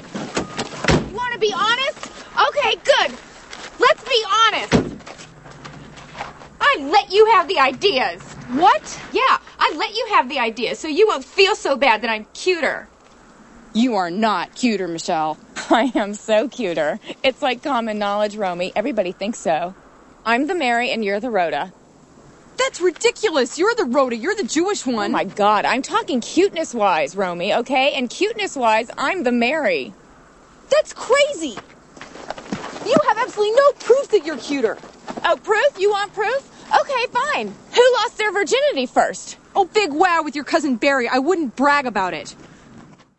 good. 0.00 1.10
You 1.10 1.16
want 1.16 1.32
to 1.34 1.38
be 1.38 1.52
honest? 1.54 2.12
Okay, 2.48 2.76
good. 2.84 3.18
Let's 3.78 4.04
be 4.08 4.24
honest. 4.46 4.94
I 6.60 6.76
let 6.80 7.12
you 7.12 7.26
have 7.32 7.48
the 7.48 7.58
ideas. 7.58 8.22
What? 8.52 9.00
Yeah, 9.12 9.38
I 9.58 9.74
let 9.76 9.94
you 9.94 10.06
have 10.10 10.28
the 10.28 10.38
ideas 10.38 10.78
so 10.78 10.88
you 10.88 11.06
won't 11.06 11.24
feel 11.24 11.54
so 11.54 11.76
bad 11.76 12.02
that 12.02 12.10
I'm 12.10 12.26
cuter. 12.34 12.88
You 13.72 13.96
are 13.96 14.10
not 14.10 14.54
cuter, 14.54 14.86
Michelle. 14.86 15.36
I 15.70 15.90
am 15.94 16.14
so 16.14 16.48
cuter. 16.48 17.00
It's 17.22 17.42
like 17.42 17.62
common 17.62 17.98
knowledge, 17.98 18.36
Romy. 18.36 18.72
Everybody 18.76 19.12
thinks 19.12 19.38
so. 19.38 19.74
I'm 20.24 20.46
the 20.46 20.54
Mary 20.54 20.90
and 20.90 21.04
you're 21.04 21.20
the 21.20 21.30
Rhoda. 21.30 21.72
That's 22.56 22.80
ridiculous. 22.80 23.58
You're 23.58 23.74
the 23.74 23.84
Rhoda. 23.84 24.16
You're 24.16 24.34
the 24.34 24.44
Jewish 24.44 24.86
Oh 24.86 24.92
one. 24.92 25.12
my 25.12 25.24
god, 25.24 25.64
I'm 25.64 25.82
talking 25.82 26.20
cuteness 26.20 26.72
wise, 26.74 27.16
Romy, 27.16 27.52
okay? 27.54 27.92
And 27.94 28.08
cuteness 28.08 28.56
wise, 28.56 28.90
I'm 28.96 29.22
the 29.24 29.32
Mary. 29.32 29.92
That's 30.70 30.92
crazy. 30.92 31.56
You 32.86 32.94
have 33.08 33.18
absolutely 33.18 33.54
no 33.56 33.72
proof 33.80 34.08
that 34.08 34.24
you're 34.26 34.36
cuter. 34.38 34.78
Oh, 35.24 35.36
proof? 35.42 35.78
You 35.78 35.90
want 35.90 36.12
proof? 36.14 36.50
Okay, 36.80 37.06
fine. 37.12 37.48
Who 37.74 37.92
lost 37.94 38.18
their 38.18 38.32
virginity 38.32 38.86
first? 38.86 39.36
Oh, 39.56 39.64
big 39.66 39.92
wow 39.92 40.22
with 40.24 40.34
your 40.34 40.44
cousin 40.44 40.76
Barry. 40.76 41.08
I 41.08 41.18
wouldn't 41.18 41.56
brag 41.56 41.86
about 41.86 42.14
it. 42.14 42.34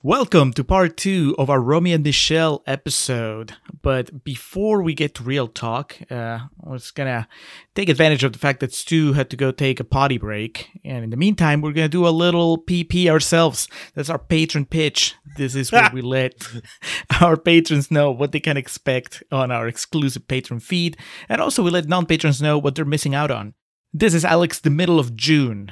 Welcome 0.05 0.53
to 0.53 0.63
part 0.63 0.97
two 0.97 1.33
of 1.39 1.49
our 1.49 1.59
Romy 1.59 1.91
and 1.91 2.03
Michelle 2.03 2.61
episode. 2.67 3.55
But 3.81 4.23
before 4.23 4.83
we 4.83 4.93
get 4.93 5.15
to 5.15 5.23
real 5.23 5.47
talk, 5.47 5.97
uh, 6.11 6.41
I 6.63 6.69
was 6.69 6.91
gonna 6.91 7.27
take 7.73 7.89
advantage 7.89 8.23
of 8.23 8.31
the 8.31 8.37
fact 8.37 8.59
that 8.59 8.71
Stu 8.71 9.13
had 9.13 9.31
to 9.31 9.35
go 9.35 9.51
take 9.51 9.79
a 9.79 9.83
potty 9.83 10.19
break. 10.19 10.69
And 10.85 11.03
in 11.03 11.09
the 11.09 11.17
meantime, 11.17 11.59
we're 11.59 11.71
gonna 11.71 11.89
do 11.89 12.07
a 12.07 12.09
little 12.09 12.59
PP 12.59 13.09
ourselves. 13.09 13.67
That's 13.95 14.11
our 14.11 14.19
patron 14.19 14.65
pitch. 14.65 15.15
This 15.37 15.55
is 15.55 15.71
where 15.71 15.89
we 15.91 16.01
let 16.17 16.35
our 17.19 17.35
patrons 17.35 17.89
know 17.89 18.11
what 18.11 18.31
they 18.31 18.39
can 18.39 18.57
expect 18.57 19.23
on 19.31 19.49
our 19.49 19.67
exclusive 19.67 20.27
patron 20.27 20.59
feed. 20.59 20.97
And 21.27 21.41
also, 21.41 21.63
we 21.63 21.71
let 21.71 21.87
non 21.87 22.05
patrons 22.05 22.43
know 22.43 22.59
what 22.59 22.75
they're 22.75 22.85
missing 22.85 23.15
out 23.15 23.31
on. 23.31 23.55
This 23.91 24.13
is 24.13 24.23
Alex, 24.23 24.59
the 24.59 24.69
middle 24.69 24.99
of 24.99 25.15
June 25.15 25.71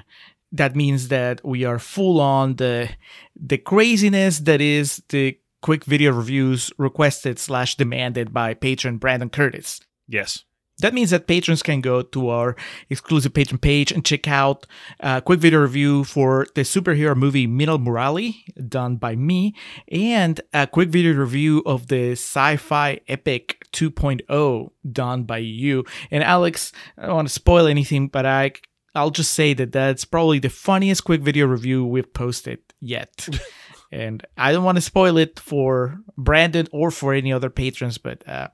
that 0.54 0.76
means 0.76 1.08
that 1.10 1.44
we 1.44 1.66
are 1.66 1.80
full 1.80 2.22
on 2.22 2.56
the 2.56 2.90
the 3.36 3.58
craziness 3.58 4.40
that 4.40 4.62
is 4.62 5.02
the 5.10 5.38
quick 5.62 5.84
video 5.84 6.12
reviews 6.12 6.72
requested 6.78 7.40
slash 7.40 7.76
demanded 7.76 8.32
by 8.32 8.54
patron 8.54 8.98
Brandon 8.98 9.30
Curtis. 9.30 9.82
Yes. 10.08 10.44
That 10.80 10.94
means 10.94 11.12
that 11.12 11.28
patrons 11.28 11.62
can 11.62 11.82
go 11.82 12.02
to 12.02 12.30
our 12.30 12.56
exclusive 12.90 13.34
patron 13.34 13.60
page 13.60 13.92
and 13.92 14.04
check 14.04 14.28
out 14.28 14.66
a 15.00 15.22
quick 15.22 15.40
video 15.40 15.60
review 15.60 16.04
for 16.04 16.48
the 16.56 16.62
superhero 16.62 17.16
movie 17.16 17.46
Minnal 17.46 17.78
Murali, 17.78 18.38
done 18.68 18.98
by 18.98 19.16
me, 19.16 19.54
and 19.88 20.42
a 20.52 20.66
quick 20.66 20.90
video 20.90 21.14
review 21.14 21.62
of 21.68 21.88
the 21.88 22.14
sci-fi 22.14 23.00
epic 23.08 23.68
2.0, 23.72 24.72
done 24.92 25.24
by 25.24 25.38
you. 25.38 25.86
And 26.10 26.24
Alex, 26.24 26.72
I 26.98 27.06
don't 27.06 27.16
want 27.16 27.28
to 27.28 27.34
spoil 27.34 27.68
anything, 27.68 28.08
but 28.08 28.26
I 28.26 28.54
I'll 28.96 29.10
just 29.12 29.34
say 29.34 29.54
that 29.56 29.72
that's 29.72 30.06
probably 30.06 30.40
the 30.40 30.50
funniest 30.50 31.04
quick 31.04 31.22
video 31.22 31.46
review 31.48 31.86
we've 31.86 32.14
posted 32.14 32.60
yet. 32.80 33.28
and 33.92 34.26
I 34.38 34.52
don't 34.52 34.64
want 34.64 34.78
to 34.78 34.82
spoil 34.82 35.18
it 35.18 35.40
for 35.40 36.00
Brandon 36.18 36.68
or 36.72 36.92
for 36.92 37.14
any 37.14 37.34
other 37.34 37.50
patrons, 37.50 37.98
but 37.98 38.28
uh, 38.28 38.50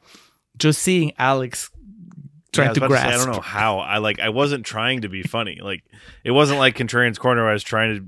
just 0.57 0.81
seeing 0.81 1.11
Alex 1.17 1.69
trying 2.51 2.69
Yeah, 2.69 2.73
to 2.73 2.87
grasp. 2.87 3.07
say, 3.07 3.13
I 3.13 3.17
don't 3.17 3.33
know 3.35 3.41
how. 3.41 3.79
I 3.79 3.97
like. 3.97 4.19
I 4.19 4.29
wasn't 4.29 4.65
trying 4.65 5.01
to 5.01 5.09
be 5.09 5.23
funny. 5.23 5.59
Like 5.61 5.83
it 6.23 6.31
wasn't 6.31 6.59
like 6.59 6.77
Contrarian's 6.77 7.19
Corner. 7.19 7.41
Where 7.41 7.51
I 7.51 7.53
was 7.53 7.63
trying 7.63 7.95
to. 7.97 8.05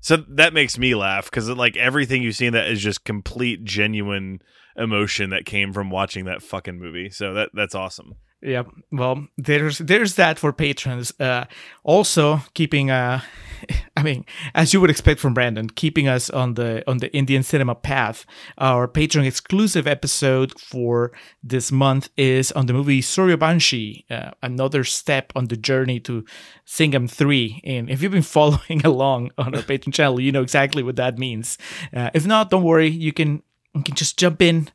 So 0.00 0.16
that 0.28 0.52
makes 0.52 0.76
me 0.78 0.94
laugh 0.94 1.30
because 1.30 1.48
like 1.48 1.76
everything 1.76 2.22
you 2.22 2.32
see 2.32 2.46
in 2.46 2.52
that 2.52 2.68
is 2.68 2.80
just 2.80 3.04
complete, 3.04 3.64
genuine 3.64 4.40
emotion 4.76 5.30
that 5.30 5.44
came 5.46 5.72
from 5.72 5.88
watching 5.90 6.26
that 6.26 6.42
fucking 6.42 6.78
movie. 6.78 7.08
So 7.10 7.34
that 7.34 7.50
that's 7.54 7.74
awesome. 7.74 8.14
Yeah, 8.44 8.64
well, 8.92 9.26
there's 9.38 9.78
there's 9.78 10.16
that 10.16 10.38
for 10.38 10.52
patrons. 10.52 11.18
Uh, 11.18 11.46
also, 11.82 12.42
keeping 12.52 12.90
uh, 12.90 13.22
I 13.96 14.02
mean, 14.02 14.26
as 14.54 14.74
you 14.74 14.80
would 14.82 14.90
expect 14.90 15.18
from 15.18 15.32
Brandon, 15.32 15.70
keeping 15.70 16.08
us 16.08 16.28
on 16.28 16.54
the 16.54 16.82
on 16.86 16.98
the 16.98 17.10
Indian 17.14 17.42
cinema 17.42 17.74
path. 17.74 18.26
Our 18.58 18.86
patron 18.86 19.24
exclusive 19.24 19.86
episode 19.86 20.60
for 20.60 21.12
this 21.42 21.72
month 21.72 22.10
is 22.18 22.52
on 22.52 22.66
the 22.66 22.74
movie 22.74 23.00
Suryavanshi, 23.00 24.04
uh, 24.10 24.32
another 24.42 24.84
step 24.84 25.32
on 25.34 25.46
the 25.46 25.56
journey 25.56 25.98
to 26.00 26.24
Singham 26.66 27.08
Three. 27.08 27.62
And 27.64 27.88
if 27.88 28.02
you've 28.02 28.12
been 28.12 28.22
following 28.38 28.84
along 28.84 29.30
on 29.38 29.54
our 29.54 29.62
patron 29.62 29.92
channel, 29.92 30.20
you 30.20 30.32
know 30.32 30.42
exactly 30.42 30.82
what 30.82 30.96
that 30.96 31.18
means. 31.18 31.56
Uh, 31.94 32.10
if 32.12 32.26
not, 32.26 32.50
don't 32.50 32.62
worry, 32.62 32.88
you 32.88 33.12
can 33.14 33.42
you 33.74 33.82
can 33.82 33.94
just 33.94 34.18
jump 34.18 34.42
in 34.42 34.68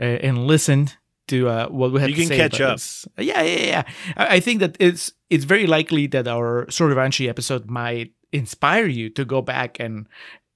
uh, 0.00 0.04
and 0.04 0.46
listen 0.46 0.90
to 1.28 1.48
uh, 1.48 1.68
what 1.68 1.92
we 1.92 2.00
have 2.00 2.10
You 2.10 2.16
to 2.16 2.26
can 2.26 2.36
catch 2.36 2.60
up. 2.60 2.76
this. 2.76 3.06
Yeah, 3.18 3.42
yeah, 3.42 3.66
yeah. 3.66 3.82
I, 4.16 4.36
I 4.36 4.40
think 4.40 4.60
that 4.60 4.76
it's 4.80 5.12
it's 5.30 5.44
very 5.44 5.66
likely 5.66 6.06
that 6.08 6.26
our 6.28 6.66
Suryavanshi 6.66 7.28
episode 7.28 7.70
might 7.70 8.12
inspire 8.32 8.86
you 8.86 9.10
to 9.10 9.24
go 9.24 9.42
back 9.42 9.78
and, 9.80 10.06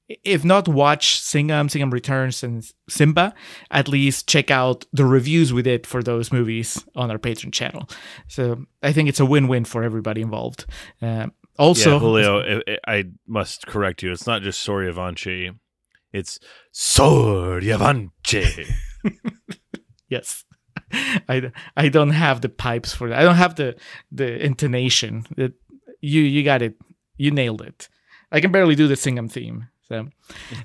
if 0.09 0.45
not 0.45 0.69
watch 0.69 1.21
Singham, 1.21 1.69
Singham 1.69 1.91
Returns, 1.93 2.43
and 2.43 2.65
Simba, 2.89 3.35
at 3.71 3.89
least 3.89 4.29
check 4.29 4.51
out 4.51 4.87
the 4.93 5.05
reviews 5.05 5.53
we 5.53 5.63
did 5.63 5.87
for 5.87 6.03
those 6.03 6.31
movies 6.33 6.85
on 6.95 7.11
our 7.11 7.19
Patreon 7.19 7.53
channel. 7.53 7.89
So 8.29 8.65
I 8.83 8.93
think 8.93 9.09
it's 9.09 9.21
a 9.21 9.27
win-win 9.27 9.65
for 9.65 9.83
everybody 9.83 10.21
involved. 10.23 10.65
Uh, 11.03 11.27
also, 11.59 11.95
yeah, 11.95 11.99
Julio, 11.99 12.61
I, 12.69 12.79
I 12.87 13.05
must 13.27 13.67
correct 13.67 14.03
you. 14.03 14.13
It's 14.13 14.27
not 14.27 14.43
just 14.43 14.65
Soryavanchi. 14.67 15.57
It's 16.13 16.39
Soryavanchi. 16.73 18.71
yes. 20.09 20.45
I, 21.29 21.53
I 21.77 21.89
don't 21.89 22.11
have 22.11 22.41
the 22.41 22.49
pipes 22.49 22.95
for 22.95 23.09
that. 23.09 23.19
I 23.19 23.23
don't 23.23 23.37
have 23.37 23.57
the 23.57 23.77
the 24.11 24.45
intonation. 24.45 25.27
It, 25.37 25.55
you 26.01 26.23
you 26.23 26.43
got 26.43 26.63
it. 26.63 26.77
You 27.17 27.31
nailed 27.31 27.63
it. 27.63 27.89
I 28.31 28.41
can 28.41 28.53
barely 28.53 28.75
do 28.75 28.89
the 28.89 28.97
Singham 28.97 29.31
theme. 29.31 29.69
So, 29.89 30.09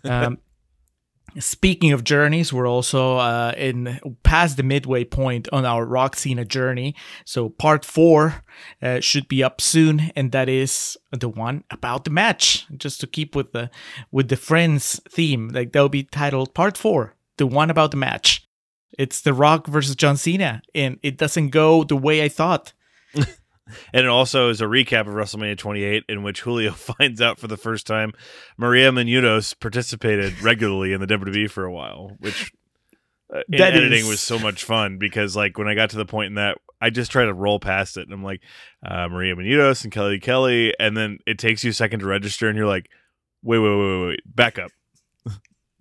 um, 0.04 0.40
speaking 1.40 1.92
of 1.92 2.04
journeys, 2.04 2.52
we're 2.52 2.68
also 2.68 3.18
uh, 3.18 3.54
in 3.58 4.00
past 4.24 4.58
the 4.58 4.64
midway 4.64 5.04
point 5.04 5.48
on 5.52 5.66
our 5.66 5.86
Roxina 5.86 6.48
journey. 6.48 6.96
So 7.26 7.50
part 7.50 7.86
four 7.86 8.44
uh, 8.82 9.00
should 9.00 9.28
be 9.28 9.44
up 9.44 9.62
soon, 9.62 10.12
and 10.16 10.32
that 10.32 10.50
is 10.50 10.98
the 11.12 11.30
one 11.30 11.64
about 11.70 12.04
the 12.04 12.12
match. 12.12 12.66
Just 12.76 13.00
to 13.02 13.08
keep 13.08 13.36
with 13.36 13.52
the 13.52 13.70
with 14.12 14.30
the 14.30 14.38
Friends 14.38 15.00
theme, 15.10 15.50
like 15.50 15.72
that'll 15.72 15.90
be 15.90 16.04
titled 16.04 16.54
Part 16.54 16.78
Four, 16.78 17.16
the 17.38 17.48
one 17.48 17.70
about 17.70 17.92
the 17.92 17.98
match. 17.98 18.48
It's 18.98 19.22
The 19.22 19.34
Rock 19.34 19.68
versus 19.68 19.96
John 19.96 20.18
Cena, 20.18 20.62
and 20.76 21.00
it 21.04 21.18
doesn't 21.18 21.50
go 21.50 21.84
the 21.84 21.96
way 21.98 22.24
I 22.24 22.30
thought. 22.30 22.74
And 23.94 24.04
it 24.06 24.10
also 24.10 24.50
is 24.50 24.60
a 24.60 24.66
recap 24.66 25.02
of 25.02 25.14
WrestleMania 25.14 25.58
28, 25.58 26.04
in 26.10 26.24
which 26.24 26.42
Julio 26.42 26.72
finds 26.74 27.22
out 27.22 27.40
for 27.40 27.48
the 27.48 27.56
first 27.56 27.88
time 27.88 28.12
Maria 28.58 28.92
Menounos 28.92 29.58
participated 29.58 30.42
regularly 30.42 30.92
in 30.92 31.00
the 31.00 31.08
WWE 31.08 31.50
for 31.50 31.64
a 31.64 31.72
while, 31.72 32.18
which 32.20 32.52
uh, 33.34 33.42
That 33.48 33.74
editing 33.74 34.00
is- 34.00 34.10
was 34.10 34.20
so 34.20 34.38
much 34.38 34.66
fun 34.66 34.98
because, 34.98 35.38
like, 35.38 35.58
when 35.58 35.70
I 35.70 35.76
got 35.76 35.92
to 35.92 35.96
the 35.98 36.06
point 36.06 36.28
in 36.30 36.34
that, 36.36 36.58
I 36.82 36.90
just 36.90 37.12
try 37.12 37.24
to 37.24 37.34
roll 37.34 37.62
past 37.62 37.96
it, 37.96 38.02
and 38.02 38.14
I'm 38.14 38.24
like, 38.24 38.42
uh, 38.86 39.08
Maria 39.08 39.36
Menounos 39.38 39.84
and 39.86 39.94
Kelly 39.94 40.20
Kelly, 40.20 40.74
and 40.78 40.98
then 40.98 41.20
it 41.26 41.38
takes 41.40 41.64
you 41.64 41.70
a 41.70 41.74
second 41.74 42.02
to 42.02 42.08
register, 42.08 42.50
and 42.50 42.58
you're 42.58 42.68
like, 42.68 42.90
wait, 43.42 43.60
wait, 43.60 43.70
wait, 43.70 44.00
wait, 44.00 44.08
wait, 44.08 44.20
back 44.26 44.60
up. 44.60 44.72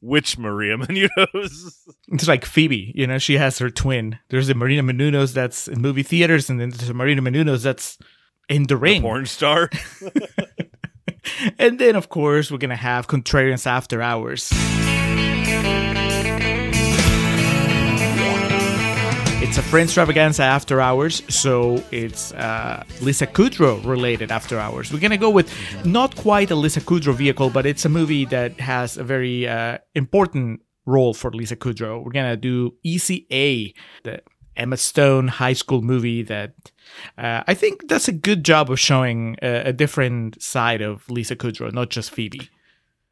Which 0.00 0.38
Maria 0.38 0.76
Menounos? 0.78 1.72
It's 2.08 2.28
like 2.28 2.44
Phoebe, 2.44 2.92
you 2.94 3.06
know, 3.06 3.18
she 3.18 3.36
has 3.36 3.58
her 3.58 3.70
twin. 3.70 4.18
There's 4.30 4.48
a 4.48 4.54
Marina 4.54 4.82
Menounos 4.82 5.34
that's 5.34 5.68
in 5.68 5.80
movie 5.80 6.02
theaters, 6.02 6.48
and 6.48 6.60
then 6.60 6.70
there's 6.70 6.90
a 6.90 6.94
Marina 6.94 7.22
Menounos 7.22 7.62
that's 7.62 7.98
in 8.48 8.64
the 8.64 8.76
ring. 8.76 9.02
Porn 9.02 9.26
star? 9.26 9.70
and 11.58 11.78
then, 11.78 11.96
of 11.96 12.08
course, 12.08 12.50
we're 12.50 12.58
gonna 12.58 12.76
have 12.76 13.06
Contrarians 13.06 13.66
After 13.66 14.02
Hours. 14.02 14.50
It's 19.50 19.58
a 19.58 19.62
Friends 19.62 19.88
extravaganza 19.88 20.44
after 20.44 20.80
hours, 20.80 21.24
so 21.28 21.82
it's 21.90 22.32
uh, 22.34 22.84
Lisa 23.00 23.26
Kudrow 23.26 23.84
related 23.84 24.30
after 24.30 24.60
hours. 24.60 24.92
We're 24.92 25.00
gonna 25.00 25.16
go 25.16 25.28
with 25.28 25.52
not 25.84 26.14
quite 26.14 26.52
a 26.52 26.54
Lisa 26.54 26.80
Kudrow 26.80 27.14
vehicle, 27.14 27.50
but 27.50 27.66
it's 27.66 27.84
a 27.84 27.88
movie 27.88 28.24
that 28.26 28.60
has 28.60 28.96
a 28.96 29.02
very 29.02 29.48
uh, 29.48 29.78
important 29.96 30.60
role 30.86 31.14
for 31.14 31.32
Lisa 31.32 31.56
Kudrow. 31.56 32.00
We're 32.00 32.12
gonna 32.12 32.36
do 32.36 32.76
Easy 32.84 33.26
A, 33.32 33.74
the 34.04 34.22
Emma 34.54 34.76
Stone 34.76 35.26
high 35.26 35.54
school 35.54 35.82
movie 35.82 36.22
that 36.22 36.54
uh, 37.18 37.42
I 37.44 37.54
think 37.54 37.88
does 37.88 38.06
a 38.06 38.12
good 38.12 38.44
job 38.44 38.70
of 38.70 38.78
showing 38.78 39.34
a, 39.42 39.70
a 39.70 39.72
different 39.72 40.40
side 40.40 40.80
of 40.80 41.10
Lisa 41.10 41.34
Kudrow, 41.34 41.72
not 41.72 41.90
just 41.90 42.12
Phoebe. 42.12 42.48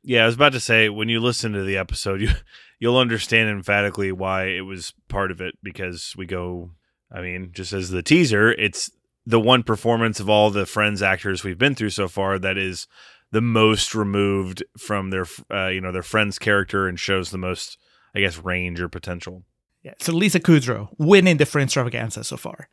Yeah, 0.02 0.22
I 0.22 0.26
was 0.26 0.34
about 0.34 0.52
to 0.52 0.60
say 0.60 0.88
when 0.88 1.08
you 1.08 1.20
listen 1.20 1.52
to 1.52 1.64
the 1.64 1.76
episode, 1.76 2.20
you 2.22 2.30
you'll 2.78 2.98
understand 2.98 3.50
emphatically 3.50 4.12
why 4.12 4.46
it 4.46 4.62
was 4.62 4.94
part 5.08 5.30
of 5.30 5.40
it 5.40 5.54
because 5.62 6.14
we 6.16 6.26
go. 6.26 6.70
I 7.10 7.22
mean, 7.22 7.50
just 7.52 7.72
as 7.72 7.88
the 7.88 8.02
teaser, 8.02 8.52
it's 8.52 8.90
the 9.24 9.40
one 9.40 9.62
performance 9.62 10.20
of 10.20 10.28
all 10.28 10.50
the 10.50 10.66
Friends 10.66 11.02
actors 11.02 11.42
we've 11.42 11.56
been 11.56 11.74
through 11.74 11.90
so 11.90 12.06
far 12.06 12.38
that 12.38 12.58
is 12.58 12.86
the 13.30 13.40
most 13.40 13.94
removed 13.94 14.62
from 14.78 15.10
their 15.10 15.26
uh, 15.50 15.68
you 15.68 15.80
know 15.80 15.92
their 15.92 16.02
Friends 16.02 16.38
character 16.38 16.86
and 16.86 17.00
shows 17.00 17.30
the 17.30 17.38
most 17.38 17.78
I 18.14 18.20
guess, 18.20 18.38
range 18.38 18.80
or 18.80 18.88
potential. 18.88 19.44
Yeah, 19.82 19.94
so 20.00 20.12
Lisa 20.12 20.40
Kudrow 20.40 20.88
winning 20.98 21.36
the 21.36 21.46
Friend 21.46 21.66
Extravaganza 21.66 22.24
so 22.24 22.36
far. 22.36 22.68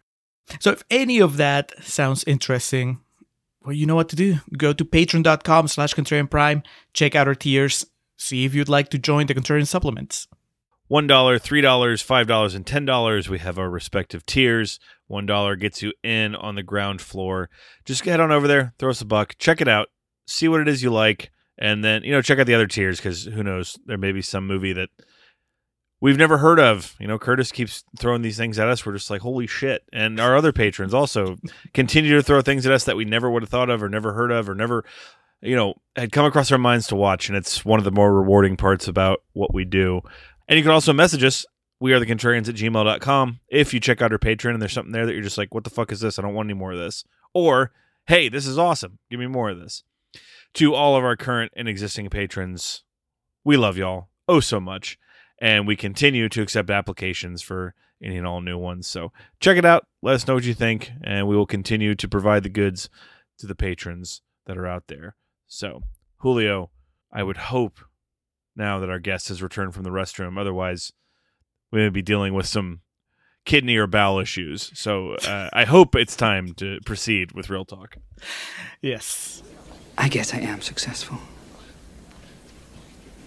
So 0.60 0.72
if 0.72 0.83
any 0.89 1.19
of 1.19 1.38
that 1.38 1.72
sounds 1.83 2.24
interesting, 2.25 3.00
well, 3.65 3.73
you 3.75 3.85
know 3.85 3.95
what 3.95 4.09
to 4.09 4.15
do. 4.15 4.38
Go 4.57 4.73
to 4.73 4.85
patreon.com 4.85 5.67
slash 5.67 5.94
contrarian 5.94 6.29
prime, 6.29 6.63
check 6.94 7.15
out 7.15 7.27
our 7.27 7.35
tiers, 7.35 7.85
see 8.17 8.45
if 8.45 8.53
you'd 8.53 8.69
like 8.69 8.89
to 8.89 8.97
join 8.97 9.27
the 9.27 9.33
contrarian 9.33 9.67
supplements. 9.67 10.27
$1, 10.89 11.07
$3, 11.07 11.39
$5, 11.39 12.56
and 12.56 12.65
$10. 12.65 13.29
We 13.29 13.39
have 13.39 13.57
our 13.57 13.69
respective 13.69 14.23
tiers. 14.25 14.79
$1 15.09 15.59
gets 15.59 15.81
you 15.81 15.94
in 16.03 16.35
on 16.35 16.56
the 16.56 16.63
ground 16.63 17.01
floor. 17.01 17.50
Just 17.85 18.06
head 18.06 18.19
on 18.19 18.31
over 18.31 18.47
there, 18.47 18.73
throw 18.77 18.91
us 18.91 19.01
a 19.01 19.06
buck, 19.06 19.35
check 19.39 19.62
it 19.62 19.67
out, 19.67 19.88
see 20.27 20.47
what 20.47 20.62
it 20.62 20.67
is 20.67 20.83
you 20.83 20.91
like, 20.91 21.31
and 21.57 21.83
then, 21.83 22.03
you 22.03 22.12
know, 22.12 22.21
check 22.21 22.38
out 22.38 22.45
the 22.45 22.53
other 22.53 22.67
tiers 22.67 22.97
because 22.97 23.25
who 23.25 23.44
knows, 23.44 23.77
there 23.85 23.97
may 23.97 24.12
be 24.12 24.21
some 24.21 24.45
movie 24.45 24.73
that 24.73 24.89
we've 26.05 26.19
never 26.19 26.37
heard 26.37 26.59
of. 26.59 26.95
You 26.99 27.07
know, 27.07 27.17
Curtis 27.17 27.51
keeps 27.51 27.83
throwing 27.97 28.21
these 28.21 28.37
things 28.37 28.59
at 28.59 28.67
us. 28.67 28.85
We're 28.85 28.93
just 28.93 29.09
like, 29.09 29.21
holy 29.21 29.47
shit. 29.47 29.81
And 29.91 30.19
our 30.19 30.35
other 30.35 30.53
patrons 30.53 30.93
also 30.93 31.37
continue 31.73 32.15
to 32.15 32.21
throw 32.21 32.43
things 32.43 32.63
at 32.67 32.71
us 32.71 32.83
that 32.83 32.95
we 32.95 33.05
never 33.05 33.27
would 33.31 33.41
have 33.41 33.49
thought 33.49 33.71
of 33.71 33.81
or 33.81 33.89
never 33.89 34.13
heard 34.13 34.29
of 34.29 34.47
or 34.47 34.53
never, 34.53 34.85
you 35.41 35.55
know, 35.55 35.73
had 35.95 36.11
come 36.11 36.25
across 36.25 36.51
our 36.51 36.59
minds 36.59 36.85
to 36.87 36.95
watch. 36.95 37.27
And 37.27 37.35
it's 37.35 37.65
one 37.65 37.79
of 37.79 37.85
the 37.85 37.91
more 37.91 38.13
rewarding 38.13 38.55
parts 38.55 38.87
about 38.87 39.23
what 39.33 39.51
we 39.51 39.65
do. 39.65 40.01
And 40.47 40.57
you 40.57 40.63
can 40.63 40.71
also 40.71 40.93
message 40.93 41.23
us. 41.23 41.43
We 41.79 41.91
are 41.91 41.99
the 41.99 42.05
contrarians 42.05 42.49
at 42.49 42.55
gmail.com. 42.55 43.39
If 43.49 43.73
you 43.73 43.79
check 43.79 44.03
out 44.03 44.11
our 44.11 44.19
Patreon 44.19 44.53
and 44.53 44.61
there's 44.61 44.73
something 44.73 44.91
there 44.91 45.07
that 45.07 45.13
you're 45.13 45.23
just 45.23 45.39
like, 45.39 45.55
what 45.55 45.63
the 45.63 45.71
fuck 45.71 45.91
is 45.91 46.01
this? 46.01 46.19
I 46.19 46.21
don't 46.21 46.35
want 46.35 46.45
any 46.45 46.53
more 46.53 46.73
of 46.73 46.77
this. 46.77 47.03
Or, 47.33 47.71
hey, 48.05 48.29
this 48.29 48.45
is 48.45 48.59
awesome. 48.59 48.99
Give 49.09 49.19
me 49.19 49.25
more 49.25 49.49
of 49.49 49.59
this. 49.59 49.81
To 50.53 50.75
all 50.75 50.95
of 50.95 51.03
our 51.03 51.15
current 51.15 51.51
and 51.55 51.67
existing 51.67 52.11
patrons, 52.11 52.83
we 53.43 53.57
love 53.57 53.75
y'all 53.75 54.09
oh 54.27 54.39
so 54.39 54.59
much 54.59 54.99
and 55.39 55.67
we 55.67 55.75
continue 55.75 56.29
to 56.29 56.41
accept 56.41 56.69
applications 56.69 57.41
for 57.41 57.73
any 58.01 58.17
and 58.17 58.27
all 58.27 58.41
new 58.41 58.57
ones. 58.57 58.87
So 58.87 59.11
check 59.39 59.57
it 59.57 59.65
out. 59.65 59.87
Let 60.01 60.15
us 60.15 60.27
know 60.27 60.35
what 60.35 60.43
you 60.43 60.53
think, 60.53 60.91
and 61.03 61.27
we 61.27 61.35
will 61.35 61.45
continue 61.45 61.95
to 61.95 62.07
provide 62.07 62.43
the 62.43 62.49
goods 62.49 62.89
to 63.39 63.47
the 63.47 63.55
patrons 63.55 64.21
that 64.45 64.57
are 64.57 64.67
out 64.67 64.87
there. 64.87 65.15
So, 65.47 65.83
Julio, 66.17 66.71
I 67.11 67.23
would 67.23 67.37
hope 67.37 67.79
now 68.55 68.79
that 68.79 68.89
our 68.89 68.99
guest 68.99 69.27
has 69.29 69.41
returned 69.41 69.73
from 69.73 69.83
the 69.83 69.89
restroom. 69.89 70.39
Otherwise, 70.39 70.91
we 71.71 71.79
may 71.79 71.89
be 71.89 72.01
dealing 72.01 72.33
with 72.33 72.45
some 72.45 72.81
kidney 73.45 73.75
or 73.75 73.88
bowel 73.88 74.19
issues. 74.19 74.71
So, 74.73 75.13
uh, 75.15 75.49
I 75.53 75.65
hope 75.65 75.95
it's 75.95 76.15
time 76.15 76.53
to 76.55 76.79
proceed 76.85 77.31
with 77.33 77.49
real 77.49 77.65
talk. 77.65 77.97
Yes. 78.81 79.43
I 79.97 80.09
guess 80.09 80.33
I 80.33 80.39
am 80.39 80.61
successful. 80.61 81.19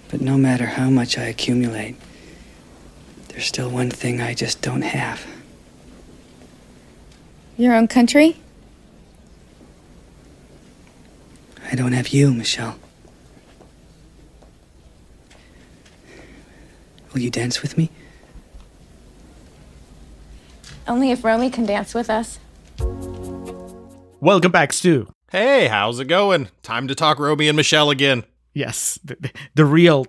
But 0.08 0.20
no 0.20 0.38
matter 0.38 0.66
how 0.66 0.88
much 0.88 1.18
I 1.18 1.24
accumulate, 1.24 1.96
there's 3.28 3.46
still 3.46 3.70
one 3.70 3.90
thing 3.90 4.20
I 4.20 4.34
just 4.34 4.62
don't 4.62 4.82
have. 4.82 5.26
Your 7.56 7.74
own 7.74 7.88
country? 7.88 8.36
I 11.70 11.74
don't 11.74 11.92
have 11.92 12.08
you, 12.08 12.32
Michelle. 12.32 12.78
Will 17.12 17.20
you 17.20 17.30
dance 17.30 17.62
with 17.62 17.76
me? 17.76 17.90
Only 20.86 21.10
if 21.10 21.22
Romy 21.22 21.50
can 21.50 21.66
dance 21.66 21.94
with 21.94 22.08
us. 22.08 22.38
Welcome 24.20 24.50
back, 24.50 24.72
Stu. 24.72 25.08
Hey, 25.30 25.68
how's 25.68 26.00
it 26.00 26.06
going? 26.06 26.48
Time 26.62 26.88
to 26.88 26.94
talk 26.94 27.18
Romy 27.18 27.48
and 27.48 27.56
Michelle 27.56 27.90
again. 27.90 28.24
Yes, 28.54 28.98
the, 29.04 29.16
the, 29.20 29.30
the 29.54 29.64
real 29.64 30.06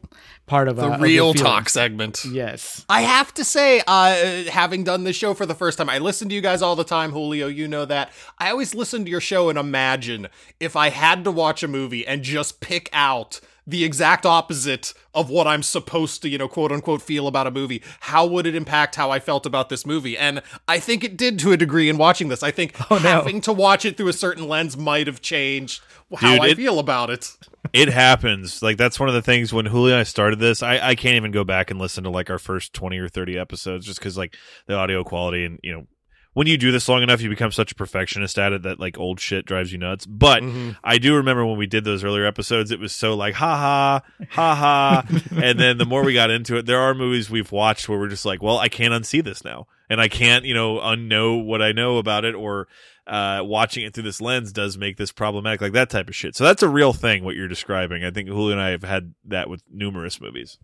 part 0.47 0.67
of 0.67 0.77
The 0.77 0.83
uh, 0.85 0.95
of 0.95 1.01
real 1.01 1.33
talk 1.33 1.69
segment. 1.69 2.25
Yes. 2.25 2.83
I 2.89 3.01
have 3.01 3.33
to 3.35 3.43
say, 3.43 3.81
uh, 3.85 4.43
having 4.49 4.83
done 4.83 5.03
this 5.03 5.15
show 5.15 5.33
for 5.35 5.45
the 5.45 5.53
first 5.53 5.77
time, 5.77 5.89
I 5.89 5.99
listen 5.99 6.29
to 6.29 6.35
you 6.35 6.41
guys 6.41 6.61
all 6.61 6.75
the 6.75 6.83
time, 6.83 7.11
Julio. 7.11 7.47
You 7.47 7.67
know 7.67 7.85
that. 7.85 8.11
I 8.39 8.49
always 8.49 8.73
listen 8.73 9.05
to 9.05 9.11
your 9.11 9.21
show 9.21 9.49
and 9.49 9.59
imagine 9.59 10.27
if 10.59 10.75
I 10.75 10.89
had 10.89 11.23
to 11.25 11.31
watch 11.31 11.61
a 11.61 11.67
movie 11.67 12.07
and 12.07 12.23
just 12.23 12.59
pick 12.59 12.89
out 12.93 13.39
the 13.67 13.83
exact 13.83 14.25
opposite 14.25 14.95
of 15.13 15.29
what 15.29 15.45
I'm 15.45 15.61
supposed 15.61 16.23
to, 16.23 16.29
you 16.29 16.39
know, 16.39 16.47
quote 16.47 16.71
unquote, 16.71 17.03
feel 17.03 17.27
about 17.27 17.45
a 17.45 17.51
movie, 17.51 17.83
how 17.99 18.25
would 18.25 18.47
it 18.47 18.55
impact 18.55 18.95
how 18.95 19.11
I 19.11 19.19
felt 19.19 19.45
about 19.45 19.69
this 19.69 19.85
movie? 19.85 20.17
And 20.17 20.41
I 20.67 20.79
think 20.79 21.03
it 21.03 21.15
did 21.15 21.37
to 21.39 21.51
a 21.51 21.57
degree 21.57 21.87
in 21.87 21.99
watching 21.99 22.29
this. 22.29 22.41
I 22.41 22.49
think 22.49 22.73
Oh, 22.89 22.95
no. 22.95 23.01
having 23.09 23.41
to 23.41 23.53
watch 23.53 23.85
it 23.85 23.95
through 23.95 24.07
a 24.07 24.13
certain 24.13 24.47
lens 24.47 24.75
might 24.75 25.05
have 25.05 25.21
changed 25.21 25.83
how 26.15 26.31
Dude, 26.33 26.41
I 26.41 26.47
it- 26.47 26.55
feel 26.57 26.79
about 26.79 27.11
it. 27.11 27.37
It 27.73 27.89
happens. 27.89 28.61
Like 28.61 28.77
that's 28.77 28.99
one 28.99 29.09
of 29.09 29.15
the 29.15 29.21
things 29.21 29.53
when 29.53 29.65
Julio 29.65 29.93
and 29.93 30.01
I 30.01 30.03
started 30.03 30.39
this. 30.39 30.63
I, 30.63 30.79
I 30.79 30.95
can't 30.95 31.15
even 31.15 31.31
go 31.31 31.43
back 31.43 31.71
and 31.71 31.79
listen 31.79 32.03
to 32.03 32.09
like 32.09 32.29
our 32.29 32.39
first 32.39 32.73
twenty 32.73 32.97
or 32.97 33.09
thirty 33.09 33.37
episodes 33.37 33.85
just 33.85 33.99
because 33.99 34.17
like 34.17 34.35
the 34.65 34.75
audio 34.75 35.03
quality 35.03 35.45
and 35.45 35.59
you 35.63 35.73
know 35.73 35.87
when 36.33 36.47
you 36.47 36.57
do 36.57 36.71
this 36.71 36.87
long 36.87 37.01
enough, 37.01 37.21
you 37.21 37.29
become 37.29 37.51
such 37.51 37.71
a 37.71 37.75
perfectionist 37.75 38.37
at 38.37 38.53
it 38.53 38.61
that 38.63 38.79
like 38.79 38.97
old 38.97 39.19
shit 39.19 39.45
drives 39.45 39.71
you 39.71 39.77
nuts. 39.77 40.05
But 40.05 40.43
mm-hmm. 40.43 40.71
I 40.83 40.97
do 40.97 41.15
remember 41.15 41.45
when 41.45 41.57
we 41.57 41.67
did 41.67 41.83
those 41.83 42.03
earlier 42.03 42.25
episodes, 42.25 42.71
it 42.71 42.79
was 42.79 42.93
so 42.93 43.15
like 43.15 43.33
ha 43.33 43.57
ha 43.57 44.25
ha 44.29 44.55
ha, 44.55 45.21
and 45.31 45.59
then 45.59 45.77
the 45.77 45.85
more 45.85 46.03
we 46.03 46.13
got 46.13 46.29
into 46.29 46.57
it, 46.57 46.65
there 46.65 46.79
are 46.79 46.93
movies 46.93 47.29
we've 47.29 47.51
watched 47.51 47.89
where 47.89 47.99
we're 47.99 48.07
just 48.07 48.25
like, 48.25 48.43
well, 48.43 48.59
I 48.59 48.69
can't 48.69 48.93
unsee 48.93 49.23
this 49.23 49.43
now, 49.43 49.67
and 49.89 49.99
I 49.99 50.07
can't 50.07 50.45
you 50.45 50.53
know 50.53 50.77
unknow 50.77 51.43
what 51.43 51.61
I 51.61 51.71
know 51.71 51.97
about 51.97 52.25
it 52.25 52.35
or 52.35 52.67
uh, 53.09 53.41
watching 53.43 53.83
it 53.85 53.93
through 53.93 54.03
this 54.03 54.21
lens 54.21 54.51
does 54.51 54.77
make 54.77 54.97
this 54.97 55.11
problematic, 55.11 55.61
like 55.61 55.73
that 55.73 55.89
type 55.89 56.07
of 56.07 56.15
shit. 56.15 56.35
So 56.35 56.43
that's 56.43 56.63
a 56.63 56.69
real 56.69 56.93
thing. 56.93 57.23
What 57.23 57.35
you're 57.35 57.47
describing, 57.47 58.03
I 58.03 58.11
think 58.11 58.29
Julio 58.29 58.51
and 58.51 58.61
I 58.61 58.69
have 58.69 58.83
had 58.83 59.13
that 59.25 59.49
with 59.49 59.63
numerous 59.71 60.21
movies. 60.21 60.57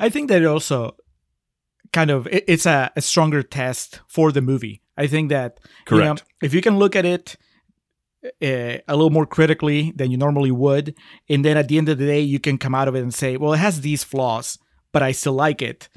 I 0.00 0.08
think 0.08 0.28
that 0.28 0.42
it 0.42 0.46
also 0.46 0.96
kind 1.92 2.10
of 2.10 2.26
it, 2.26 2.44
it's 2.48 2.66
a, 2.66 2.90
a 2.96 3.00
stronger 3.00 3.42
test 3.42 4.00
for 4.08 4.32
the 4.32 4.42
movie. 4.42 4.82
I 4.96 5.06
think 5.06 5.30
that 5.30 5.60
you 5.90 5.98
know, 5.98 6.04
Correct. 6.06 6.24
if 6.42 6.52
you 6.52 6.60
can 6.60 6.78
look 6.78 6.96
at 6.96 7.04
it 7.04 7.36
uh, 8.24 8.28
a 8.88 8.96
little 8.96 9.10
more 9.10 9.26
critically 9.26 9.92
than 9.94 10.10
you 10.10 10.16
normally 10.16 10.50
would, 10.50 10.94
and 11.28 11.44
then 11.44 11.56
at 11.56 11.68
the 11.68 11.78
end 11.78 11.88
of 11.88 11.98
the 11.98 12.06
day, 12.06 12.20
you 12.20 12.40
can 12.40 12.58
come 12.58 12.74
out 12.74 12.88
of 12.88 12.96
it 12.96 13.02
and 13.02 13.14
say, 13.14 13.36
"Well, 13.36 13.52
it 13.52 13.58
has 13.58 13.80
these 13.80 14.04
flaws, 14.04 14.58
but 14.92 15.02
I 15.02 15.12
still 15.12 15.34
like 15.34 15.62
it." 15.62 15.88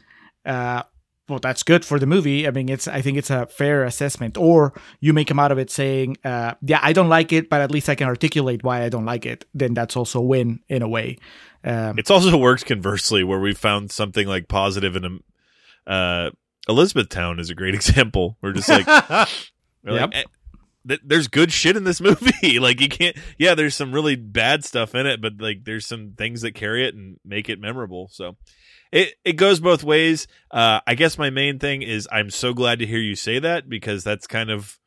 Uh, 0.46 0.84
well, 1.28 1.40
that's 1.40 1.64
good 1.64 1.84
for 1.84 1.98
the 2.00 2.06
movie. 2.06 2.48
I 2.48 2.52
mean, 2.52 2.70
it's 2.70 2.88
I 2.88 3.02
think 3.02 3.18
it's 3.18 3.30
a 3.30 3.48
fair 3.48 3.84
assessment. 3.84 4.38
Or 4.38 4.74
you 5.00 5.14
may 5.14 5.26
come 5.26 5.40
out 5.40 5.52
of 5.52 5.58
it 5.58 5.72
saying, 5.72 6.18
uh, 6.24 6.54
"Yeah, 6.62 6.80
I 6.82 6.94
don't 6.94 7.10
like 7.10 7.34
it, 7.34 7.50
but 7.50 7.62
at 7.62 7.72
least 7.72 7.90
I 7.90 7.96
can 7.96 8.08
articulate 8.08 8.64
why 8.64 8.84
I 8.84 8.90
don't 8.90 9.06
like 9.06 9.26
it." 9.26 9.46
Then 9.54 9.74
that's 9.74 9.96
also 9.96 10.20
a 10.20 10.24
win 10.24 10.60
in 10.70 10.82
a 10.82 10.88
way. 10.88 11.18
Um, 11.64 11.98
It's 11.98 12.12
also 12.12 12.38
worked 12.38 12.66
conversely, 12.68 13.24
where 13.24 13.40
we 13.40 13.54
found 13.54 13.92
something 13.92 14.28
like 14.28 14.48
positive 14.48 14.96
in 14.96 15.06
a 15.06 15.92
uh, 15.92 16.32
Elizabethtown 16.68 17.40
is 17.40 17.50
a 17.50 17.56
great 17.56 17.74
example. 17.80 18.38
We're 18.42 18.54
just 18.54 18.70
like, 18.70 18.86
we're 19.84 19.94
like, 19.94 20.16
eh, 20.16 20.24
th- 20.88 21.02
there's 21.04 21.28
good 21.28 21.52
shit 21.52 21.76
in 21.76 21.84
this 21.84 22.02
movie. 22.02 22.60
like 22.60 22.82
you 22.82 22.90
can't, 22.90 23.18
yeah, 23.38 23.56
there's 23.56 23.76
some 23.76 23.92
really 23.92 24.16
bad 24.16 24.64
stuff 24.64 24.96
in 24.96 25.06
it, 25.08 25.22
but 25.22 25.34
like 25.40 25.64
there's 25.64 25.88
some 25.88 26.14
things 26.18 26.42
that 26.42 26.54
carry 26.54 26.86
it 26.86 26.96
and 26.96 27.20
make 27.26 27.50
it 27.50 27.60
memorable. 27.60 28.10
So 28.12 28.36
it 28.96 29.16
it 29.26 29.34
goes 29.34 29.60
both 29.60 29.84
ways. 29.84 30.26
Uh, 30.50 30.80
I 30.88 30.96
guess 30.96 31.18
my 31.18 31.30
main 31.30 31.60
thing 31.60 31.82
is 31.82 32.08
I'm 32.12 32.30
so 32.30 32.54
glad 32.54 32.80
to 32.80 32.86
hear 32.86 33.00
you 33.00 33.16
say 33.16 33.40
that 33.40 33.68
because 33.68 34.06
that's 34.06 34.26
kind 34.26 34.50
of 34.50 34.80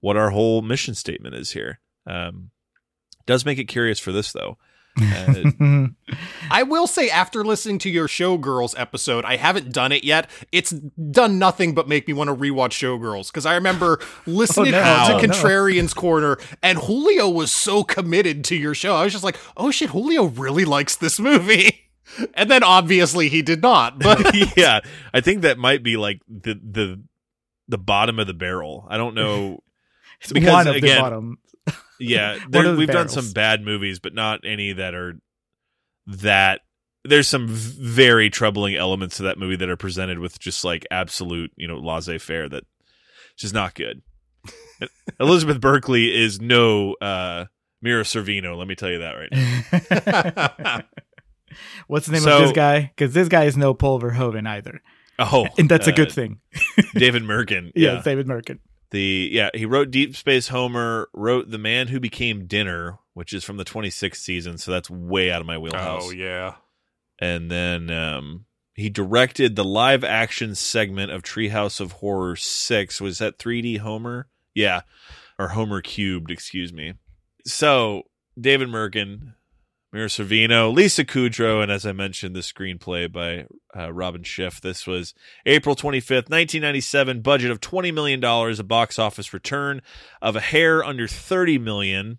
what 0.00 0.16
our 0.16 0.30
whole 0.30 0.62
mission 0.62 0.94
statement 0.94 1.34
is 1.34 1.52
here. 1.52 1.78
Um, 2.06 2.50
does 3.26 3.44
make 3.44 3.58
it 3.58 3.66
curious 3.66 3.98
for 3.98 4.10
this 4.10 4.32
though. 4.32 4.56
Uh, 5.00 5.86
I 6.50 6.64
will 6.64 6.86
say, 6.86 7.08
after 7.08 7.44
listening 7.44 7.78
to 7.78 7.90
your 7.90 8.08
Showgirls 8.08 8.74
episode, 8.78 9.24
I 9.24 9.36
haven't 9.36 9.72
done 9.72 9.92
it 9.92 10.04
yet. 10.04 10.28
It's 10.50 10.70
done 10.70 11.38
nothing 11.38 11.74
but 11.74 11.88
make 11.88 12.06
me 12.06 12.14
want 12.14 12.28
to 12.28 12.36
rewatch 12.36 12.72
Showgirls 12.72 13.28
because 13.28 13.46
I 13.46 13.54
remember 13.54 14.00
listening 14.26 14.72
no, 14.72 14.80
to 14.80 15.12
no. 15.12 15.18
Contrarian's 15.18 15.94
Corner, 15.94 16.38
and 16.62 16.78
Julio 16.78 17.28
was 17.28 17.52
so 17.52 17.84
committed 17.84 18.44
to 18.46 18.56
your 18.56 18.74
show. 18.74 18.94
I 18.96 19.04
was 19.04 19.12
just 19.12 19.24
like, 19.24 19.38
oh 19.56 19.70
shit, 19.70 19.90
Julio 19.90 20.24
really 20.24 20.64
likes 20.64 20.96
this 20.96 21.18
movie. 21.18 21.81
And 22.34 22.50
then 22.50 22.62
obviously 22.62 23.28
he 23.28 23.42
did 23.42 23.62
not. 23.62 23.98
But 23.98 24.34
yeah, 24.56 24.80
I 25.14 25.20
think 25.20 25.42
that 25.42 25.58
might 25.58 25.82
be 25.82 25.96
like 25.96 26.20
the 26.28 26.54
the 26.54 27.02
the 27.68 27.78
bottom 27.78 28.18
of 28.18 28.26
the 28.26 28.34
barrel. 28.34 28.86
I 28.88 28.96
don't 28.96 29.14
know. 29.14 29.62
it's 30.20 30.32
because, 30.32 30.50
one 30.52 30.68
of 30.68 30.76
again, 30.76 30.96
the 30.96 31.00
bottom. 31.00 31.38
Yeah, 32.00 32.38
there, 32.50 32.72
the 32.72 32.76
we've 32.76 32.88
done 32.88 33.08
some 33.08 33.32
bad 33.32 33.62
movies, 33.62 33.98
but 33.98 34.14
not 34.14 34.40
any 34.44 34.72
that 34.72 34.94
are 34.94 35.18
that. 36.06 36.60
There's 37.04 37.26
some 37.26 37.48
very 37.48 38.30
troubling 38.30 38.76
elements 38.76 39.16
to 39.16 39.24
that 39.24 39.36
movie 39.36 39.56
that 39.56 39.68
are 39.68 39.76
presented 39.76 40.20
with 40.20 40.38
just 40.38 40.64
like 40.64 40.86
absolute, 40.88 41.50
you 41.56 41.66
know, 41.66 41.78
laissez 41.78 42.18
faire 42.18 42.48
that 42.48 42.64
just 43.36 43.52
not 43.52 43.74
good. 43.74 44.02
Elizabeth 45.18 45.60
Berkley 45.60 46.14
is 46.14 46.40
no 46.40 46.94
uh 46.94 47.46
Mira 47.80 48.04
Sorvino, 48.04 48.56
let 48.56 48.68
me 48.68 48.76
tell 48.76 48.90
you 48.90 49.00
that 49.00 49.14
right 49.14 50.52
now. 50.56 50.82
What's 51.86 52.06
the 52.06 52.12
name 52.12 52.22
So- 52.22 52.36
of 52.36 52.42
this 52.42 52.52
guy? 52.52 52.92
Because 52.94 53.14
this 53.14 53.28
guy 53.28 53.44
is 53.44 53.56
no 53.56 53.74
Paul 53.74 54.00
Verhoeven 54.00 54.46
either, 54.46 54.80
Oh, 55.18 55.46
and 55.58 55.68
that's 55.68 55.86
a 55.88 55.92
uh, 55.92 55.96
good 55.96 56.12
thing. 56.12 56.40
David 56.94 57.22
Mirkin. 57.22 57.72
Yeah, 57.76 57.94
yeah. 57.94 58.02
David 58.02 58.26
Mirkin. 58.26 58.58
The 58.90 59.30
yeah, 59.32 59.50
he 59.54 59.64
wrote 59.66 59.90
Deep 59.90 60.14
Space 60.16 60.48
Homer, 60.48 61.08
wrote 61.14 61.50
The 61.50 61.58
Man 61.58 61.88
Who 61.88 61.98
Became 62.00 62.46
Dinner, 62.46 62.98
which 63.14 63.32
is 63.32 63.42
from 63.44 63.56
the 63.56 63.64
26th 63.64 64.16
season, 64.16 64.58
so 64.58 64.70
that's 64.70 64.90
way 64.90 65.30
out 65.30 65.40
of 65.40 65.46
my 65.46 65.56
wheelhouse. 65.58 66.02
Oh, 66.06 66.10
yeah. 66.10 66.56
And 67.18 67.50
then 67.50 67.88
um 67.90 68.44
He 68.74 68.90
directed 68.90 69.54
the 69.56 69.64
live 69.64 70.02
action 70.04 70.54
segment 70.54 71.10
of 71.12 71.22
Treehouse 71.22 71.80
of 71.80 71.92
Horror 71.92 72.36
6. 72.36 73.00
Was 73.00 73.18
that 73.18 73.38
3D 73.38 73.78
Homer? 73.78 74.28
Yeah. 74.54 74.82
Or 75.38 75.48
Homer 75.48 75.80
Cubed, 75.80 76.30
excuse 76.30 76.72
me. 76.72 76.94
So, 77.46 78.02
David 78.38 78.68
Mirkin, 78.68 79.34
Mira 79.92 80.06
Sorvino, 80.06 80.74
Lisa 80.74 81.04
Kudrow, 81.04 81.62
and 81.62 81.70
as 81.70 81.84
I 81.84 81.92
mentioned, 81.92 82.34
the 82.34 82.40
screenplay 82.40 83.12
by 83.12 83.44
uh, 83.78 83.92
Robin 83.92 84.22
Schiff. 84.22 84.58
This 84.58 84.86
was 84.86 85.12
April 85.44 85.76
25th, 85.76 86.30
1997, 86.30 87.20
budget 87.20 87.50
of 87.50 87.60
$20 87.60 87.92
million, 87.92 88.24
a 88.24 88.62
box 88.62 88.98
office 88.98 89.34
return 89.34 89.82
of 90.22 90.34
a 90.34 90.40
hair 90.40 90.82
under 90.82 91.06
30 91.06 91.58
million. 91.58 92.18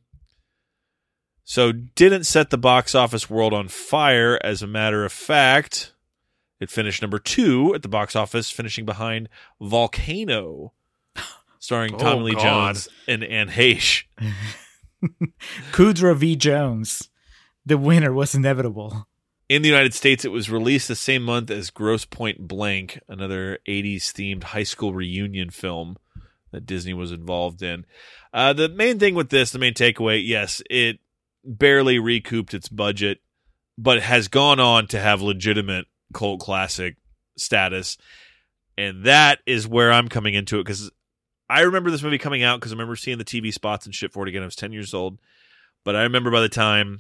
So, 1.43 1.71
didn't 1.71 2.25
set 2.25 2.51
the 2.51 2.59
box 2.59 2.93
office 2.93 3.27
world 3.27 3.53
on 3.53 3.67
fire. 3.69 4.39
As 4.43 4.61
a 4.61 4.67
matter 4.67 5.03
of 5.03 5.11
fact, 5.11 5.93
it 6.59 6.69
finished 6.69 7.01
number 7.01 7.17
two 7.19 7.73
at 7.73 7.81
the 7.81 7.89
box 7.89 8.15
office, 8.15 8.51
finishing 8.51 8.85
behind 8.85 9.29
Volcano, 9.59 10.73
starring 11.59 11.95
Oh, 11.95 11.97
Tommy 11.97 12.21
Lee 12.21 12.33
God. 12.35 12.75
Jones 12.75 12.87
and 13.07 13.23
Anne 13.23 13.49
Heche. 13.49 14.03
Kudrow 15.71 16.15
v. 16.15 16.35
Jones. 16.35 17.09
The 17.65 17.77
winner 17.77 18.13
was 18.13 18.35
inevitable. 18.35 19.07
In 19.49 19.61
the 19.61 19.69
United 19.69 19.93
States, 19.93 20.25
it 20.25 20.31
was 20.31 20.49
released 20.49 20.87
the 20.87 20.95
same 20.95 21.23
month 21.23 21.51
as 21.51 21.69
Grosse 21.69 22.05
Pointe 22.05 22.47
Blank, 22.47 22.99
another 23.07 23.59
80s 23.67 24.11
themed 24.11 24.43
high 24.43 24.63
school 24.63 24.93
reunion 24.93 25.49
film 25.49 25.97
that 26.51 26.65
Disney 26.65 26.93
was 26.93 27.11
involved 27.11 27.61
in. 27.61 27.85
Uh, 28.33 28.53
the 28.53 28.69
main 28.69 28.99
thing 28.99 29.15
with 29.15 29.29
this, 29.29 29.51
the 29.51 29.59
main 29.59 29.73
takeaway, 29.73 30.21
yes, 30.25 30.61
it 30.69 30.99
barely 31.43 31.99
recouped 31.99 32.53
its 32.53 32.69
budget, 32.69 33.19
but 33.77 34.01
has 34.01 34.27
gone 34.27 34.59
on 34.59 34.87
to 34.87 34.99
have 34.99 35.21
legitimate 35.21 35.85
cult 36.13 36.39
classic 36.39 36.95
status. 37.37 37.97
And 38.77 39.05
that 39.05 39.39
is 39.45 39.67
where 39.67 39.91
I'm 39.91 40.09
coming 40.09 40.33
into 40.33 40.59
it 40.59 40.63
because 40.63 40.89
I 41.49 41.61
remember 41.61 41.91
this 41.91 42.03
movie 42.03 42.17
coming 42.17 42.43
out 42.43 42.59
because 42.59 42.71
I 42.71 42.75
remember 42.75 42.95
seeing 42.95 43.17
the 43.17 43.25
TV 43.25 43.53
spots 43.53 43.85
and 43.85 43.93
shit 43.93 44.11
for 44.11 44.23
it 44.23 44.29
again. 44.29 44.41
I 44.41 44.45
was 44.45 44.55
10 44.55 44.71
years 44.71 44.93
old. 44.93 45.19
But 45.83 45.95
I 45.95 46.03
remember 46.03 46.31
by 46.31 46.41
the 46.41 46.49
time, 46.49 46.99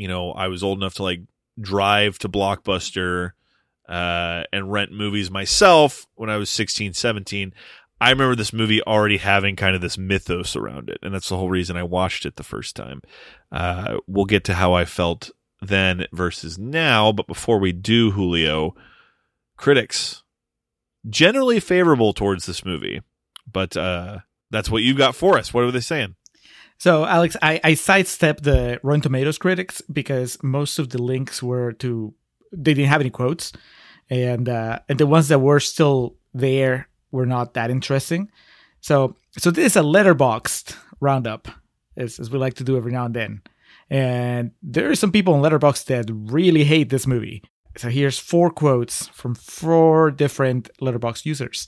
you 0.00 0.08
know, 0.08 0.32
I 0.32 0.48
was 0.48 0.62
old 0.62 0.78
enough 0.78 0.94
to 0.94 1.02
like 1.02 1.20
drive 1.60 2.18
to 2.20 2.28
Blockbuster 2.28 3.32
uh, 3.86 4.44
and 4.50 4.72
rent 4.72 4.92
movies 4.92 5.30
myself 5.30 6.06
when 6.14 6.30
I 6.30 6.38
was 6.38 6.48
16, 6.48 6.94
17. 6.94 7.52
I 8.00 8.08
remember 8.08 8.34
this 8.34 8.54
movie 8.54 8.82
already 8.82 9.18
having 9.18 9.56
kind 9.56 9.74
of 9.74 9.82
this 9.82 9.98
mythos 9.98 10.56
around 10.56 10.88
it. 10.88 11.00
And 11.02 11.12
that's 11.12 11.28
the 11.28 11.36
whole 11.36 11.50
reason 11.50 11.76
I 11.76 11.82
watched 11.82 12.24
it 12.24 12.36
the 12.36 12.42
first 12.42 12.74
time. 12.76 13.02
Uh, 13.52 13.98
we'll 14.06 14.24
get 14.24 14.42
to 14.44 14.54
how 14.54 14.72
I 14.72 14.86
felt 14.86 15.30
then 15.60 16.06
versus 16.12 16.58
now. 16.58 17.12
But 17.12 17.26
before 17.26 17.58
we 17.58 17.72
do, 17.72 18.12
Julio, 18.12 18.74
critics 19.58 20.22
generally 21.10 21.60
favorable 21.60 22.14
towards 22.14 22.46
this 22.46 22.64
movie. 22.64 23.02
But 23.52 23.76
uh, 23.76 24.20
that's 24.50 24.70
what 24.70 24.82
you 24.82 24.94
got 24.94 25.14
for 25.14 25.36
us. 25.36 25.52
What 25.52 25.64
are 25.64 25.70
they 25.70 25.80
saying? 25.80 26.16
So, 26.80 27.04
Alex, 27.04 27.36
I, 27.42 27.60
I 27.62 27.74
sidestepped 27.74 28.42
the 28.42 28.80
Rotten 28.82 29.02
Tomatoes 29.02 29.36
critics 29.36 29.82
because 29.82 30.42
most 30.42 30.78
of 30.78 30.88
the 30.88 31.02
links 31.02 31.42
were 31.42 31.72
to 31.72 32.14
they 32.52 32.72
didn't 32.72 32.88
have 32.88 33.02
any 33.02 33.10
quotes, 33.10 33.52
and 34.08 34.48
uh, 34.48 34.78
and 34.88 34.98
the 34.98 35.06
ones 35.06 35.28
that 35.28 35.40
were 35.40 35.60
still 35.60 36.16
there 36.32 36.88
were 37.10 37.26
not 37.26 37.52
that 37.52 37.70
interesting. 37.70 38.30
So, 38.80 39.14
so 39.36 39.50
this 39.50 39.72
is 39.72 39.76
a 39.76 39.82
Letterboxd 39.82 40.74
roundup, 41.00 41.48
as, 41.98 42.18
as 42.18 42.30
we 42.30 42.38
like 42.38 42.54
to 42.54 42.64
do 42.64 42.78
every 42.78 42.92
now 42.92 43.04
and 43.04 43.14
then. 43.14 43.42
And 43.90 44.52
there 44.62 44.90
are 44.90 44.94
some 44.94 45.12
people 45.12 45.34
on 45.34 45.42
Letterboxd 45.42 45.84
that 45.84 46.10
really 46.10 46.64
hate 46.64 46.88
this 46.88 47.06
movie. 47.06 47.42
So 47.76 47.90
here's 47.90 48.18
four 48.18 48.50
quotes 48.50 49.08
from 49.08 49.34
four 49.34 50.10
different 50.10 50.70
Letterboxd 50.80 51.26
users, 51.26 51.66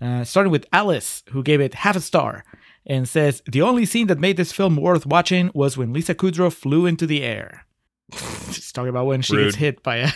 uh, 0.00 0.24
starting 0.24 0.50
with 0.50 0.64
Alice, 0.72 1.22
who 1.32 1.42
gave 1.42 1.60
it 1.60 1.74
half 1.74 1.96
a 1.96 2.00
star 2.00 2.44
and 2.86 3.08
says 3.08 3.42
the 3.50 3.62
only 3.62 3.84
scene 3.84 4.06
that 4.08 4.18
made 4.18 4.36
this 4.36 4.52
film 4.52 4.76
worth 4.76 5.06
watching 5.06 5.50
was 5.54 5.76
when 5.76 5.92
Lisa 5.92 6.14
Kudrow 6.14 6.52
flew 6.52 6.86
into 6.86 7.06
the 7.06 7.22
air. 7.22 7.66
She's 8.50 8.72
talking 8.72 8.90
about 8.90 9.06
when 9.06 9.22
she 9.22 9.36
Rude. 9.36 9.44
gets 9.46 9.56
hit 9.56 9.82
by 9.82 9.96
a 9.96 10.10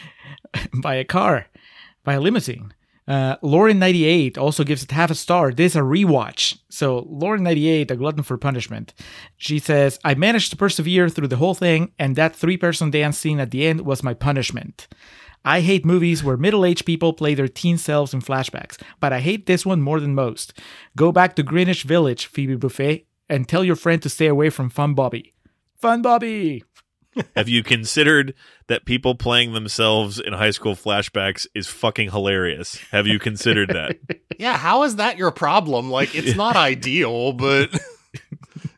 by 0.82 0.94
a 0.96 1.04
car, 1.04 1.46
by 2.04 2.14
a 2.14 2.20
limousine. 2.20 2.74
Uh, 3.08 3.36
Lauren98 3.38 4.38
also 4.38 4.62
gives 4.62 4.84
it 4.84 4.92
half 4.92 5.10
a 5.10 5.14
star. 5.14 5.52
This 5.52 5.72
is 5.72 5.76
a 5.76 5.80
rewatch. 5.80 6.58
So, 6.70 7.02
Lauren98, 7.10 7.90
a 7.90 7.96
glutton 7.96 8.22
for 8.22 8.38
punishment. 8.38 8.94
She 9.36 9.58
says, 9.58 9.98
I 10.04 10.14
managed 10.14 10.50
to 10.50 10.56
persevere 10.56 11.08
through 11.08 11.26
the 11.28 11.36
whole 11.36 11.54
thing, 11.54 11.92
and 11.98 12.14
that 12.14 12.36
three 12.36 12.56
person 12.56 12.90
dance 12.92 13.18
scene 13.18 13.40
at 13.40 13.50
the 13.50 13.66
end 13.66 13.80
was 13.80 14.04
my 14.04 14.14
punishment. 14.14 14.86
I 15.44 15.60
hate 15.60 15.84
movies 15.84 16.22
where 16.22 16.36
middle 16.36 16.64
aged 16.64 16.86
people 16.86 17.12
play 17.12 17.34
their 17.34 17.48
teen 17.48 17.78
selves 17.78 18.14
in 18.14 18.20
flashbacks, 18.20 18.80
but 19.00 19.12
I 19.12 19.20
hate 19.20 19.46
this 19.46 19.66
one 19.66 19.80
more 19.82 20.00
than 20.00 20.14
most. 20.14 20.58
Go 20.96 21.10
back 21.12 21.34
to 21.36 21.42
Greenwich 21.42 21.82
Village, 21.82 22.26
Phoebe 22.26 22.56
Buffay, 22.56 23.04
and 23.28 23.48
tell 23.48 23.64
your 23.64 23.76
friend 23.76 24.00
to 24.02 24.08
stay 24.08 24.26
away 24.26 24.50
from 24.50 24.70
Fun 24.70 24.94
Bobby. 24.94 25.34
Fun 25.76 26.02
Bobby! 26.02 26.62
Have 27.36 27.48
you 27.48 27.62
considered 27.62 28.34
that 28.68 28.86
people 28.86 29.14
playing 29.14 29.52
themselves 29.52 30.18
in 30.18 30.32
high 30.32 30.50
school 30.50 30.74
flashbacks 30.74 31.46
is 31.54 31.66
fucking 31.66 32.10
hilarious? 32.10 32.76
Have 32.90 33.06
you 33.06 33.18
considered 33.18 33.70
that? 33.70 33.98
Yeah, 34.38 34.56
how 34.56 34.82
is 34.82 34.96
that 34.96 35.18
your 35.18 35.30
problem? 35.30 35.88
Like, 35.90 36.16
it's 36.16 36.34
not 36.34 36.56
ideal, 36.72 37.32
but 37.32 37.70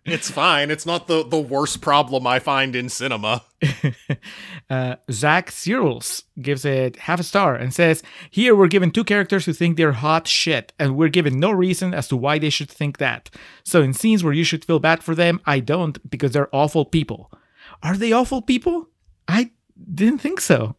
it's 0.07 0.31
fine. 0.31 0.71
It's 0.71 0.85
not 0.87 1.07
the, 1.07 1.25
the 1.25 1.39
worst 1.41 1.81
problem 1.81 2.27
I 2.27 2.39
find 2.39 2.77
in 2.77 2.89
cinema. 2.89 3.43
uh, 4.71 4.97
Zach 5.11 5.51
Searles 5.51 6.25
gives 6.41 6.65
it 6.65 6.97
half 6.97 7.21
a 7.21 7.23
star 7.23 7.55
and 7.55 7.73
says, 7.73 8.03
Here 8.31 8.55
we're 8.55 8.69
given 8.69 8.91
two 8.91 9.05
characters 9.05 9.45
who 9.47 9.53
think 9.53 9.77
they're 9.77 9.93
hot 9.93 10.27
shit, 10.29 10.73
and 10.79 10.97
we're 10.97 11.09
given 11.09 11.39
no 11.41 11.51
reason 11.51 11.95
as 11.95 12.09
to 12.09 12.17
why 12.17 12.39
they 12.39 12.51
should 12.51 12.71
think 12.71 12.99
that. 12.99 13.31
So 13.65 13.83
in 13.83 13.95
scenes 13.95 14.23
where 14.25 14.33
you 14.33 14.45
should 14.45 14.65
feel 14.65 14.79
bad 14.79 15.03
for 15.03 15.15
them, 15.15 15.41
I 15.47 15.61
don't 15.61 15.99
because 16.11 16.33
they're 16.33 16.55
awful 16.55 16.85
people. 16.85 17.31
Are 17.83 17.97
they 17.97 18.13
awful 18.13 18.43
people? 18.43 18.89
I 19.29 19.51
didn't 19.95 20.19
think 20.19 20.41
so. 20.41 20.77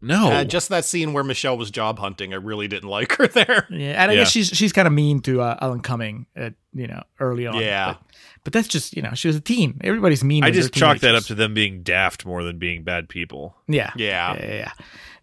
No. 0.00 0.30
Uh, 0.30 0.44
just 0.44 0.68
that 0.68 0.84
scene 0.84 1.12
where 1.12 1.24
Michelle 1.24 1.58
was 1.58 1.72
job 1.72 1.98
hunting, 1.98 2.32
I 2.32 2.36
really 2.36 2.68
didn't 2.68 2.88
like 2.88 3.16
her 3.16 3.26
there. 3.26 3.66
Yeah, 3.68 4.00
and 4.00 4.10
I 4.10 4.14
Yeah. 4.14 4.20
guess 4.20 4.30
she's 4.30 4.48
she's 4.48 4.72
kind 4.72 4.86
of 4.86 4.94
mean 4.94 5.20
to 5.22 5.40
uh, 5.40 5.58
Alan 5.60 5.80
Cumming, 5.80 6.26
at, 6.36 6.54
you 6.72 6.86
know, 6.86 7.02
early 7.18 7.46
on. 7.48 7.56
Yeah. 7.60 7.94
but, 7.94 8.02
but 8.44 8.52
that's 8.52 8.68
just 8.68 8.96
you 8.96 9.02
know 9.02 9.12
she 9.14 9.28
was 9.28 9.36
a 9.36 9.40
teen. 9.40 9.80
Everybody's 9.82 10.24
mean. 10.24 10.44
I 10.44 10.50
just 10.50 10.72
they're 10.72 10.80
chalked 10.80 11.00
that 11.02 11.14
up 11.14 11.24
to 11.24 11.34
them 11.34 11.54
being 11.54 11.82
daft 11.82 12.24
more 12.26 12.42
than 12.42 12.58
being 12.58 12.82
bad 12.84 13.08
people. 13.08 13.56
yeah, 13.66 13.92
Yeah. 13.96 14.34
yeah, 14.34 14.44
yeah. 14.46 14.72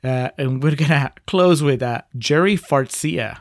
yeah. 0.03 0.25
Uh, 0.25 0.29
and 0.37 0.61
we're 0.61 0.75
gonna 0.75 1.11
close 1.27 1.63
with 1.63 1.81
uh, 1.81 2.01
Jerry 2.17 2.57
Fartzia. 2.57 3.39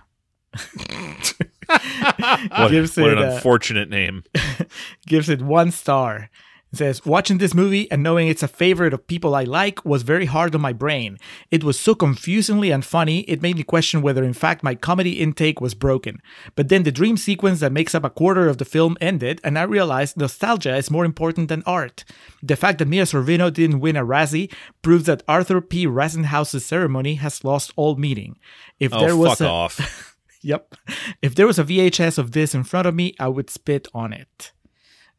What, 1.67 2.71
Gives 2.71 2.97
what 2.97 3.11
it, 3.11 3.19
an 3.19 3.25
uh, 3.25 3.33
unfortunate 3.35 3.89
name. 3.89 4.25
gives 5.07 5.29
it 5.29 5.43
one 5.43 5.71
star. 5.71 6.31
It 6.75 6.79
says, 6.79 7.07
watching 7.07 7.39
this 7.39 7.55
movie 7.55 7.89
and 7.93 8.03
knowing 8.03 8.27
it's 8.27 8.43
a 8.43 8.49
favorite 8.49 8.93
of 8.93 9.07
people 9.07 9.37
I 9.37 9.45
like 9.45 9.85
was 9.85 10.03
very 10.03 10.27
hard 10.27 10.57
on 10.57 10.61
my 10.61 10.73
brain. 10.73 11.19
It 11.49 11.63
was 11.63 11.79
so 11.79 11.95
confusingly 11.95 12.71
unfunny, 12.71 13.25
it 13.29 13.41
made 13.41 13.55
me 13.55 13.63
question 13.63 14.03
whether 14.03 14.25
in 14.25 14.33
fact 14.33 14.65
my 14.65 14.75
comedy 14.75 15.21
intake 15.21 15.61
was 15.61 15.73
broken. 15.73 16.21
But 16.57 16.71
then 16.71 16.83
the 16.83 16.91
dream 16.91 17.17
sequence 17.17 17.61
that 17.61 17.71
makes 17.71 17.95
up 17.95 18.03
a 18.03 18.11
quarter 18.11 18.49
of 18.49 18.59
the 18.59 18.65
film 18.65 18.97
ended, 19.01 19.41
and 19.45 19.57
I 19.57 19.63
realized 19.63 20.17
nostalgia 20.17 20.75
is 20.75 20.91
more 20.91 21.05
important 21.05 21.49
than 21.49 21.63
art. 21.65 22.05
The 22.43 22.57
fact 22.57 22.79
that 22.81 22.89
Mia 22.89 23.05
Sorvino 23.05 23.53
didn't 23.53 23.79
win 23.79 23.95
a 23.97 24.05
Razzie 24.05 24.53
proves 24.83 25.07
that 25.07 25.23
Arthur 25.29 25.61
P. 25.61 25.87
Rasenhouse's 25.87 26.67
ceremony 26.67 27.15
has 27.15 27.45
lost 27.45 27.73
all 27.77 27.95
meaning. 27.95 28.37
If 28.81 28.93
Oh, 28.93 28.99
there 28.99 29.17
was 29.17 29.39
fuck 29.39 29.41
a, 29.43 29.49
off. 29.49 30.11
Yep. 30.43 30.75
If 31.23 31.37
there 31.37 31.47
was 31.47 31.59
a 31.59 31.65
VHS 31.65 32.19
of 32.19 32.33
this 32.33 32.53
in 32.53 32.65
front 32.65 32.87
of 32.87 32.95
me, 32.95 33.15
I 33.19 33.29
would 33.29 33.49
spit 33.49 33.89
on 33.95 34.13
it. 34.13 34.53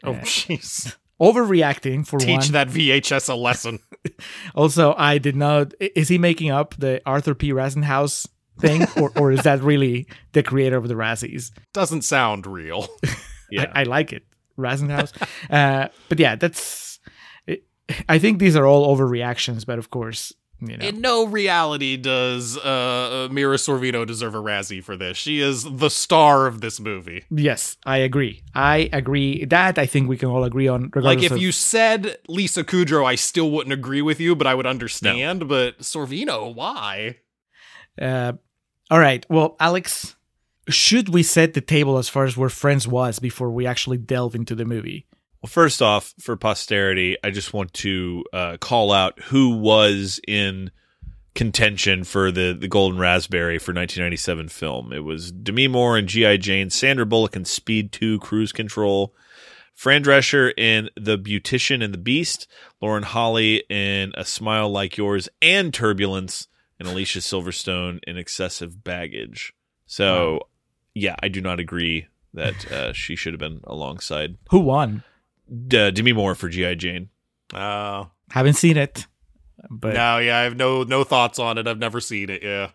Oh, 0.04 0.14
eh. 0.14 0.22
jeez. 0.22 0.96
Overreacting 1.22 2.06
for 2.06 2.20
Teach 2.20 2.38
one. 2.46 2.52
that 2.52 2.68
VHS 2.70 3.30
a 3.30 3.36
lesson. 3.36 3.80
Also, 4.54 4.94
I 4.98 5.18
did 5.18 5.36
not. 5.36 5.74
Is 5.80 6.08
he 6.10 6.18
making 6.20 6.52
up 6.52 6.76
the 6.78 7.02
Arthur 7.08 7.34
P. 7.34 7.52
Rasenhouse 7.52 8.28
thing, 8.60 8.86
or, 9.02 9.12
or 9.18 9.32
is 9.32 9.42
that 9.44 9.62
really 9.64 10.08
the 10.34 10.44
creator 10.44 10.78
of 10.78 10.88
the 10.88 10.94
Razzies? 10.94 11.52
Doesn't 11.74 12.04
sound 12.04 12.46
real. 12.48 12.88
Yeah. 13.52 13.72
I, 13.76 13.82
I 13.82 13.84
like 13.84 14.12
it, 14.12 14.24
Rasenhouse. 14.58 15.12
uh, 15.52 15.90
but 16.10 16.20
yeah, 16.20 16.36
that's. 16.36 17.00
It, 17.46 17.64
I 18.10 18.18
think 18.18 18.40
these 18.40 18.56
are 18.56 18.66
all 18.66 18.96
overreactions, 18.96 19.66
but 19.68 19.78
of 19.78 19.92
course, 19.92 20.34
you 20.70 20.78
know. 20.78 20.86
In 20.86 21.02
no 21.02 21.26
reality 21.26 21.98
does 21.98 22.58
uh, 22.58 23.28
Mira 23.32 23.58
Sorvino 23.58 24.06
deserve 24.06 24.36
a 24.36 24.40
Razzie 24.40 24.84
for 24.84 24.96
this. 24.96 25.18
She 25.18 25.42
is 25.42 25.64
the 25.64 25.90
star 25.90 26.48
of 26.48 26.62
this 26.62 26.80
movie. 26.80 27.24
yes, 27.30 27.78
I 27.86 27.98
agree. 27.98 28.44
I 28.54 28.90
agree. 28.94 29.46
That 29.46 29.78
I 29.78 29.86
think 29.86 30.10
we 30.10 30.18
can 30.18 30.30
all 30.30 30.44
agree 30.44 30.68
on. 30.68 30.92
Like, 30.96 31.24
if 31.24 31.32
of- 31.32 31.38
you 31.38 31.52
said 31.52 32.18
Lisa 32.28 32.64
Kudrow, 32.64 33.06
I 33.06 33.16
still 33.16 33.52
wouldn't 33.52 33.74
agree 33.74 34.02
with 34.02 34.20
you, 34.20 34.36
but 34.36 34.48
I 34.48 34.56
would 34.56 34.66
understand. 34.66 35.48
But 35.48 35.80
Sorvino, 35.80 36.54
why? 36.54 37.18
Uh, 38.00 38.34
all 38.92 39.00
right. 39.00 39.26
Well, 39.30 39.56
Alex, 39.60 40.16
should 40.70 41.10
we 41.10 41.24
set 41.24 41.54
the 41.54 41.62
table 41.62 41.98
as 41.98 42.10
far 42.10 42.26
as 42.26 42.38
where 42.38 42.50
Friends 42.50 42.88
was 42.88 43.20
before 43.20 43.52
we 43.52 43.66
actually 43.66 43.98
delve 43.98 44.36
into 44.36 44.56
the 44.56 44.66
movie? 44.66 45.08
Well, 45.46 45.52
first 45.52 45.80
off, 45.80 46.12
for 46.20 46.36
posterity, 46.36 47.18
I 47.24 47.30
just 47.30 47.54
want 47.54 47.72
to 47.76 48.26
uh, 48.34 48.58
call 48.60 48.92
out 48.92 49.20
who 49.26 49.56
was 49.56 50.20
in 50.28 50.72
contention 51.36 52.04
for 52.04 52.32
the 52.32 52.58
the 52.60 52.68
Golden 52.68 52.98
Raspberry 52.98 53.60
for 53.60 53.72
1997 53.72 54.50
film. 54.50 54.92
It 54.92 55.04
was 55.04 55.32
Demi 55.32 55.68
Moore 55.68 56.00
and 56.00 56.08
G.I. 56.08 56.38
Jane, 56.38 56.72
Sandra 56.72 57.06
Bullock 57.06 57.36
in 57.36 57.46
Speed 57.46 57.92
2 57.92 58.18
Cruise 58.22 58.52
Control, 58.52 59.14
Fran 59.76 60.04
Drescher 60.04 60.52
in 60.58 60.90
The 61.00 61.16
Beautician 61.16 61.84
and 61.84 61.94
the 61.94 62.00
Beast, 62.00 62.48
Lauren 62.82 63.04
Holly 63.04 63.66
in 63.70 64.14
A 64.16 64.26
Smile 64.26 64.72
Like 64.72 64.98
Yours 64.98 65.30
and 65.44 65.72
Turbulence, 65.72 66.48
and 66.80 66.88
Alicia 66.88 67.20
Silverstone 67.20 68.00
in 68.08 68.18
Excessive 68.18 68.84
Baggage. 68.84 69.54
So, 69.86 70.40
yeah, 70.96 71.18
I 71.22 71.28
do 71.28 71.40
not 71.40 71.60
agree 71.60 72.08
that 72.34 72.72
uh, 72.72 72.94
she 72.94 73.16
should 73.16 73.34
have 73.34 73.40
been 73.40 73.62
alongside 73.66 74.38
Who 74.50 74.62
won? 74.62 75.04
D- 75.50 75.92
Demi 75.92 76.14
Moore 76.14 76.36
for 76.36 76.50
G.I. 76.50 76.76
Jane. 76.76 77.10
Oh. 77.54 78.10
Haven't 78.32 78.54
seen 78.54 78.78
it, 78.78 79.06
but 79.70 79.94
no, 79.94 80.18
yeah, 80.18 80.40
I 80.40 80.42
have 80.44 80.56
no 80.58 80.84
no 80.84 81.04
thoughts 81.04 81.38
on 81.38 81.58
it. 81.60 81.68
I've 81.68 81.78
never 81.78 82.00
seen 82.00 82.32
it. 82.32 82.42
Yeah, 82.42 82.70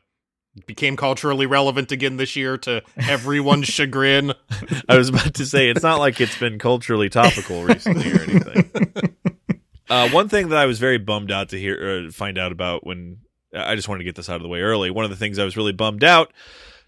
it 0.56 0.64
became 0.64 0.96
culturally 0.96 1.46
relevant 1.46 1.90
again 1.90 2.16
this 2.16 2.36
year 2.36 2.56
to 2.58 2.82
everyone's 2.96 3.66
chagrin. 3.68 4.32
I 4.88 4.96
was 4.96 5.08
about 5.08 5.34
to 5.34 5.46
say 5.46 5.68
it's 5.68 5.82
not 5.82 5.98
like 5.98 6.20
it's 6.20 6.38
been 6.38 6.60
culturally 6.60 7.08
topical 7.08 7.64
recently 7.64 8.12
or 8.12 8.20
anything. 8.22 8.70
Uh, 9.90 10.08
one 10.10 10.28
thing 10.28 10.50
that 10.50 10.58
I 10.58 10.66
was 10.66 10.78
very 10.78 10.98
bummed 10.98 11.32
out 11.32 11.48
to 11.48 11.58
hear 11.58 12.06
uh, 12.06 12.12
find 12.12 12.38
out 12.38 12.52
about 12.52 12.86
when 12.86 13.18
I 13.52 13.74
just 13.74 13.88
wanted 13.88 13.98
to 13.98 14.04
get 14.04 14.14
this 14.14 14.30
out 14.30 14.36
of 14.36 14.42
the 14.42 14.48
way 14.48 14.60
early. 14.60 14.88
One 14.88 15.04
of 15.04 15.10
the 15.10 15.16
things 15.16 15.36
I 15.36 15.44
was 15.44 15.56
really 15.56 15.72
bummed 15.72 16.04
out 16.04 16.32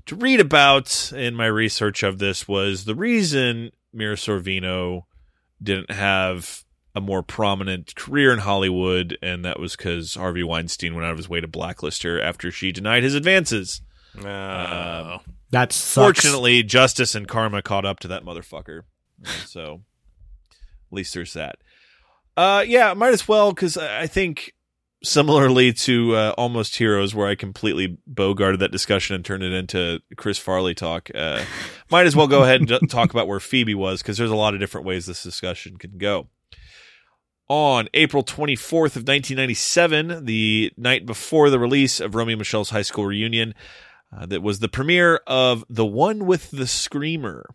to 0.07 0.15
read 0.15 0.39
about 0.39 1.13
in 1.13 1.35
my 1.35 1.47
research 1.47 2.05
of 2.05 2.21
this 2.21 2.47
was 2.47 2.85
the 2.85 2.95
reason 2.95 3.73
Mira 3.93 4.15
Sorvino 4.15 5.07
didn't 5.63 5.91
have 5.91 6.65
a 6.95 7.01
more 7.01 7.23
prominent 7.23 7.95
career 7.95 8.33
in 8.33 8.41
Hollywood, 8.41 9.17
and 9.23 9.45
that 9.45 9.59
was 9.59 9.77
because 9.77 10.15
Harvey 10.15 10.43
Weinstein 10.43 10.95
went 10.95 11.07
out 11.07 11.13
of 11.13 11.17
his 11.17 11.29
way 11.29 11.41
to 11.41 11.49
blacklist 11.49 12.03
her 12.03 12.21
after 12.21 12.51
she 12.51 12.73
denied 12.73 13.03
his 13.03 13.15
advances. 13.15 13.81
Oh. 14.19 15.21
that 15.51 15.73
sucks. 15.73 15.95
Fortunately, 15.95 16.63
justice 16.63 17.15
and 17.15 17.27
karma 17.27 17.63
caught 17.63 17.87
up 17.87 18.01
to 18.01 18.09
that 18.09 18.25
motherfucker. 18.25 18.83
So, 19.47 19.83
at 20.51 20.93
least 20.93 21.15
there's 21.15 21.33
that. 21.33 21.57
Uh, 22.37 22.65
yeah, 22.67 22.93
might 22.95 23.13
as 23.13 23.29
well 23.29 23.53
because 23.53 23.77
I 23.77 24.07
think 24.07 24.53
similarly 25.05 25.73
to 25.73 26.15
uh, 26.15 26.35
Almost 26.39 26.77
Heroes, 26.77 27.15
where 27.15 27.29
I 27.29 27.35
completely 27.35 27.99
bogarted 28.11 28.61
that 28.61 28.73
discussion 28.73 29.15
and 29.15 29.25
turned 29.25 29.43
it 29.43 29.53
into 29.53 30.01
Chris 30.17 30.39
Farley 30.39 30.75
talk. 30.75 31.11
Uh, 31.15 31.45
might 31.91 32.07
as 32.07 32.17
well 32.17 32.27
go 32.27 32.43
ahead 32.43 32.61
and 32.61 32.91
talk 32.91 33.11
about 33.11 33.29
where 33.29 33.41
Phoebe 33.41 33.75
was 33.75 34.03
because 34.03 34.19
there's 34.19 34.31
a 34.31 34.37
lot 34.37 34.55
of 34.55 34.61
different 34.61 34.87
ways 34.87 35.07
this 35.07 35.23
discussion 35.23 35.77
can 35.77 35.99
go. 35.99 36.29
On 37.49 37.89
April 37.93 38.23
24th 38.23 38.97
of 38.97 39.07
1997, 39.07 40.25
the 40.25 40.73
night 40.77 41.05
before 41.05 41.51
the 41.51 41.59
release 41.59 42.01
of 42.01 42.15
Romy 42.15 42.33
and 42.33 42.41
Michelle's 42.41 42.71
high 42.71 42.83
school 42.83 43.05
reunion, 43.05 43.55
uh, 44.17 44.27
that 44.27 44.43
was 44.43 44.61
the 44.61 44.69
premiere 44.69 45.21
of 45.27 45.65
The 45.69 45.87
One 45.87 46.27
with 46.27 46.51
the 46.51 46.67
Screamer. 46.67 47.55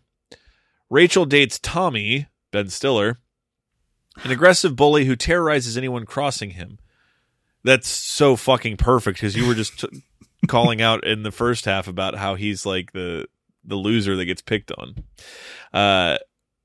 Rachel 0.90 1.24
dates 1.24 1.58
Tommy, 1.58 2.28
Ben 2.50 2.68
Stiller, 2.68 3.18
an 4.24 4.30
aggressive 4.30 4.74
bully 4.74 5.04
who 5.04 5.16
terrorizes 5.16 5.76
anyone 5.76 6.04
crossing 6.04 6.50
him. 6.50 6.78
That's 7.64 7.88
so 7.88 8.36
fucking 8.36 8.76
perfect 8.76 9.18
because 9.18 9.36
you 9.36 9.46
were 9.46 9.54
just 9.54 9.80
t- 9.80 10.02
calling 10.46 10.80
out 10.80 11.04
in 11.04 11.22
the 11.22 11.32
first 11.32 11.64
half 11.64 11.88
about 11.88 12.14
how 12.16 12.34
he's 12.34 12.64
like 12.64 12.92
the 12.92 13.26
the 13.64 13.76
loser 13.76 14.16
that 14.16 14.24
gets 14.24 14.42
picked 14.42 14.72
on. 14.72 14.94
Uh, 15.72 16.18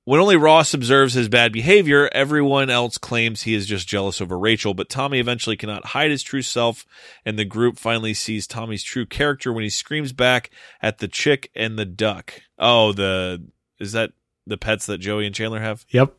when 0.06 0.20
only 0.20 0.36
Ross 0.36 0.74
observes 0.74 1.14
his 1.14 1.30
bad 1.30 1.54
behavior, 1.54 2.10
everyone 2.12 2.70
else 2.70 2.98
claims 2.98 3.44
he 3.44 3.54
is 3.54 3.66
just 3.66 3.88
jealous 3.88 4.20
over 4.20 4.38
Rachel, 4.38 4.74
but 4.74 4.90
Tommy 4.90 5.20
eventually 5.20 5.56
cannot 5.56 5.88
hide 5.88 6.12
his 6.12 6.24
true 6.24 6.42
self, 6.42 6.86
and 7.26 7.40
the 7.40 7.46
group 7.46 7.78
finally 7.80 8.14
sees 8.14 8.46
Tommy's 8.46 8.84
true 8.84 9.06
character 9.06 9.54
when 9.54 9.64
he 9.64 9.70
screams 9.70 10.12
back 10.12 10.50
at 10.82 10.98
the 10.98 11.08
chick 11.08 11.50
and 11.56 11.80
the 11.80 11.86
duck. 11.86 12.42
Oh, 12.60 12.92
the 12.92 13.46
is 13.80 13.94
that 13.94 14.12
the 14.46 14.58
pets 14.58 14.88
that 14.88 14.98
Joey 14.98 15.26
and 15.26 15.34
Chandler 15.34 15.62
have? 15.62 15.86
Yep. 15.90 16.14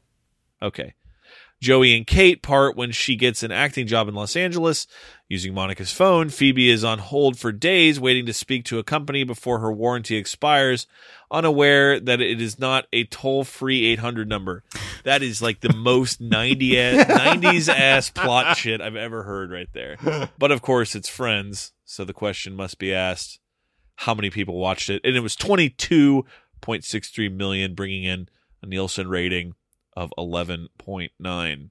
Okay. 0.62 0.94
Joey 1.60 1.96
and 1.96 2.06
Kate 2.06 2.42
part 2.42 2.76
when 2.76 2.92
she 2.92 3.16
gets 3.16 3.42
an 3.42 3.50
acting 3.50 3.86
job 3.86 4.08
in 4.08 4.14
Los 4.14 4.36
Angeles. 4.36 4.86
Using 5.28 5.54
Monica's 5.54 5.92
phone, 5.92 6.28
Phoebe 6.28 6.68
is 6.68 6.84
on 6.84 6.98
hold 6.98 7.38
for 7.38 7.50
days 7.50 7.98
waiting 7.98 8.26
to 8.26 8.34
speak 8.34 8.66
to 8.66 8.78
a 8.78 8.84
company 8.84 9.24
before 9.24 9.60
her 9.60 9.72
warranty 9.72 10.16
expires, 10.16 10.86
unaware 11.30 11.98
that 11.98 12.20
it 12.20 12.40
is 12.40 12.58
not 12.58 12.86
a 12.92 13.04
toll 13.04 13.44
free 13.44 13.86
800 13.86 14.28
number. 14.28 14.62
That 15.04 15.22
is 15.22 15.40
like 15.40 15.60
the 15.60 15.72
most 15.72 16.20
90 16.20 16.78
ass, 16.78 17.06
90s 17.06 17.68
ass 17.68 18.10
plot 18.10 18.56
shit 18.58 18.82
I've 18.82 18.96
ever 18.96 19.22
heard 19.22 19.50
right 19.50 19.70
there. 19.72 19.96
But 20.38 20.52
of 20.52 20.60
course, 20.60 20.94
it's 20.94 21.08
Friends, 21.08 21.72
so 21.84 22.04
the 22.04 22.12
question 22.12 22.54
must 22.54 22.78
be 22.78 22.92
asked 22.92 23.40
how 23.96 24.14
many 24.14 24.28
people 24.28 24.56
watched 24.56 24.90
it? 24.90 25.00
And 25.04 25.16
it 25.16 25.20
was 25.20 25.36
22.63 25.36 27.32
million, 27.32 27.74
bringing 27.74 28.04
in 28.04 28.28
a 28.62 28.66
Nielsen 28.66 29.08
rating 29.08 29.54
of 29.96 30.12
11.9. 30.18 31.70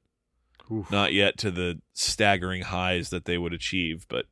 Not 0.89 1.13
yet 1.13 1.37
to 1.39 1.51
the 1.51 1.81
staggering 1.93 2.63
highs 2.63 3.09
that 3.09 3.25
they 3.25 3.37
would 3.37 3.53
achieve, 3.53 4.05
but 4.07 4.25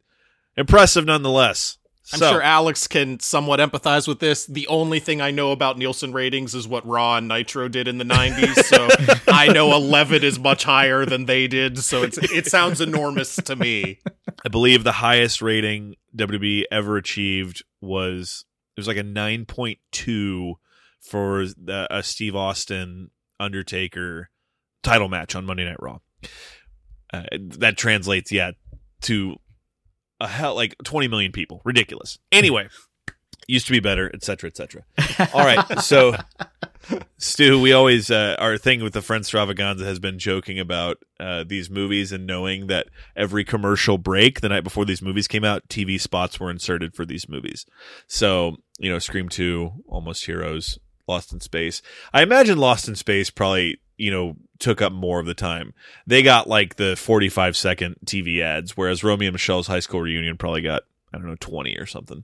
impressive 0.58 1.06
nonetheless. 1.06 1.77
I'm 2.13 2.19
So- 2.19 2.32
sure 2.32 2.41
Alex 2.41 2.88
can 2.88 3.19
somewhat 3.19 3.60
empathize 3.60 4.08
with 4.08 4.19
this. 4.19 4.45
The 4.47 4.65
only 4.67 4.99
thing 4.99 5.21
I 5.21 5.30
know 5.32 5.51
about 5.51 5.77
Nielsen 5.77 6.13
ratings 6.13 6.56
is 6.56 6.67
what 6.67 6.86
Raw 6.86 7.17
and 7.17 7.27
Nitro 7.27 7.67
did 7.67 7.88
in 7.88 7.99
the 7.99 8.04
90s, 8.06 8.63
so 8.63 8.88
I 9.32 9.47
know 9.49 9.73
11 9.75 10.23
is 10.23 10.39
much 10.39 10.63
higher 10.63 11.06
than 11.06 11.25
they 11.25 11.47
did, 11.47 11.77
so 11.80 12.01
it's 12.01 12.17
it 12.17 12.47
sounds 12.47 12.82
enormous 12.82 13.36
to 13.36 13.56
me. 13.56 13.99
I 14.43 14.49
believe 14.49 14.84
the 14.84 14.93
highest 14.93 15.41
rating 15.43 15.95
WWE 16.15 16.63
ever 16.71 16.97
achieved 16.97 17.63
was 17.82 18.45
it 18.75 18.80
was 18.80 18.88
like 18.88 18.97
a 18.97 19.04
9.2 19.04 20.54
for 20.99 21.45
the, 21.45 21.88
a 21.91 22.01
Steve 22.04 22.36
Austin 22.36 23.12
Undertaker 23.41 24.30
title 24.84 25.10
match 25.10 25.36
on 25.36 25.45
Monday 25.45 25.65
Night 25.65 25.82
Raw. 25.82 25.99
Uh, 27.13 27.23
that 27.58 27.77
translates, 27.77 28.32
yeah, 28.32 28.51
to 29.01 29.36
a 30.19 30.27
hell 30.27 30.56
like 30.56 30.75
20 30.84 31.08
million 31.08 31.32
people. 31.32 31.62
Ridiculous. 31.65 32.19
Anyway, 32.32 32.69
used 33.47 33.65
to 33.67 33.73
be 33.73 33.80
better, 33.80 34.10
etc., 34.13 34.49
etc. 34.49 34.84
All 35.34 35.45
right, 35.45 35.80
so 35.82 36.15
Stu, 37.17 37.60
we 37.60 37.73
always 37.73 38.10
uh, 38.10 38.36
our 38.39 38.58
thing 38.58 38.84
with 38.84 38.93
the 38.93 39.01
Friendstravaganza 39.01 39.82
has 39.82 39.99
been 39.99 40.19
joking 40.19 40.60
about 40.60 40.97
uh, 41.19 41.43
these 41.45 41.69
movies 41.69 42.12
and 42.12 42.25
knowing 42.25 42.67
that 42.67 42.88
every 43.15 43.43
commercial 43.43 43.97
break 43.97 44.41
the 44.41 44.49
night 44.49 44.63
before 44.63 44.86
these 44.86 45.01
movies 45.01 45.27
came 45.27 45.43
out, 45.43 45.67
TV 45.67 45.99
spots 45.99 46.39
were 46.39 46.49
inserted 46.49 46.95
for 46.95 47.06
these 47.06 47.27
movies. 47.27 47.65
So 48.08 48.58
you 48.80 48.89
know, 48.89 48.99
Scream 48.99 49.27
Two, 49.27 49.71
Almost 49.88 50.25
Heroes, 50.25 50.80
Lost 51.12 51.32
in 51.34 51.39
Space. 51.41 51.82
I 52.13 52.24
imagine 52.24 52.58
Lost 52.58 52.88
in 52.88 52.95
Space 52.95 53.30
probably 53.30 53.80
you 53.97 54.10
know 54.12 54.36
took 54.60 54.82
up 54.82 54.91
more 54.93 55.19
of 55.19 55.26
the 55.26 55.34
time. 55.34 55.74
They 56.08 56.24
got 56.24 56.47
like 56.47 56.76
the 56.78 56.95
forty-five 56.95 57.56
second 57.56 57.97
TV 58.06 58.41
ads, 58.41 58.76
whereas 58.78 59.04
Romy 59.04 59.26
and 59.28 59.34
Michelle's 59.34 59.67
high 59.67 59.80
school 59.82 60.02
reunion 60.02 60.38
probably 60.38 60.62
got 60.62 60.84
I 61.13 61.17
don't 61.17 61.28
know 61.28 61.36
twenty 61.39 61.76
or 61.78 61.86
something. 61.86 62.24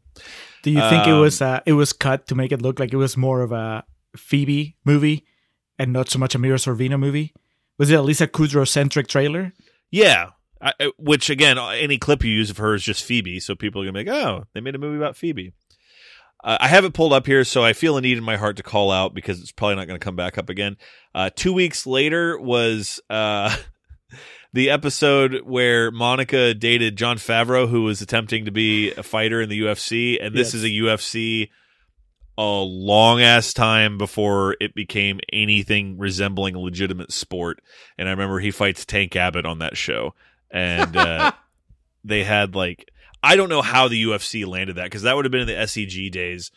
Do 0.63 0.71
you 0.71 0.79
think 0.89 1.05
it 1.07 1.11
Um, 1.13 1.19
was 1.21 1.41
uh, 1.41 1.59
it 1.65 1.73
was 1.73 1.93
cut 1.93 2.27
to 2.27 2.35
make 2.35 2.51
it 2.51 2.61
look 2.61 2.79
like 2.79 2.93
it 2.93 2.97
was 2.97 3.15
more 3.17 3.41
of 3.41 3.51
a 3.51 3.83
Phoebe 4.15 4.75
movie 4.85 5.25
and 5.77 5.93
not 5.93 6.09
so 6.09 6.17
much 6.19 6.33
a 6.33 6.39
Mira 6.39 6.57
Sorvino 6.57 6.97
movie? 6.99 7.33
Was 7.77 7.91
it 7.91 7.95
a 7.95 8.01
Lisa 8.01 8.25
Kudrow 8.27 8.67
centric 8.67 9.07
trailer? 9.07 9.53
Yeah. 9.91 10.31
I, 10.59 10.73
I- 10.79 10.91
which 10.97 11.29
again, 11.29 11.59
any 11.59 11.99
clip 11.99 12.23
you 12.23 12.31
use 12.31 12.49
of 12.49 12.57
her 12.57 12.73
is 12.73 12.81
just 12.83 13.03
Phoebe, 13.03 13.39
so 13.39 13.53
people 13.53 13.81
are 13.81 13.85
gonna 13.85 14.03
be 14.03 14.09
like, 14.09 14.23
"Oh, 14.25 14.45
they 14.53 14.61
made 14.61 14.73
a 14.73 14.79
movie 14.79 14.97
about 14.97 15.15
Phoebe." 15.15 15.53
Uh, 16.43 16.57
I 16.61 16.67
have 16.67 16.85
it 16.85 16.93
pulled 16.93 17.13
up 17.13 17.25
here, 17.25 17.43
so 17.43 17.63
I 17.63 17.73
feel 17.73 17.97
a 17.97 18.01
need 18.01 18.17
in 18.17 18.23
my 18.23 18.37
heart 18.37 18.57
to 18.57 18.63
call 18.63 18.91
out 18.91 19.13
because 19.13 19.41
it's 19.41 19.51
probably 19.51 19.75
not 19.75 19.87
going 19.87 19.99
to 19.99 20.03
come 20.03 20.15
back 20.15 20.37
up 20.37 20.49
again. 20.49 20.77
Uh, 21.15 21.29
two 21.35 21.51
weeks 21.53 21.85
later 21.87 22.39
was 22.39 22.99
uh, 23.09 23.55
the 24.53 24.69
episode 24.69 25.41
where 25.43 25.89
Monica 25.91 26.53
dated 26.53 26.95
Jon 26.95 27.17
Favreau, 27.17 27.67
who 27.67 27.83
was 27.83 28.01
attempting 28.01 28.45
to 28.45 28.51
be 28.51 28.91
a 28.91 29.03
fighter 29.03 29.41
in 29.41 29.49
the 29.49 29.61
UFC, 29.61 30.17
and 30.23 30.33
this 30.35 30.49
Yes. 30.49 30.55
is 30.55 30.63
a 30.63 30.67
UFC 30.69 31.49
a 32.39 32.43
long 32.61 33.19
ass 33.19 33.51
time 33.51 33.97
before 33.97 34.55
it 34.61 34.75
became 34.75 35.19
anything 35.33 35.97
resembling 35.97 36.53
a 36.53 36.59
legitimate 36.59 37.11
sport. 37.11 37.59
And 37.97 38.07
I 38.07 38.11
remember 38.11 38.39
he 38.39 38.51
fights 38.51 38.85
Tank 38.85 39.15
Abbott 39.15 39.47
on 39.47 39.57
that 39.59 39.75
show, 39.75 40.13
and 40.51 40.95
uh, 40.95 41.31
they 42.03 42.23
had 42.23 42.53
like 42.53 42.91
I 43.27 43.35
don't 43.35 43.49
know 43.49 43.61
how 43.61 43.87
the 43.87 44.01
UFC 44.03 44.45
landed 44.47 44.77
that 44.77 44.85
because 44.85 45.01
that 45.03 45.15
would 45.15 45.25
have 45.25 45.31
been 45.31 45.41
in 45.41 45.47
the 45.47 45.53
SEG 45.53 46.11
days 46.11 46.51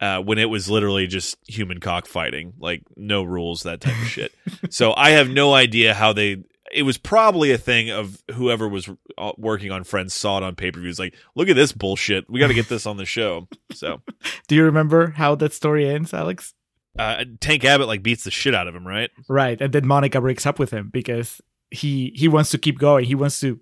uh, 0.00 0.20
when 0.20 0.38
it 0.38 0.50
was 0.50 0.68
literally 0.68 1.06
just 1.06 1.36
human 1.46 1.78
cockfighting, 1.78 2.54
like 2.58 2.82
no 2.96 3.22
rules, 3.22 3.62
that 3.62 3.80
type 3.80 4.00
of 4.00 4.08
shit. 4.16 4.32
so 4.70 4.92
I 4.96 5.10
have 5.10 5.28
no 5.30 5.54
idea 5.54 5.94
how 5.94 6.12
they. 6.12 6.42
It 6.72 6.82
was 6.84 6.98
probably 6.98 7.50
a 7.50 7.58
thing 7.58 7.90
of 7.90 8.22
whoever 8.34 8.68
was 8.68 8.88
uh, 9.18 9.32
working 9.36 9.72
on 9.72 9.82
Friends 9.84 10.14
saw 10.14 10.38
it 10.38 10.44
on 10.44 10.54
pay 10.54 10.70
per 10.70 10.80
views. 10.80 10.98
Like, 10.98 11.14
look 11.34 11.48
at 11.48 11.56
this 11.56 11.72
bullshit. 11.72 12.30
We 12.30 12.38
got 12.40 12.46
to 12.48 12.54
get 12.54 12.68
this 12.68 12.86
on 12.86 12.96
the 12.96 13.04
show. 13.04 13.48
So 13.72 14.02
Do 14.48 14.54
you 14.54 14.64
remember 14.64 15.10
how 15.10 15.34
that 15.36 15.52
story 15.52 15.88
ends, 15.88 16.14
Alex? 16.14 16.54
uh, 16.98 17.24
Tank 17.40 17.64
Abbott 17.64 17.86
like 17.88 18.02
beats 18.02 18.24
the 18.24 18.30
shit 18.30 18.54
out 18.54 18.66
of 18.68 18.74
him, 18.74 18.86
right? 18.86 19.10
Right, 19.28 19.60
and 19.60 19.72
then 19.72 19.86
Monica 19.86 20.20
breaks 20.20 20.44
up 20.46 20.58
with 20.58 20.70
him 20.72 20.90
because 20.92 21.40
he 21.70 22.12
he 22.16 22.26
wants 22.28 22.50
to 22.50 22.58
keep 22.58 22.78
going. 22.78 23.04
He 23.04 23.14
wants 23.14 23.38
to 23.40 23.60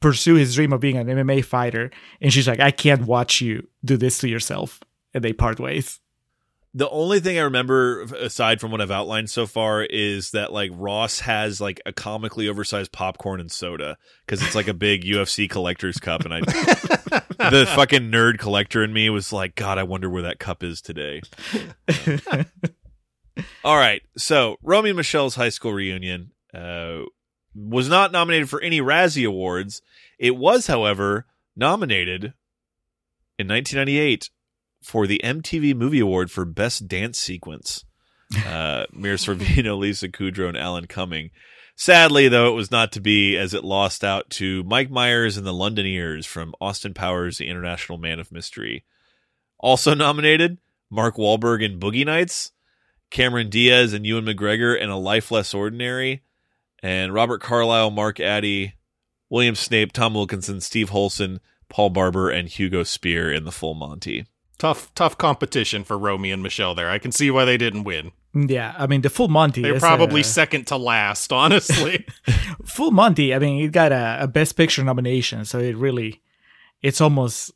pursue 0.00 0.34
his 0.34 0.54
dream 0.54 0.72
of 0.72 0.80
being 0.80 0.96
an 0.96 1.06
MMA 1.06 1.44
fighter. 1.44 1.90
And 2.20 2.32
she's 2.32 2.48
like, 2.48 2.60
I 2.60 2.70
can't 2.70 3.06
watch 3.06 3.40
you 3.40 3.68
do 3.84 3.96
this 3.96 4.18
to 4.18 4.28
yourself. 4.28 4.80
And 5.12 5.22
they 5.22 5.32
part 5.32 5.60
ways. 5.60 6.00
The 6.76 6.90
only 6.90 7.20
thing 7.20 7.38
I 7.38 7.42
remember 7.42 8.02
aside 8.02 8.60
from 8.60 8.72
what 8.72 8.80
I've 8.80 8.90
outlined 8.90 9.30
so 9.30 9.46
far 9.46 9.84
is 9.84 10.32
that 10.32 10.52
like 10.52 10.72
Ross 10.74 11.20
has 11.20 11.60
like 11.60 11.80
a 11.86 11.92
comically 11.92 12.48
oversized 12.48 12.90
popcorn 12.90 13.38
and 13.38 13.50
soda 13.50 13.96
because 14.26 14.44
it's 14.44 14.56
like 14.56 14.66
a 14.66 14.74
big 14.74 15.04
UFC 15.04 15.48
collector's 15.48 15.98
cup, 15.98 16.24
and 16.24 16.34
I, 16.34 16.40
the 16.40 17.70
fucking 17.76 18.10
nerd 18.10 18.40
collector 18.40 18.82
in 18.82 18.92
me 18.92 19.08
was 19.08 19.32
like, 19.32 19.54
God, 19.54 19.78
I 19.78 19.84
wonder 19.84 20.10
where 20.10 20.22
that 20.22 20.40
cup 20.40 20.64
is 20.64 20.82
today. 20.82 21.22
All 23.64 23.76
right, 23.76 24.02
so 24.18 24.56
Romy 24.60 24.90
and 24.90 24.96
Michelle's 24.96 25.36
high 25.36 25.50
school 25.50 25.72
reunion 25.72 26.32
uh, 26.52 27.02
was 27.54 27.88
not 27.88 28.12
nominated 28.12 28.48
for 28.48 28.60
any 28.60 28.80
Razzie 28.80 29.26
awards. 29.26 29.82
It 30.18 30.36
was, 30.36 30.66
however, 30.66 31.26
nominated 31.56 32.34
in 33.38 33.48
1998 33.48 34.30
for 34.82 35.06
the 35.06 35.20
MTV 35.24 35.74
Movie 35.74 36.00
Award 36.00 36.30
for 36.30 36.44
Best 36.44 36.88
Dance 36.88 37.18
Sequence. 37.18 37.84
Uh, 38.48 38.86
Mira 38.90 39.16
Sorvino, 39.16 39.78
Lisa 39.78 40.08
Kudrow, 40.08 40.48
and 40.48 40.56
Alan 40.56 40.86
Cumming. 40.86 41.30
Sadly, 41.76 42.26
though, 42.26 42.48
it 42.48 42.56
was 42.56 42.70
not 42.70 42.90
to 42.92 43.00
be 43.00 43.36
as 43.36 43.54
it 43.54 43.62
lost 43.62 44.02
out 44.02 44.28
to 44.30 44.64
Mike 44.64 44.90
Myers 44.90 45.36
and 45.36 45.46
the 45.46 45.52
Londoners 45.52 46.26
from 46.26 46.54
Austin 46.60 46.94
Powers, 46.94 47.38
The 47.38 47.46
International 47.46 47.98
Man 47.98 48.18
of 48.18 48.32
Mystery. 48.32 48.84
Also 49.58 49.94
nominated, 49.94 50.58
Mark 50.90 51.16
Wahlberg 51.16 51.62
in 51.62 51.78
Boogie 51.78 52.06
Nights, 52.06 52.52
Cameron 53.10 53.50
Diaz 53.50 53.92
and 53.92 54.06
Ewan 54.06 54.24
McGregor 54.24 54.76
in 54.76 54.88
A 54.88 54.98
Life 54.98 55.30
Less 55.30 55.54
Ordinary, 55.54 56.22
and 56.84 57.14
Robert 57.14 57.40
Carlyle, 57.40 57.90
Mark 57.90 58.20
Addy, 58.20 58.74
William 59.30 59.54
Snape, 59.54 59.90
Tom 59.90 60.12
Wilkinson, 60.12 60.60
Steve 60.60 60.90
Huison, 60.90 61.40
Paul 61.70 61.88
Barber, 61.88 62.28
and 62.28 62.46
Hugo 62.46 62.82
Speer 62.82 63.32
in 63.32 63.44
The 63.44 63.50
Full 63.50 63.72
Monty. 63.72 64.26
Tough, 64.58 64.94
tough 64.94 65.16
competition 65.16 65.82
for 65.82 65.98
Romy 65.98 66.30
and 66.30 66.42
Michelle 66.42 66.74
there. 66.74 66.90
I 66.90 66.98
can 66.98 67.10
see 67.10 67.30
why 67.30 67.46
they 67.46 67.56
didn't 67.56 67.84
win. 67.84 68.12
Yeah, 68.34 68.74
I 68.76 68.86
mean 68.86 69.00
the 69.00 69.08
full 69.08 69.28
Monty. 69.28 69.62
They're 69.62 69.76
is, 69.76 69.80
probably 69.80 70.20
uh, 70.20 70.24
second 70.24 70.66
to 70.66 70.76
last, 70.76 71.32
honestly. 71.32 72.04
full 72.66 72.90
Monty. 72.90 73.34
I 73.34 73.38
mean, 73.38 73.64
it 73.64 73.72
got 73.72 73.90
a, 73.90 74.18
a 74.20 74.28
Best 74.28 74.54
Picture 74.54 74.84
nomination, 74.84 75.46
so 75.46 75.60
it 75.60 75.76
really, 75.76 76.20
it's 76.82 77.00
almost 77.00 77.50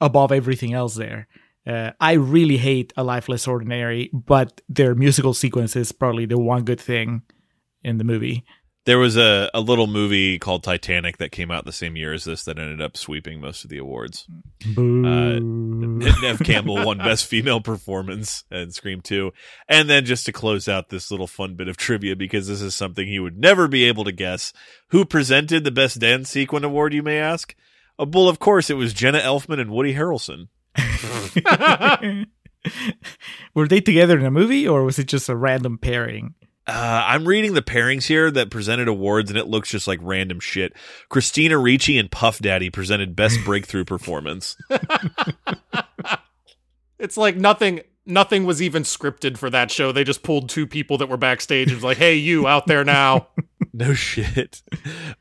above 0.00 0.32
everything 0.32 0.72
else 0.72 0.94
there. 0.94 1.28
Uh, 1.66 1.90
I 2.00 2.12
really 2.12 2.56
hate 2.56 2.94
A 2.96 3.04
Life 3.04 3.28
Less 3.28 3.46
Ordinary, 3.46 4.08
but 4.14 4.62
their 4.68 4.94
musical 4.94 5.34
sequence 5.34 5.76
is 5.76 5.92
probably 5.92 6.24
the 6.24 6.38
one 6.38 6.64
good 6.64 6.80
thing 6.80 7.22
in 7.86 7.98
the 7.98 8.04
movie. 8.04 8.44
There 8.84 8.98
was 8.98 9.16
a, 9.16 9.50
a 9.52 9.60
little 9.60 9.88
movie 9.88 10.38
called 10.38 10.62
Titanic 10.62 11.16
that 11.18 11.32
came 11.32 11.50
out 11.50 11.64
the 11.64 11.72
same 11.72 11.96
year 11.96 12.12
as 12.12 12.24
this 12.24 12.44
that 12.44 12.58
ended 12.58 12.80
up 12.80 12.96
sweeping 12.96 13.40
most 13.40 13.64
of 13.64 13.70
the 13.70 13.78
awards. 13.78 14.28
Uh, 14.78 15.40
Neve 15.40 16.38
Campbell 16.44 16.84
won 16.84 16.98
Best 16.98 17.26
Female 17.26 17.60
Performance 17.60 18.44
and 18.48 18.72
Scream 18.72 19.00
2. 19.00 19.32
And 19.68 19.90
then 19.90 20.04
just 20.04 20.24
to 20.26 20.32
close 20.32 20.68
out 20.68 20.88
this 20.88 21.10
little 21.10 21.26
fun 21.26 21.56
bit 21.56 21.66
of 21.66 21.76
trivia, 21.76 22.14
because 22.14 22.46
this 22.46 22.62
is 22.62 22.76
something 22.76 23.08
you 23.08 23.24
would 23.24 23.38
never 23.38 23.66
be 23.66 23.84
able 23.84 24.04
to 24.04 24.12
guess, 24.12 24.52
who 24.90 25.04
presented 25.04 25.64
the 25.64 25.72
Best 25.72 25.98
Dance 25.98 26.30
Sequin 26.30 26.62
Award, 26.62 26.94
you 26.94 27.02
may 27.02 27.18
ask? 27.18 27.56
A 27.98 28.06
bull, 28.06 28.28
of 28.28 28.38
course, 28.38 28.70
it 28.70 28.74
was 28.74 28.94
Jenna 28.94 29.18
Elfman 29.18 29.58
and 29.58 29.72
Woody 29.72 29.94
Harrelson. 29.94 30.46
Were 33.54 33.66
they 33.66 33.80
together 33.80 34.16
in 34.18 34.26
a 34.26 34.30
movie, 34.30 34.68
or 34.68 34.84
was 34.84 35.00
it 35.00 35.08
just 35.08 35.28
a 35.28 35.36
random 35.36 35.78
pairing? 35.78 36.34
Uh, 36.66 37.04
I'm 37.06 37.28
reading 37.28 37.54
the 37.54 37.62
pairings 37.62 38.06
here 38.06 38.28
that 38.30 38.50
presented 38.50 38.88
awards, 38.88 39.30
and 39.30 39.38
it 39.38 39.46
looks 39.46 39.70
just 39.70 39.86
like 39.86 40.00
random 40.02 40.40
shit. 40.40 40.72
Christina 41.08 41.58
Ricci 41.58 41.96
and 41.96 42.10
Puff 42.10 42.40
Daddy 42.40 42.70
presented 42.70 43.14
Best 43.14 43.38
Breakthrough 43.44 43.84
Performance. 43.86 44.56
it's 46.98 47.16
like 47.16 47.36
nothing 47.36 47.82
nothing 48.04 48.44
was 48.44 48.60
even 48.62 48.82
scripted 48.82 49.38
for 49.38 49.48
that 49.50 49.70
show. 49.70 49.92
They 49.92 50.04
just 50.04 50.22
pulled 50.22 50.48
two 50.48 50.66
people 50.66 50.98
that 50.98 51.08
were 51.08 51.16
backstage 51.16 51.68
and 51.68 51.76
was 51.76 51.84
like, 51.84 51.98
"Hey, 51.98 52.16
you 52.16 52.48
out 52.48 52.66
there 52.66 52.84
now." 52.84 53.28
no 53.72 53.94
shit. 53.94 54.62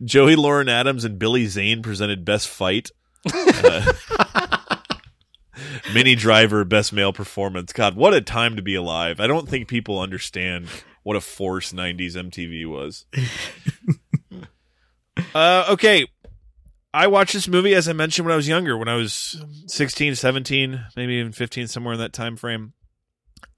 Joey 0.03 0.35
Lauren 0.35 0.69
Adams 0.69 1.03
and 1.03 1.19
Billy 1.19 1.45
Zane 1.45 1.83
presented 1.83 2.25
Best 2.25 2.47
Fight. 2.47 2.89
Uh, 3.31 3.93
Minnie 5.93 6.15
Driver 6.15 6.65
Best 6.65 6.91
Male 6.91 7.13
Performance. 7.13 7.71
God, 7.71 7.95
what 7.95 8.13
a 8.13 8.21
time 8.21 8.55
to 8.55 8.61
be 8.61 8.75
alive. 8.75 9.19
I 9.19 9.27
don't 9.27 9.47
think 9.47 9.67
people 9.67 9.99
understand 9.99 10.67
what 11.05 11.15
a 11.15 11.21
force 11.21 11.71
90s 11.71 12.13
MTV 12.13 12.67
was. 12.67 13.05
uh, 15.35 15.65
okay. 15.69 16.07
I 16.95 17.05
watched 17.05 17.33
this 17.33 17.47
movie 17.47 17.75
as 17.75 17.87
I 17.87 17.93
mentioned 17.93 18.25
when 18.25 18.33
I 18.33 18.35
was 18.35 18.47
younger, 18.47 18.75
when 18.75 18.87
I 18.87 18.95
was 18.95 19.39
16, 19.67 20.15
17, 20.15 20.83
maybe 20.95 21.13
even 21.13 21.31
15 21.31 21.67
somewhere 21.67 21.93
in 21.93 21.99
that 21.99 22.11
time 22.11 22.35
frame. 22.35 22.73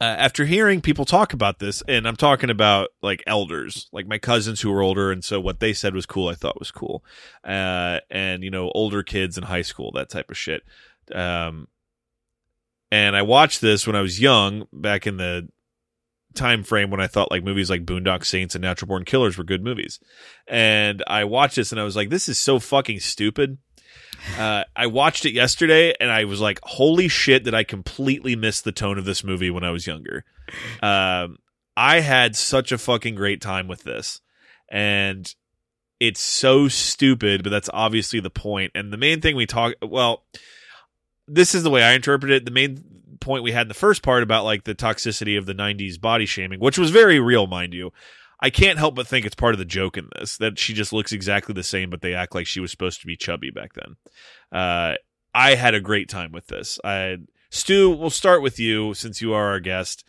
Uh, 0.01 0.03
after 0.03 0.43
hearing 0.43 0.81
people 0.81 1.05
talk 1.05 1.31
about 1.31 1.59
this, 1.59 1.81
and 1.87 2.05
I'm 2.05 2.17
talking 2.17 2.49
about 2.49 2.89
like 3.01 3.23
elders, 3.25 3.87
like 3.93 4.07
my 4.07 4.17
cousins 4.17 4.59
who 4.59 4.69
were 4.69 4.81
older, 4.81 5.09
and 5.09 5.23
so 5.23 5.39
what 5.39 5.61
they 5.61 5.71
said 5.71 5.95
was 5.95 6.05
cool, 6.05 6.27
I 6.27 6.35
thought 6.35 6.59
was 6.59 6.71
cool, 6.71 7.05
uh, 7.45 7.99
and 8.09 8.43
you 8.43 8.51
know, 8.51 8.69
older 8.75 9.03
kids 9.03 9.37
in 9.37 9.45
high 9.45 9.61
school, 9.61 9.93
that 9.93 10.09
type 10.09 10.29
of 10.29 10.37
shit. 10.37 10.63
Um, 11.15 11.69
and 12.91 13.15
I 13.15 13.21
watched 13.21 13.61
this 13.61 13.87
when 13.87 13.95
I 13.95 14.01
was 14.01 14.19
young, 14.19 14.67
back 14.73 15.07
in 15.07 15.15
the 15.15 15.47
time 16.37 16.63
frame 16.63 16.89
when 16.89 17.01
I 17.01 17.07
thought 17.07 17.31
like 17.31 17.43
movies 17.43 17.69
like 17.69 17.85
Boondock 17.85 18.23
Saints 18.23 18.55
and 18.55 18.61
Natural 18.61 18.87
Born 18.87 19.03
Killers 19.03 19.37
were 19.37 19.43
good 19.43 19.63
movies. 19.63 19.99
And 20.47 21.03
I 21.07 21.25
watched 21.25 21.57
this 21.57 21.71
and 21.71 21.81
I 21.81 21.83
was 21.83 21.95
like, 21.95 22.09
this 22.09 22.29
is 22.29 22.37
so 22.37 22.59
fucking 22.59 23.01
stupid. 23.01 23.57
Uh, 24.37 24.63
I 24.75 24.87
watched 24.87 25.25
it 25.25 25.33
yesterday 25.33 25.93
and 25.99 26.09
I 26.11 26.25
was 26.25 26.39
like, 26.39 26.59
holy 26.63 27.07
shit, 27.07 27.43
did 27.43 27.53
I 27.53 27.63
completely 27.63 28.35
miss 28.35 28.61
the 28.61 28.71
tone 28.71 28.97
of 28.97 29.05
this 29.05 29.23
movie 29.23 29.49
when 29.49 29.63
I 29.63 29.71
was 29.71 29.87
younger? 29.87 30.23
Um, 30.81 31.37
I 31.75 31.99
had 31.99 32.35
such 32.35 32.71
a 32.71 32.77
fucking 32.77 33.15
great 33.15 33.41
time 33.41 33.67
with 33.67 33.83
this. 33.83 34.21
And 34.69 35.33
it's 35.99 36.21
so 36.21 36.67
stupid, 36.67 37.43
but 37.43 37.49
that's 37.49 37.69
obviously 37.73 38.19
the 38.19 38.29
point. 38.29 38.71
And 38.75 38.91
the 38.91 38.97
main 38.97 39.21
thing 39.21 39.35
we 39.35 39.45
talk, 39.45 39.73
well, 39.81 40.23
this 41.27 41.53
is 41.55 41.63
the 41.63 41.69
way 41.69 41.83
I 41.83 41.93
interpret 41.93 42.31
it. 42.31 42.45
The 42.45 42.51
main 42.51 42.96
point 43.19 43.43
we 43.43 43.51
had 43.51 43.63
in 43.63 43.67
the 43.67 43.73
first 43.73 44.03
part 44.03 44.23
about 44.23 44.45
like 44.45 44.63
the 44.63 44.75
toxicity 44.75 45.37
of 45.37 45.45
the 45.45 45.53
90s 45.53 45.99
body 45.99 46.25
shaming, 46.25 46.59
which 46.59 46.77
was 46.77 46.91
very 46.91 47.19
real, 47.19 47.47
mind 47.47 47.73
you. 47.73 47.91
I 48.39 48.49
can't 48.49 48.77
help 48.77 48.95
but 48.95 49.07
think 49.07 49.25
it's 49.25 49.35
part 49.35 49.55
of 49.55 49.59
the 49.59 49.65
joke 49.65 49.97
in 49.97 50.09
this 50.17 50.37
that 50.37 50.59
she 50.59 50.73
just 50.73 50.93
looks 50.93 51.11
exactly 51.11 51.53
the 51.53 51.63
same, 51.63 51.89
but 51.89 52.01
they 52.01 52.13
act 52.13 52.35
like 52.35 52.45
she 52.45 52.59
was 52.59 52.71
supposed 52.71 53.01
to 53.01 53.07
be 53.07 53.15
chubby 53.15 53.49
back 53.49 53.73
then. 53.73 53.95
Uh, 54.51 54.95
I 55.33 55.55
had 55.55 55.73
a 55.73 55.81
great 55.81 56.09
time 56.09 56.31
with 56.31 56.47
this. 56.47 56.79
I, 56.83 57.17
Stu, 57.49 57.89
we'll 57.89 58.09
start 58.09 58.41
with 58.41 58.59
you 58.59 58.93
since 58.93 59.21
you 59.21 59.33
are 59.33 59.49
our 59.49 59.59
guest. 59.59 60.03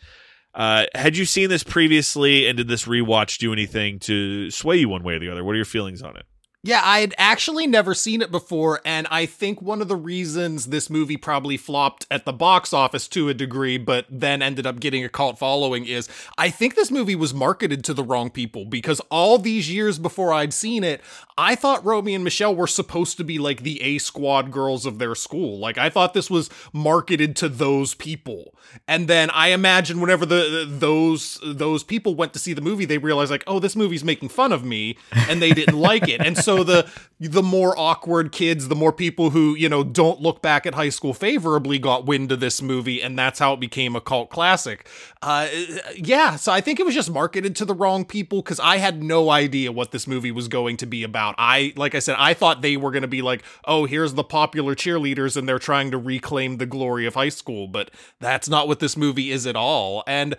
Uh, 0.53 0.85
had 0.95 1.17
you 1.17 1.25
seen 1.25 1.49
this 1.49 1.63
previously, 1.63 2.47
and 2.47 2.57
did 2.57 2.67
this 2.67 2.85
rewatch 2.85 3.37
do 3.37 3.53
anything 3.53 3.99
to 3.99 4.49
sway 4.51 4.77
you 4.77 4.89
one 4.89 5.03
way 5.03 5.15
or 5.15 5.19
the 5.19 5.29
other? 5.29 5.43
What 5.43 5.53
are 5.53 5.57
your 5.57 5.65
feelings 5.65 6.01
on 6.01 6.17
it? 6.17 6.25
Yeah, 6.61 6.81
I 6.83 6.99
had 6.99 7.15
actually 7.17 7.67
never 7.67 7.93
seen 7.93 8.21
it 8.21 8.31
before, 8.31 8.81
and 8.83 9.07
I 9.09 9.25
think 9.25 9.61
one 9.61 9.81
of 9.81 9.87
the 9.87 9.95
reasons 9.95 10.65
this 10.65 10.89
movie 10.89 11.15
probably 11.15 11.55
flopped 11.55 12.05
at 12.11 12.25
the 12.25 12.33
box 12.33 12.73
office 12.73 13.07
to 13.09 13.29
a 13.29 13.33
degree, 13.33 13.77
but 13.77 14.05
then 14.09 14.41
ended 14.41 14.67
up 14.67 14.81
getting 14.81 15.05
a 15.05 15.09
cult 15.09 15.39
following 15.39 15.85
is 15.85 16.09
I 16.37 16.49
think 16.49 16.75
this 16.75 16.91
movie 16.91 17.15
was 17.15 17.33
marketed 17.33 17.85
to 17.85 17.93
the 17.93 18.03
wrong 18.03 18.29
people 18.29 18.65
because 18.65 18.99
all 19.09 19.37
these 19.37 19.71
years 19.71 19.99
before 19.99 20.33
I'd 20.33 20.53
seen 20.53 20.83
it, 20.83 20.99
I 21.37 21.55
thought 21.55 21.85
Romy 21.85 22.13
and 22.13 22.25
Michelle 22.25 22.53
were 22.53 22.67
supposed 22.67 23.15
to 23.15 23.23
be 23.23 23.39
like 23.39 23.63
the 23.63 23.81
A 23.81 23.97
squad 23.97 24.51
girls 24.51 24.85
of 24.85 24.99
their 24.99 25.15
school. 25.15 25.59
Like 25.59 25.77
I 25.77 25.89
thought 25.89 26.13
this 26.13 26.29
was 26.29 26.49
marketed 26.73 27.37
to 27.37 27.47
those 27.47 27.93
people. 27.93 28.53
And 28.85 29.07
then 29.07 29.29
I 29.29 29.47
imagine 29.47 30.01
whenever 30.01 30.25
the 30.25 30.67
those 30.67 31.39
those 31.41 31.83
people 31.83 32.15
went 32.15 32.33
to 32.33 32.39
see 32.39 32.51
the 32.51 32.61
movie, 32.61 32.83
they 32.83 32.97
realized 32.97 33.31
like, 33.31 33.45
oh, 33.47 33.59
this 33.59 33.77
movie's 33.77 34.03
making 34.03 34.29
fun 34.29 34.51
of 34.51 34.65
me, 34.65 34.97
and 35.29 35.41
they 35.41 35.51
didn't 35.51 35.79
like 35.79 36.09
it. 36.09 36.19
And 36.19 36.37
so 36.37 36.48
so 36.49 36.63
the 36.63 36.89
the 37.19 37.43
more 37.43 37.77
awkward 37.77 38.31
kids, 38.31 38.69
the 38.69 38.75
more 38.75 38.93
people 38.93 39.31
who, 39.31 39.53
you 39.53 39.67
know, 39.67 39.83
don't 39.83 40.21
look 40.21 40.41
back 40.41 40.65
at 40.65 40.73
high 40.73 40.89
school 40.89 41.13
favorably 41.13 41.77
got 41.77 42.05
wind 42.05 42.31
of 42.31 42.39
this 42.39 42.61
movie, 42.61 43.01
and 43.01 43.19
that's 43.19 43.39
how 43.39 43.53
it 43.53 43.59
became 43.59 43.95
a 43.95 44.01
cult 44.01 44.29
classic. 44.29 44.87
Uh, 45.21 45.47
yeah, 45.95 46.37
so 46.37 46.53
I 46.53 46.61
think 46.61 46.79
it 46.79 46.85
was 46.85 46.95
just 46.95 47.11
marketed 47.11 47.57
to 47.57 47.65
the 47.65 47.73
wrong 47.73 48.05
people 48.05 48.41
because 48.41 48.59
I 48.59 48.77
had 48.77 49.03
no 49.03 49.29
idea 49.29 49.71
what 49.71 49.91
this 49.91 50.07
movie 50.07 50.31
was 50.31 50.47
going 50.47 50.77
to 50.77 50.85
be 50.85 51.03
about. 51.03 51.35
I, 51.37 51.73
like 51.75 51.93
I 51.93 51.99
said, 51.99 52.15
I 52.17 52.33
thought 52.33 52.61
they 52.61 52.77
were 52.77 52.91
going 52.91 53.01
to 53.01 53.07
be 53.09 53.21
like, 53.21 53.43
oh, 53.65 53.85
here's 53.85 54.13
the 54.13 54.23
popular 54.23 54.73
cheerleaders, 54.73 55.35
and 55.35 55.47
they're 55.47 55.59
trying 55.59 55.91
to 55.91 55.97
reclaim 55.97 56.55
the 56.55 56.65
glory 56.65 57.05
of 57.05 57.15
high 57.15 57.29
school, 57.29 57.67
but 57.67 57.91
that's 58.21 58.47
not 58.47 58.67
what 58.67 58.79
this 58.79 58.95
movie 58.95 59.29
is 59.29 59.45
at 59.45 59.57
all. 59.57 60.03
And 60.07 60.35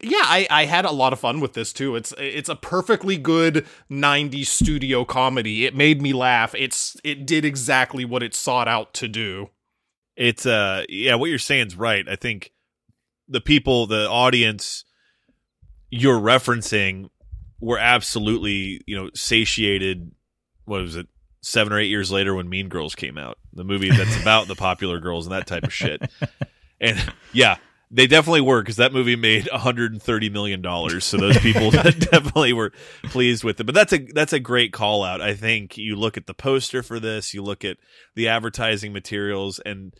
yeah, 0.00 0.22
I, 0.22 0.46
I 0.50 0.64
had 0.66 0.84
a 0.84 0.92
lot 0.92 1.12
of 1.12 1.20
fun 1.20 1.40
with 1.40 1.54
this 1.54 1.72
too. 1.72 1.96
It's 1.96 2.14
it's 2.18 2.48
a 2.48 2.56
perfectly 2.56 3.16
good 3.16 3.66
90s 3.90 4.46
studio 4.46 5.04
comedy. 5.04 5.66
It 5.66 5.74
made 5.74 6.00
me 6.00 6.12
laugh. 6.12 6.54
It's 6.54 6.96
it 7.04 7.26
did 7.26 7.44
exactly 7.44 8.04
what 8.04 8.22
it 8.22 8.34
sought 8.34 8.68
out 8.68 8.94
to 8.94 9.08
do. 9.08 9.50
It's 10.16 10.46
uh 10.46 10.84
yeah, 10.88 11.16
what 11.16 11.30
you're 11.30 11.38
saying 11.38 11.68
is 11.68 11.76
right. 11.76 12.08
I 12.08 12.16
think 12.16 12.52
the 13.28 13.40
people, 13.40 13.86
the 13.86 14.08
audience 14.08 14.84
you're 15.90 16.20
referencing 16.20 17.08
were 17.60 17.78
absolutely, 17.78 18.82
you 18.86 18.96
know, 18.96 19.10
satiated 19.14 20.12
what 20.64 20.82
was 20.82 20.96
it? 20.96 21.08
seven 21.40 21.72
or 21.72 21.78
eight 21.78 21.88
years 21.88 22.10
later 22.10 22.34
when 22.34 22.48
Mean 22.48 22.68
Girls 22.68 22.94
came 22.94 23.16
out, 23.16 23.38
the 23.52 23.64
movie 23.64 23.90
that's 23.90 24.20
about 24.20 24.48
the 24.48 24.54
popular 24.54 24.98
girls 25.00 25.26
and 25.26 25.34
that 25.34 25.46
type 25.46 25.64
of 25.64 25.72
shit. 25.72 26.02
And 26.80 26.96
yeah, 27.32 27.56
they 27.90 28.06
definitely 28.06 28.42
were 28.42 28.60
because 28.60 28.76
that 28.76 28.92
movie 28.92 29.16
made 29.16 29.48
130 29.50 30.30
million 30.30 30.60
dollars. 30.60 31.04
So 31.04 31.16
those 31.16 31.38
people 31.38 31.70
definitely 31.70 32.52
were 32.52 32.72
pleased 33.04 33.44
with 33.44 33.60
it. 33.60 33.64
But 33.64 33.74
that's 33.74 33.92
a 33.92 33.98
that's 33.98 34.32
a 34.32 34.40
great 34.40 34.72
call 34.72 35.02
out. 35.02 35.20
I 35.20 35.34
think 35.34 35.78
you 35.78 35.96
look 35.96 36.16
at 36.16 36.26
the 36.26 36.34
poster 36.34 36.82
for 36.82 37.00
this, 37.00 37.32
you 37.32 37.42
look 37.42 37.64
at 37.64 37.78
the 38.14 38.28
advertising 38.28 38.92
materials, 38.92 39.58
and 39.64 39.94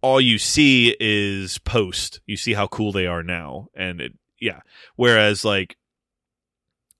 all 0.00 0.20
you 0.20 0.38
see 0.38 0.96
is 0.98 1.58
post. 1.58 2.20
You 2.26 2.36
see 2.36 2.54
how 2.54 2.66
cool 2.66 2.92
they 2.92 3.06
are 3.06 3.22
now, 3.22 3.68
and 3.74 4.00
it 4.00 4.12
yeah. 4.40 4.60
Whereas 4.96 5.44
like 5.44 5.76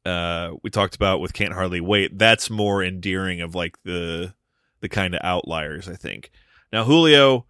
uh 0.06 0.52
we 0.62 0.70
talked 0.70 0.94
about 0.94 1.20
with 1.20 1.32
can't 1.32 1.54
hardly 1.54 1.80
wait 1.80 2.18
that's 2.18 2.50
more 2.50 2.84
endearing 2.84 3.40
of 3.40 3.54
like 3.54 3.82
the 3.84 4.34
the 4.80 4.88
kind 4.88 5.14
of 5.14 5.20
outliers 5.24 5.88
i 5.88 5.94
think 5.94 6.30
now 6.70 6.84
julio 6.84 7.46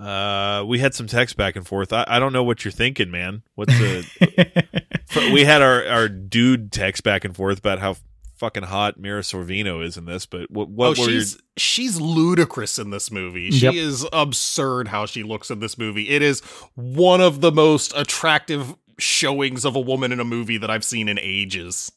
uh 0.00 0.64
we 0.66 0.78
had 0.78 0.94
some 0.94 1.06
text 1.06 1.36
back 1.36 1.56
and 1.56 1.66
forth 1.66 1.92
i, 1.92 2.04
I 2.06 2.18
don't 2.18 2.32
know 2.32 2.44
what 2.44 2.64
you're 2.64 2.72
thinking 2.72 3.10
man 3.10 3.42
what's 3.54 3.72
the 3.78 4.66
we 5.32 5.44
had 5.44 5.62
our 5.62 5.86
our 5.86 6.08
dude 6.08 6.70
text 6.72 7.02
back 7.02 7.24
and 7.24 7.34
forth 7.34 7.58
about 7.58 7.78
how 7.78 7.96
fucking 8.34 8.64
hot 8.64 8.98
mira 8.98 9.22
sorvino 9.22 9.82
is 9.82 9.96
in 9.96 10.04
this 10.04 10.26
but 10.26 10.50
what 10.50 10.68
what 10.68 10.86
oh, 10.86 10.90
were 11.02 11.08
she's 11.08 11.32
your 11.32 11.40
she's 11.56 11.98
ludicrous 12.00 12.78
in 12.78 12.90
this 12.90 13.10
movie. 13.10 13.50
She 13.50 13.64
Yep. 13.64 13.74
is 13.74 14.06
absurd 14.12 14.88
how 14.88 15.06
she 15.06 15.22
looks 15.22 15.50
in 15.50 15.60
this 15.60 15.78
movie. 15.78 16.10
It 16.10 16.20
is 16.20 16.40
one 16.74 17.22
of 17.22 17.40
the 17.40 17.50
most 17.50 17.94
attractive 17.96 18.74
showings 18.98 19.64
of 19.64 19.74
a 19.74 19.80
woman 19.80 20.12
in 20.12 20.20
a 20.20 20.24
movie 20.24 20.58
that 20.58 20.70
I've 20.70 20.84
seen 20.84 21.08
in 21.08 21.18
ages. 21.18 21.90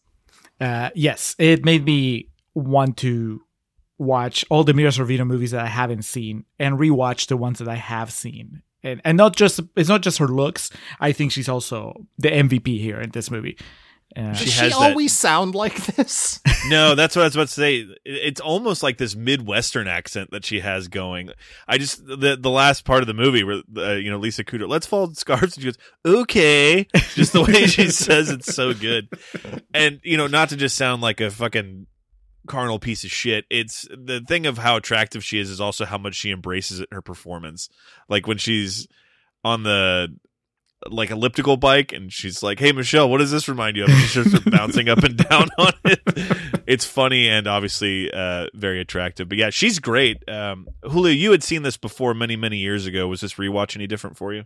Uh, 0.62 0.92
yes, 0.96 1.36
it 1.38 1.66
made 1.66 1.84
me 1.84 2.30
want 2.56 2.96
to 2.98 3.42
watch 4.00 4.44
all 4.50 4.64
the 4.64 4.74
Mira 4.74 4.90
Sorvino 4.90 5.28
movies 5.28 5.52
that 5.52 5.64
I 5.64 5.68
haven't 5.68 6.04
seen 6.06 6.46
and 6.58 6.80
rewatch 6.80 7.28
the 7.28 7.38
ones 7.38 7.60
that 7.60 7.68
I 7.68 7.76
have 7.76 8.12
seen. 8.12 8.64
And 8.82 9.02
and 9.04 9.18
not 9.18 9.36
just 9.36 9.60
it's 9.76 9.90
not 9.90 10.02
just 10.02 10.18
her 10.20 10.28
looks. 10.28 10.72
I 11.00 11.12
think 11.12 11.32
she's 11.34 11.50
also 11.50 12.08
the 12.18 12.30
MVP 12.30 12.80
here 12.80 13.00
in 13.00 13.12
this 13.12 13.30
movie. 13.30 13.58
Uh, 14.18 14.34
She 14.34 14.46
Does 14.46 14.54
she 14.56 14.60
has 14.62 14.72
that- 14.72 14.80
always 14.92 15.16
sound 15.16 15.54
like 15.54 15.76
this? 15.86 16.40
no, 16.68 16.96
that's 16.96 17.16
what 17.16 17.22
I 17.24 17.26
was 17.26 17.36
about 17.36 17.48
to 17.50 17.54
say. 17.54 17.86
It's 18.06 18.42
almost 18.42 18.82
like 18.82 18.98
this 18.98 19.16
midwestern 19.16 19.88
accent 19.88 20.32
that 20.32 20.46
she 20.46 20.62
has 20.62 20.88
going. 20.88 21.30
I 21.68 21.78
just 21.78 22.04
the 22.08 22.38
the 22.40 22.50
last 22.50 22.86
part 22.86 23.02
of 23.02 23.08
the 23.08 23.14
movie 23.14 23.44
where 23.44 23.62
uh, 23.78 23.96
you 23.96 24.10
know 24.10 24.18
Lisa 24.18 24.44
Kudrow, 24.46 24.68
let's 24.70 24.88
fold 24.88 25.16
scarves, 25.18 25.58
and 25.58 25.62
she 25.62 25.66
goes, 25.66 25.78
okay, 26.06 26.88
just 27.16 27.34
the 27.34 27.44
way 27.44 27.68
she 27.68 27.88
says 27.92 28.30
it's 28.32 28.56
so 28.56 28.74
good, 28.74 29.10
and 29.76 30.00
you 30.04 30.16
know 30.18 30.26
not 30.28 30.50
to 30.50 30.56
just 30.56 30.76
sound 30.78 31.02
like 31.04 31.20
a 31.22 31.30
fucking 31.30 31.86
carnal 32.48 32.80
piece 32.80 33.04
of 33.04 33.12
shit. 33.12 33.46
It's 33.50 33.88
the 33.90 34.22
thing 34.28 34.46
of 34.46 34.58
how 34.58 34.78
attractive 34.78 35.24
she 35.24 35.40
is 35.40 35.50
is 35.50 35.62
also 35.62 35.86
how 35.86 35.98
much 35.98 36.16
she 36.16 36.32
embraces 36.32 36.80
it 36.80 36.88
in 36.92 36.96
her 36.96 37.02
performance. 37.02 37.70
Like 38.08 38.28
when 38.28 38.38
she's 38.38 38.88
on 39.44 39.64
the 39.64 40.16
like 40.88 41.10
elliptical 41.12 41.58
bike 41.58 41.92
and 41.92 42.12
she's 42.12 42.42
like, 42.42 42.60
Hey 42.60 42.72
Michelle, 42.72 43.10
what 43.10 43.18
does 43.18 43.32
this 43.32 43.50
remind 43.50 43.76
you 43.76 43.84
of? 43.84 43.90
And 43.90 44.00
she 44.00 44.08
starts 44.08 44.40
bouncing 44.46 44.88
up 44.88 45.00
and 45.00 45.18
down 45.18 45.50
on 45.58 45.74
it. 45.86 46.00
It's 46.68 46.86
funny 46.86 47.28
and 47.28 47.48
obviously 47.48 48.12
uh 48.12 48.48
very 48.54 48.80
attractive. 48.80 49.28
But 49.28 49.38
yeah, 49.38 49.50
she's 49.50 49.80
great. 49.80 50.28
Um 50.30 50.68
Julio, 50.84 51.14
you 51.14 51.32
had 51.32 51.44
seen 51.44 51.64
this 51.64 51.78
before 51.78 52.14
many, 52.14 52.36
many 52.36 52.58
years 52.58 52.86
ago. 52.86 53.08
Was 53.08 53.22
this 53.22 53.34
rewatch 53.36 53.76
any 53.76 53.88
different 53.88 54.18
for 54.18 54.34
you? 54.34 54.46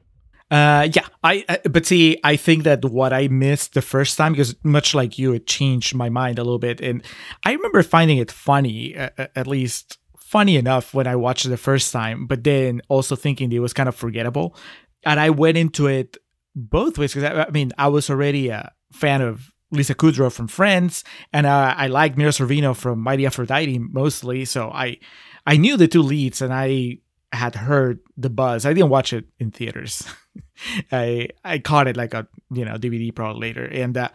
Uh, 0.53 0.87
yeah, 0.93 1.07
I, 1.23 1.43
I 1.49 1.67
but 1.67 1.83
see, 1.87 2.19
I 2.23 2.35
think 2.35 2.61
that 2.65 2.85
what 2.85 3.11
I 3.11 3.27
missed 3.27 3.73
the 3.73 3.81
first 3.81 4.19
time, 4.19 4.33
because 4.33 4.55
much 4.63 4.93
like 4.93 5.17
you, 5.17 5.33
it 5.33 5.47
changed 5.47 5.95
my 5.95 6.09
mind 6.09 6.37
a 6.37 6.43
little 6.43 6.59
bit, 6.59 6.79
and 6.79 7.03
I 7.43 7.53
remember 7.53 7.81
finding 7.81 8.19
it 8.19 8.29
funny, 8.29 8.95
uh, 8.95 9.09
uh, 9.17 9.27
at 9.35 9.47
least 9.47 9.97
funny 10.15 10.55
enough 10.55 10.93
when 10.93 11.07
I 11.07 11.15
watched 11.15 11.47
it 11.47 11.49
the 11.49 11.57
first 11.57 11.91
time, 11.91 12.27
but 12.27 12.43
then 12.43 12.83
also 12.87 13.15
thinking 13.15 13.51
it 13.51 13.57
was 13.65 13.73
kind 13.73 13.89
of 13.89 13.95
forgettable, 13.95 14.55
and 15.03 15.19
I 15.19 15.31
went 15.31 15.57
into 15.57 15.87
it 15.87 16.17
both 16.55 16.99
ways 16.99 17.15
because 17.15 17.31
I, 17.31 17.45
I 17.45 17.49
mean 17.49 17.71
I 17.79 17.87
was 17.87 18.11
already 18.11 18.49
a 18.49 18.71
fan 18.91 19.23
of 19.23 19.51
Lisa 19.71 19.95
Kudrow 19.95 20.31
from 20.31 20.47
Friends, 20.47 21.03
and 21.31 21.47
uh, 21.47 21.73
I 21.75 21.87
liked 21.87 22.15
Mira 22.15 22.29
Sorvino 22.29 22.75
from 22.75 22.99
Mighty 22.99 23.25
Aphrodite 23.25 23.79
mostly, 23.79 24.45
so 24.45 24.69
I 24.69 24.99
I 25.47 25.57
knew 25.57 25.77
the 25.77 25.87
two 25.87 26.03
leads, 26.03 26.43
and 26.43 26.53
I 26.53 26.99
had 27.33 27.55
heard 27.55 27.99
the 28.15 28.29
buzz. 28.29 28.65
I 28.65 28.73
didn't 28.73 28.89
watch 28.89 29.13
it 29.13 29.25
in 29.39 29.51
theaters. 29.51 30.03
I 30.91 31.29
I 31.43 31.59
caught 31.59 31.87
it 31.87 31.97
like 31.97 32.13
a 32.13 32.27
you 32.51 32.65
know 32.65 32.75
DVD 32.75 33.13
probably 33.13 33.47
later, 33.47 33.65
and 33.65 33.97
uh, 33.97 34.09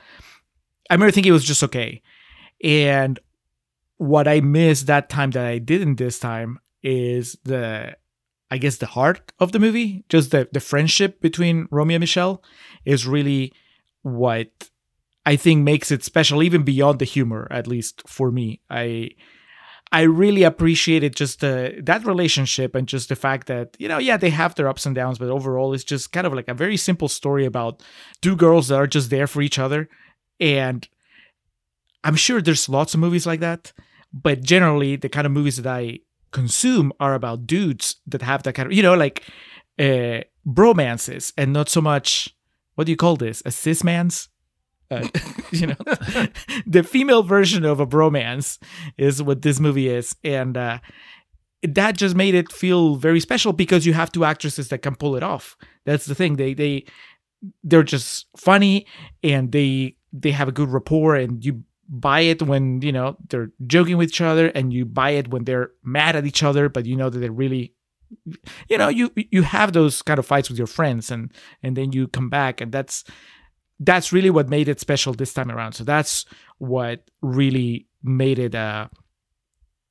I 0.88 0.94
remember 0.94 1.12
thinking 1.12 1.30
it 1.30 1.34
was 1.34 1.44
just 1.44 1.64
okay. 1.64 2.02
And 2.62 3.18
what 3.96 4.28
I 4.28 4.40
missed 4.40 4.86
that 4.86 5.08
time 5.08 5.32
that 5.32 5.44
I 5.44 5.58
didn't 5.58 5.96
this 5.96 6.18
time 6.18 6.58
is 6.82 7.36
the 7.44 7.96
I 8.50 8.58
guess 8.58 8.76
the 8.76 8.86
heart 8.86 9.32
of 9.38 9.52
the 9.52 9.58
movie, 9.58 10.04
just 10.08 10.30
the 10.30 10.48
the 10.52 10.60
friendship 10.60 11.20
between 11.20 11.68
Romy 11.70 11.94
and 11.94 12.00
Michelle 12.00 12.42
is 12.84 13.06
really 13.06 13.52
what 14.02 14.70
I 15.26 15.36
think 15.36 15.62
makes 15.62 15.90
it 15.90 16.04
special, 16.04 16.42
even 16.42 16.62
beyond 16.62 17.00
the 17.00 17.04
humor. 17.04 17.48
At 17.50 17.66
least 17.66 18.02
for 18.06 18.30
me, 18.30 18.60
I 18.70 19.10
I 19.90 20.02
really 20.02 20.42
appreciated 20.42 21.16
just 21.16 21.40
the 21.40 21.80
that 21.84 22.04
relationship 22.04 22.74
and 22.74 22.86
just 22.86 23.08
the 23.08 23.16
fact 23.16 23.46
that 23.46 23.76
you 23.78 23.88
know, 23.88 23.98
yeah, 23.98 24.16
they 24.16 24.30
have 24.30 24.54
their 24.54 24.68
ups 24.68 24.86
and 24.86 24.94
downs, 24.94 25.18
but 25.18 25.28
overall, 25.28 25.72
it's 25.72 25.84
just 25.84 26.12
kind 26.12 26.26
of 26.26 26.34
like 26.34 26.48
a 26.48 26.54
very 26.54 26.76
simple 26.76 27.08
story 27.08 27.44
about 27.44 27.82
two 28.20 28.36
girls 28.36 28.68
that 28.68 28.76
are 28.76 28.86
just 28.86 29.10
there 29.10 29.26
for 29.26 29.40
each 29.42 29.58
other, 29.58 29.88
and 30.40 30.88
I'm 32.04 32.16
sure 32.16 32.42
there's 32.42 32.68
lots 32.68 32.94
of 32.94 33.00
movies 33.00 33.26
like 33.26 33.40
that, 33.40 33.72
but 34.12 34.42
generally, 34.42 34.96
the 34.96 35.08
kind 35.08 35.26
of 35.26 35.32
movies 35.32 35.56
that 35.56 35.66
I 35.66 36.00
consume 36.30 36.92
are 37.00 37.14
about 37.14 37.46
dudes 37.46 37.96
that 38.06 38.20
have 38.20 38.42
that 38.42 38.52
kind 38.52 38.66
of 38.66 38.72
you 38.74 38.82
know 38.82 38.92
like 38.92 39.24
uh 39.78 40.20
bromances 40.46 41.32
and 41.38 41.54
not 41.54 41.70
so 41.70 41.80
much 41.80 42.34
what 42.78 42.84
do 42.84 42.92
you 42.92 42.96
call 42.96 43.16
this? 43.16 43.42
A 43.44 43.50
cis 43.50 43.82
man's 43.82 44.28
uh, 44.90 45.06
you 45.50 45.66
know 45.66 45.76
the 46.66 46.82
female 46.82 47.22
version 47.22 47.64
of 47.64 47.80
a 47.80 47.86
bromance 47.86 48.58
is 48.96 49.22
what 49.22 49.42
this 49.42 49.60
movie 49.60 49.88
is. 49.88 50.16
And 50.24 50.56
uh 50.56 50.78
that 51.62 51.96
just 51.96 52.14
made 52.14 52.36
it 52.36 52.52
feel 52.52 52.94
very 52.94 53.18
special 53.18 53.52
because 53.52 53.84
you 53.84 53.92
have 53.92 54.12
two 54.12 54.24
actresses 54.24 54.68
that 54.68 54.78
can 54.78 54.94
pull 54.94 55.16
it 55.16 55.24
off. 55.24 55.56
That's 55.84 56.06
the 56.06 56.14
thing. 56.14 56.36
They 56.36 56.54
they 56.54 56.84
they're 57.62 57.82
just 57.82 58.26
funny 58.36 58.86
and 59.22 59.52
they 59.52 59.96
they 60.12 60.30
have 60.30 60.48
a 60.48 60.52
good 60.52 60.68
rapport 60.68 61.16
and 61.16 61.44
you 61.44 61.62
buy 61.88 62.20
it 62.20 62.42
when 62.42 62.82
you 62.82 62.92
know 62.92 63.16
they're 63.28 63.50
joking 63.66 63.96
with 63.96 64.08
each 64.10 64.20
other 64.20 64.48
and 64.48 64.72
you 64.72 64.84
buy 64.84 65.10
it 65.10 65.28
when 65.28 65.44
they're 65.44 65.70
mad 65.82 66.16
at 66.16 66.26
each 66.26 66.42
other 66.42 66.68
but 66.68 66.84
you 66.84 66.96
know 66.96 67.08
that 67.08 67.18
they're 67.18 67.32
really 67.32 67.72
you 68.68 68.76
know 68.76 68.88
you 68.88 69.10
you 69.14 69.42
have 69.42 69.72
those 69.72 70.02
kind 70.02 70.18
of 70.18 70.26
fights 70.26 70.48
with 70.48 70.58
your 70.58 70.66
friends 70.66 71.10
and 71.10 71.32
and 71.62 71.76
then 71.76 71.92
you 71.92 72.06
come 72.08 72.28
back 72.28 72.60
and 72.60 72.72
that's 72.72 73.04
that's 73.80 74.12
really 74.12 74.30
what 74.30 74.48
made 74.48 74.68
it 74.68 74.80
special 74.80 75.12
this 75.12 75.32
time 75.32 75.50
around. 75.50 75.72
So 75.72 75.84
that's 75.84 76.24
what 76.58 77.04
really 77.22 77.86
made 78.02 78.38
it 78.38 78.54
uh 78.54 78.88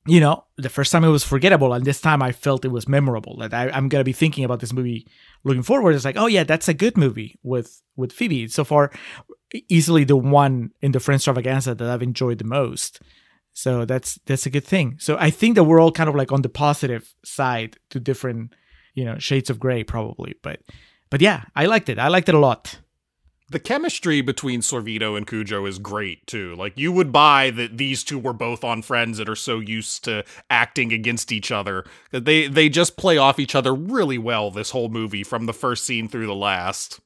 you 0.06 0.20
know 0.20 0.44
the 0.56 0.70
first 0.70 0.90
time 0.90 1.04
it 1.04 1.08
was 1.08 1.22
forgettable 1.24 1.74
and 1.74 1.84
this 1.84 2.00
time 2.00 2.22
i 2.22 2.32
felt 2.32 2.64
it 2.64 2.68
was 2.68 2.88
memorable. 2.88 3.36
That 3.38 3.52
I, 3.54 3.70
i'm 3.70 3.88
gonna 3.88 4.04
be 4.04 4.12
thinking 4.12 4.44
about 4.44 4.60
this 4.60 4.72
movie 4.72 5.06
looking 5.44 5.62
forward. 5.62 5.94
It's 5.94 6.04
like 6.04 6.16
oh 6.16 6.26
yeah 6.26 6.44
that's 6.44 6.68
a 6.68 6.74
good 6.74 6.96
movie 6.96 7.38
with 7.42 7.82
with 7.96 8.12
phoebe. 8.12 8.48
So 8.48 8.64
far 8.64 8.90
easily 9.68 10.04
the 10.04 10.16
one 10.16 10.70
in 10.82 10.92
the 10.92 10.98
Friendstravaganza 10.98 11.76
that 11.76 11.90
i've 11.90 12.02
enjoyed 12.02 12.38
the 12.38 12.44
most. 12.44 13.00
So 13.52 13.84
that's 13.84 14.18
that's 14.26 14.46
a 14.46 14.50
good 14.50 14.64
thing. 14.64 14.96
So 14.98 15.16
i 15.18 15.30
think 15.30 15.54
that 15.56 15.64
we're 15.64 15.80
all 15.80 15.92
kind 15.92 16.08
of 16.08 16.14
like 16.14 16.32
on 16.32 16.42
the 16.42 16.48
positive 16.48 17.14
side 17.24 17.76
to 17.90 18.00
different 18.00 18.54
you 18.94 19.04
know 19.04 19.18
shades 19.18 19.50
of 19.50 19.60
gray 19.60 19.84
probably 19.84 20.34
but 20.42 20.60
but 21.10 21.20
yeah 21.20 21.44
i 21.54 21.66
liked 21.66 21.88
it. 21.88 21.98
I 21.98 22.08
liked 22.08 22.28
it 22.28 22.34
a 22.34 22.38
lot 22.38 22.78
The 23.50 23.58
chemistry 23.58 24.20
between 24.20 24.60
Sorvino 24.60 25.16
and 25.16 25.26
Kudrow 25.26 25.66
is 25.66 25.78
great 25.78 26.26
too. 26.26 26.54
Like 26.56 26.76
you 26.76 26.92
would 26.92 27.12
buy 27.12 27.50
that 27.50 27.78
these 27.78 28.04
two 28.04 28.18
were 28.18 28.34
both 28.34 28.62
on 28.62 28.82
Friends 28.82 29.16
that 29.18 29.28
are 29.28 29.36
so 29.36 29.58
used 29.58 30.04
to 30.04 30.24
acting 30.50 30.92
against 30.92 31.32
each 31.32 31.50
other 31.50 31.84
that 32.10 32.26
they 32.26 32.46
they 32.46 32.68
just 32.68 32.98
play 32.98 33.16
off 33.16 33.38
each 33.38 33.54
other 33.54 33.74
really 33.74 34.18
well 34.18 34.50
this 34.50 34.70
whole 34.70 34.90
movie 34.90 35.24
from 35.24 35.46
the 35.46 35.54
first 35.54 35.84
scene 35.84 36.08
through 36.08 36.26
the 36.26 36.34
last. 36.34 37.00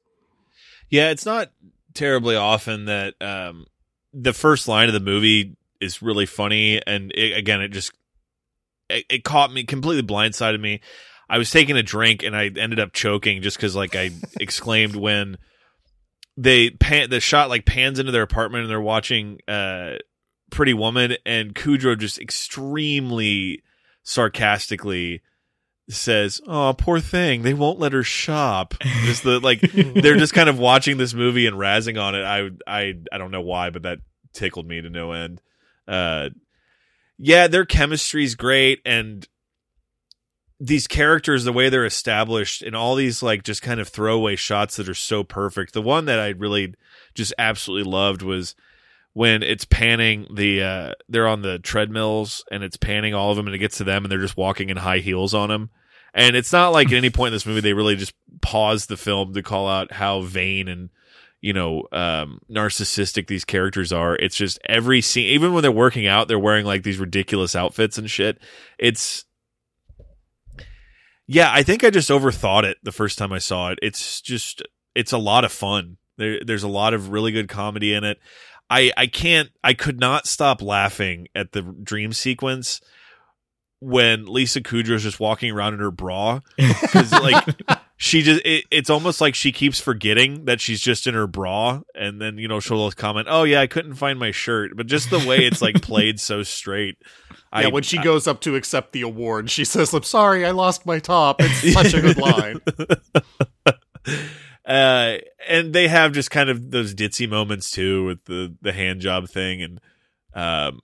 Yeah, 0.90 1.10
it's 1.10 1.24
not 1.24 1.50
terribly 1.94 2.36
often 2.36 2.86
that 2.86 3.14
um, 3.20 3.66
the 4.12 4.32
first 4.32 4.66
line 4.66 4.88
of 4.88 4.94
the 4.94 5.00
movie 5.00 5.56
is 5.80 6.02
really 6.02 6.26
funny, 6.26 6.82
and 6.86 7.12
it, 7.12 7.36
again, 7.36 7.60
it 7.60 7.68
just 7.68 7.92
it, 8.88 9.04
it 9.08 9.24
caught 9.24 9.52
me 9.52 9.64
completely 9.64 10.02
blindsided 10.02 10.60
me. 10.60 10.80
I 11.28 11.38
was 11.38 11.50
taking 11.50 11.76
a 11.76 11.82
drink 11.82 12.22
and 12.22 12.36
I 12.36 12.50
ended 12.56 12.78
up 12.78 12.92
choking 12.92 13.42
just 13.42 13.56
because 13.56 13.74
like 13.74 13.96
I 13.96 14.10
exclaimed 14.40 14.96
when 14.96 15.38
they 16.36 16.70
pan 16.70 17.10
the 17.10 17.20
shot 17.20 17.48
like 17.48 17.66
pans 17.66 17.98
into 17.98 18.12
their 18.12 18.22
apartment 18.22 18.62
and 18.62 18.70
they're 18.70 18.80
watching 18.80 19.38
uh 19.48 19.94
Pretty 20.50 20.74
Woman 20.74 21.16
and 21.24 21.54
Kudrow 21.54 21.98
just 21.98 22.18
extremely 22.18 23.62
sarcastically 24.02 25.22
says, 25.88 26.40
"Oh, 26.46 26.74
poor 26.76 27.00
thing. 27.00 27.42
They 27.42 27.54
won't 27.54 27.78
let 27.78 27.92
her 27.92 28.02
shop." 28.02 28.74
Just 29.04 29.24
the 29.24 29.40
like 29.40 29.60
they're 29.72 30.18
just 30.18 30.34
kind 30.34 30.48
of 30.48 30.58
watching 30.58 30.98
this 30.98 31.14
movie 31.14 31.46
and 31.46 31.56
razzing 31.56 32.00
on 32.00 32.14
it. 32.14 32.24
I 32.24 32.50
I 32.66 32.94
I 33.10 33.18
don't 33.18 33.30
know 33.30 33.40
why, 33.40 33.70
but 33.70 33.82
that 33.82 33.98
tickled 34.32 34.66
me 34.66 34.80
to 34.80 34.90
no 34.90 35.12
end. 35.12 35.40
Uh 35.88 36.30
yeah, 37.18 37.46
their 37.46 37.64
chemistry's 37.64 38.34
great 38.34 38.80
and 38.84 39.26
these 40.64 40.86
characters, 40.86 41.42
the 41.42 41.52
way 41.52 41.68
they're 41.68 41.84
established 41.84 42.62
and 42.62 42.76
all 42.76 42.94
these 42.94 43.20
like 43.20 43.42
just 43.42 43.62
kind 43.62 43.80
of 43.80 43.88
throwaway 43.88 44.36
shots 44.36 44.76
that 44.76 44.88
are 44.88 44.94
so 44.94 45.24
perfect. 45.24 45.72
The 45.72 45.82
one 45.82 46.04
that 46.04 46.20
I 46.20 46.28
really 46.28 46.74
just 47.14 47.34
absolutely 47.36 47.90
loved 47.90 48.22
was 48.22 48.54
when 49.12 49.42
it's 49.42 49.64
panning 49.64 50.28
the 50.32 50.62
uh 50.62 50.92
they're 51.08 51.26
on 51.26 51.42
the 51.42 51.58
treadmills 51.58 52.44
and 52.52 52.62
it's 52.62 52.76
panning 52.76 53.12
all 53.12 53.32
of 53.32 53.36
them 53.36 53.46
and 53.46 53.56
it 53.56 53.58
gets 53.58 53.78
to 53.78 53.84
them 53.84 54.04
and 54.04 54.12
they're 54.12 54.20
just 54.20 54.36
walking 54.36 54.70
in 54.70 54.76
high 54.76 54.98
heels 54.98 55.34
on 55.34 55.48
them. 55.48 55.68
And 56.14 56.36
it's 56.36 56.52
not 56.52 56.68
like 56.68 56.86
at 56.88 56.94
any 56.94 57.10
point 57.10 57.28
in 57.28 57.34
this 57.34 57.46
movie 57.46 57.60
they 57.60 57.72
really 57.72 57.96
just 57.96 58.14
pause 58.40 58.86
the 58.86 58.96
film 58.96 59.34
to 59.34 59.42
call 59.42 59.68
out 59.68 59.90
how 59.90 60.20
vain 60.20 60.68
and 60.68 60.90
you 61.40 61.52
know 61.52 61.88
um 61.90 62.38
narcissistic 62.48 63.26
these 63.26 63.44
characters 63.44 63.92
are. 63.92 64.14
It's 64.14 64.36
just 64.36 64.60
every 64.66 65.00
scene 65.00 65.26
even 65.26 65.54
when 65.54 65.62
they're 65.62 65.72
working 65.72 66.06
out 66.06 66.28
they're 66.28 66.38
wearing 66.38 66.64
like 66.64 66.84
these 66.84 66.98
ridiculous 66.98 67.56
outfits 67.56 67.98
and 67.98 68.08
shit. 68.08 68.38
It's 68.78 69.24
yeah, 71.32 71.50
I 71.50 71.62
think 71.62 71.82
I 71.82 71.88
just 71.88 72.10
overthought 72.10 72.64
it 72.64 72.76
the 72.82 72.92
first 72.92 73.16
time 73.16 73.32
I 73.32 73.38
saw 73.38 73.70
it. 73.70 73.78
It's 73.80 74.20
just 74.20 74.62
it's 74.94 75.12
a 75.12 75.18
lot 75.18 75.46
of 75.46 75.52
fun. 75.52 75.96
There, 76.18 76.40
there's 76.44 76.62
a 76.62 76.68
lot 76.68 76.92
of 76.92 77.08
really 77.08 77.32
good 77.32 77.48
comedy 77.48 77.94
in 77.94 78.04
it. 78.04 78.18
I 78.68 78.92
I 78.98 79.06
can't 79.06 79.48
I 79.64 79.72
could 79.72 79.98
not 79.98 80.26
stop 80.26 80.60
laughing 80.60 81.28
at 81.34 81.52
the 81.52 81.62
dream 81.62 82.12
sequence 82.12 82.82
when 83.80 84.26
Lisa 84.26 84.60
Kudrow 84.60 84.96
is 84.96 85.04
just 85.04 85.20
walking 85.20 85.50
around 85.50 85.72
in 85.72 85.80
her 85.80 85.90
bra 85.90 86.40
because 86.58 87.10
like 87.12 87.48
she 88.02 88.22
just 88.22 88.42
it, 88.44 88.64
it's 88.72 88.90
almost 88.90 89.20
like 89.20 89.34
she 89.34 89.52
keeps 89.52 89.78
forgetting 89.78 90.44
that 90.46 90.60
she's 90.60 90.80
just 90.80 91.06
in 91.06 91.14
her 91.14 91.28
bra 91.28 91.80
and 91.94 92.20
then 92.20 92.36
you 92.36 92.48
know 92.48 92.58
she'll 92.58 92.90
comment 92.90 93.28
oh 93.30 93.44
yeah 93.44 93.60
I 93.60 93.68
couldn't 93.68 93.94
find 93.94 94.18
my 94.18 94.32
shirt 94.32 94.76
but 94.76 94.86
just 94.86 95.08
the 95.08 95.20
way 95.20 95.46
it's 95.46 95.62
like 95.62 95.80
played 95.82 96.18
so 96.18 96.42
straight 96.42 96.98
yeah, 97.60 97.66
I, 97.66 97.68
when 97.68 97.82
she 97.82 97.98
goes 97.98 98.26
up 98.26 98.40
to 98.42 98.56
accept 98.56 98.92
the 98.92 99.02
award, 99.02 99.50
she 99.50 99.64
says, 99.64 99.92
"I'm 99.92 100.02
sorry, 100.04 100.46
I 100.46 100.52
lost 100.52 100.86
my 100.86 100.98
top." 100.98 101.36
It's 101.40 101.74
such 101.74 101.92
a 101.92 102.00
good 102.00 102.16
line. 102.16 102.60
uh, 104.64 105.18
and 105.48 105.72
they 105.74 105.88
have 105.88 106.12
just 106.12 106.30
kind 106.30 106.48
of 106.48 106.70
those 106.70 106.94
ditzy 106.94 107.28
moments 107.28 107.70
too 107.70 108.06
with 108.06 108.24
the 108.24 108.56
the 108.62 108.72
hand 108.72 109.00
job 109.00 109.28
thing, 109.28 109.62
and 109.62 109.80
um, 110.34 110.80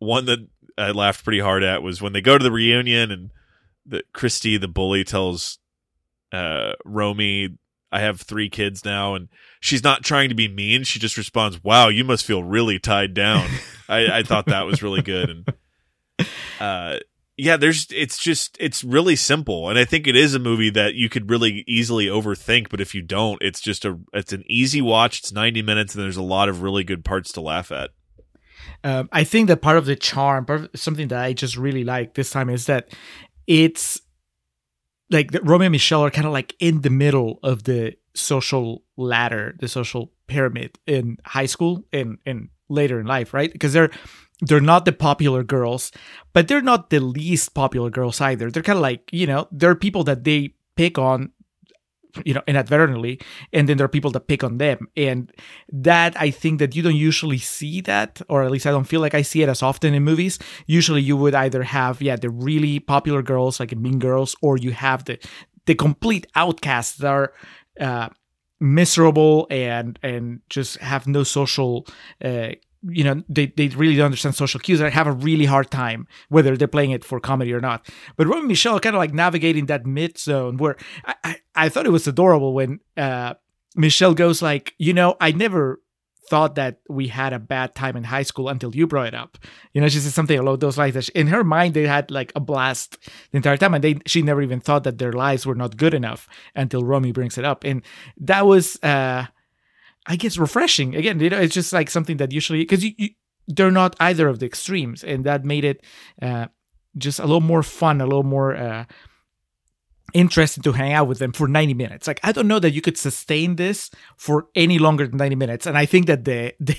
one 0.00 0.26
that 0.26 0.46
I 0.76 0.90
laughed 0.90 1.24
pretty 1.24 1.40
hard 1.40 1.62
at 1.62 1.82
was 1.82 2.02
when 2.02 2.12
they 2.12 2.20
go 2.20 2.36
to 2.36 2.44
the 2.44 2.52
reunion 2.52 3.10
and 3.10 3.30
the 3.86 4.02
Christy, 4.12 4.58
the 4.58 4.68
bully, 4.68 5.02
tells 5.02 5.58
uh 6.32 6.72
Romy, 6.84 7.56
"I 7.92 8.00
have 8.00 8.20
three 8.20 8.48
kids 8.48 8.84
now," 8.84 9.14
and 9.14 9.28
she's 9.60 9.84
not 9.84 10.04
trying 10.04 10.28
to 10.28 10.34
be 10.34 10.48
mean. 10.48 10.84
She 10.84 10.98
just 10.98 11.16
responds, 11.16 11.62
"Wow, 11.62 11.88
you 11.88 12.04
must 12.04 12.24
feel 12.24 12.42
really 12.42 12.78
tied 12.78 13.14
down." 13.14 13.48
I, 13.88 14.18
I 14.18 14.22
thought 14.22 14.46
that 14.46 14.66
was 14.66 14.82
really 14.82 15.02
good, 15.02 15.30
and 15.30 16.26
uh 16.60 16.98
yeah 17.36 17.56
there's 17.56 17.86
it's 17.90 18.18
just 18.18 18.56
it's 18.58 18.82
really 18.82 19.14
simple 19.14 19.68
and 19.68 19.78
i 19.78 19.84
think 19.84 20.06
it 20.06 20.16
is 20.16 20.34
a 20.34 20.38
movie 20.38 20.70
that 20.70 20.94
you 20.94 21.10
could 21.10 21.28
really 21.30 21.62
easily 21.68 22.06
overthink 22.06 22.70
but 22.70 22.80
if 22.80 22.94
you 22.94 23.02
don't 23.02 23.42
it's 23.42 23.60
just 23.60 23.84
a 23.84 23.98
it's 24.14 24.32
an 24.32 24.42
easy 24.48 24.80
watch 24.80 25.18
it's 25.18 25.32
90 25.32 25.60
minutes 25.60 25.94
and 25.94 26.02
there's 26.02 26.16
a 26.16 26.22
lot 26.22 26.48
of 26.48 26.62
really 26.62 26.82
good 26.82 27.04
parts 27.04 27.30
to 27.32 27.42
laugh 27.42 27.70
at 27.70 27.90
um, 28.84 29.08
I 29.12 29.24
think 29.24 29.48
that 29.48 29.62
part 29.62 29.78
of 29.78 29.86
the 29.86 29.96
charm, 29.96 30.44
part 30.44 30.60
of 30.62 30.70
something 30.74 31.08
that 31.08 31.22
I 31.22 31.32
just 31.32 31.56
really 31.56 31.84
like 31.84 32.14
this 32.14 32.30
time 32.30 32.50
is 32.50 32.66
that 32.66 32.88
it's 33.46 34.00
like 35.10 35.32
the, 35.32 35.40
Romy 35.42 35.66
and 35.66 35.72
Michelle 35.72 36.04
are 36.04 36.10
kind 36.10 36.26
of 36.26 36.32
like 36.32 36.54
in 36.58 36.82
the 36.82 36.90
middle 36.90 37.38
of 37.42 37.64
the 37.64 37.94
social 38.14 38.82
ladder, 38.96 39.56
the 39.60 39.68
social 39.68 40.12
pyramid 40.26 40.78
in 40.86 41.18
high 41.24 41.46
school 41.46 41.84
and 41.92 42.18
and 42.26 42.48
later 42.68 42.98
in 43.00 43.06
life, 43.06 43.32
right? 43.32 43.52
Because 43.52 43.72
they're 43.72 43.90
they're 44.40 44.60
not 44.60 44.84
the 44.84 44.92
popular 44.92 45.42
girls, 45.42 45.92
but 46.32 46.48
they're 46.48 46.60
not 46.60 46.90
the 46.90 47.00
least 47.00 47.54
popular 47.54 47.90
girls 47.90 48.20
either. 48.20 48.50
They're 48.50 48.62
kind 48.62 48.78
of 48.78 48.82
like 48.82 49.08
you 49.12 49.26
know 49.26 49.48
they're 49.52 49.74
people 49.74 50.04
that 50.04 50.24
they 50.24 50.54
pick 50.76 50.98
on 50.98 51.32
you 52.24 52.34
know 52.34 52.42
inadvertently 52.46 53.20
and 53.52 53.68
then 53.68 53.76
there 53.76 53.84
are 53.84 53.88
people 53.88 54.10
that 54.12 54.28
pick 54.28 54.42
on 54.44 54.58
them. 54.58 54.88
And 54.96 55.32
that 55.72 56.18
i 56.20 56.30
think 56.30 56.58
that 56.58 56.74
you 56.74 56.82
don't 56.82 56.96
usually 56.96 57.38
see 57.38 57.80
that 57.82 58.20
or 58.28 58.42
at 58.42 58.50
least 58.50 58.66
i 58.66 58.70
don't 58.70 58.84
feel 58.84 59.00
like 59.00 59.14
i 59.14 59.22
see 59.22 59.42
it 59.42 59.48
as 59.48 59.62
often 59.62 59.94
in 59.94 60.02
movies. 60.02 60.38
Usually 60.66 61.02
you 61.02 61.16
would 61.16 61.34
either 61.34 61.62
have 61.62 62.00
yeah 62.00 62.16
the 62.16 62.30
really 62.30 62.78
popular 62.80 63.22
girls 63.22 63.60
like 63.60 63.76
mean 63.76 63.98
girls 63.98 64.36
or 64.42 64.56
you 64.56 64.72
have 64.72 65.04
the 65.04 65.18
the 65.66 65.74
complete 65.74 66.26
outcasts 66.34 66.98
that 66.98 67.08
are 67.08 67.32
uh 67.80 68.08
miserable 68.60 69.46
and 69.50 69.98
and 70.02 70.40
just 70.48 70.78
have 70.78 71.06
no 71.06 71.22
social 71.22 71.86
uh 72.24 72.50
you 72.82 73.04
know 73.04 73.22
they, 73.28 73.46
they 73.46 73.68
really 73.68 73.96
don't 73.96 74.06
understand 74.06 74.34
social 74.34 74.60
cues 74.60 74.80
and 74.80 74.92
have 74.92 75.06
a 75.06 75.12
really 75.12 75.44
hard 75.44 75.70
time 75.70 76.06
whether 76.28 76.56
they're 76.56 76.68
playing 76.68 76.90
it 76.90 77.04
for 77.04 77.20
comedy 77.20 77.52
or 77.52 77.60
not. 77.60 77.88
But 78.16 78.26
Romy 78.26 78.48
Michelle 78.48 78.80
kind 78.80 78.94
of 78.96 78.98
like 78.98 79.14
navigating 79.14 79.66
that 79.66 79.86
mid 79.86 80.18
zone 80.18 80.56
where 80.56 80.76
I, 81.04 81.14
I, 81.24 81.36
I 81.54 81.68
thought 81.68 81.86
it 81.86 81.90
was 81.90 82.06
adorable 82.06 82.52
when 82.54 82.80
uh 82.96 83.34
Michelle 83.74 84.14
goes 84.14 84.42
like 84.42 84.74
you 84.78 84.92
know 84.92 85.16
I 85.20 85.32
never 85.32 85.80
thought 86.28 86.56
that 86.56 86.80
we 86.88 87.06
had 87.06 87.32
a 87.32 87.38
bad 87.38 87.74
time 87.76 87.96
in 87.96 88.02
high 88.02 88.24
school 88.24 88.48
until 88.48 88.74
you 88.74 88.86
brought 88.86 89.06
it 89.06 89.14
up. 89.14 89.38
You 89.72 89.80
know 89.80 89.88
she 89.88 89.98
said 89.98 90.12
something 90.12 90.38
along 90.38 90.58
those 90.58 90.78
lines 90.78 90.94
that 90.94 91.04
she, 91.04 91.12
in 91.12 91.28
her 91.28 91.44
mind 91.44 91.74
they 91.74 91.86
had 91.86 92.10
like 92.10 92.32
a 92.34 92.40
blast 92.40 92.98
the 93.30 93.36
entire 93.36 93.56
time 93.56 93.74
and 93.74 93.82
they 93.82 93.98
she 94.06 94.22
never 94.22 94.42
even 94.42 94.60
thought 94.60 94.84
that 94.84 94.98
their 94.98 95.12
lives 95.12 95.46
were 95.46 95.54
not 95.54 95.76
good 95.76 95.94
enough 95.94 96.28
until 96.54 96.84
Romy 96.84 97.12
brings 97.12 97.38
it 97.38 97.44
up. 97.44 97.64
And 97.64 97.82
that 98.18 98.46
was 98.46 98.82
uh 98.82 99.26
I 100.06 100.16
guess 100.16 100.38
refreshing. 100.38 100.94
Again, 100.94 101.18
you 101.20 101.30
know, 101.30 101.38
it's 101.38 101.54
just 101.54 101.72
like 101.72 101.90
something 101.90 102.18
that 102.18 102.32
usually 102.32 102.60
because 102.60 102.84
you, 102.84 102.92
you, 102.96 103.10
they're 103.48 103.70
not 103.70 103.96
either 104.00 104.28
of 104.28 104.38
the 104.38 104.46
extremes, 104.46 105.02
and 105.02 105.24
that 105.24 105.44
made 105.44 105.64
it 105.64 105.84
uh, 106.22 106.46
just 106.96 107.18
a 107.18 107.22
little 107.22 107.40
more 107.40 107.62
fun, 107.62 108.00
a 108.00 108.06
little 108.06 108.22
more 108.22 108.56
uh, 108.56 108.84
interesting 110.14 110.62
to 110.62 110.72
hang 110.72 110.92
out 110.92 111.08
with 111.08 111.18
them 111.18 111.32
for 111.32 111.48
90 111.48 111.74
minutes. 111.74 112.06
Like 112.06 112.20
I 112.22 112.32
don't 112.32 112.48
know 112.48 112.58
that 112.58 112.70
you 112.70 112.80
could 112.80 112.96
sustain 112.96 113.56
this 113.56 113.90
for 114.16 114.46
any 114.54 114.78
longer 114.78 115.06
than 115.06 115.18
90 115.18 115.36
minutes, 115.36 115.66
and 115.66 115.76
I 115.76 115.86
think 115.86 116.06
that 116.06 116.24
the 116.24 116.54
the, 116.60 116.76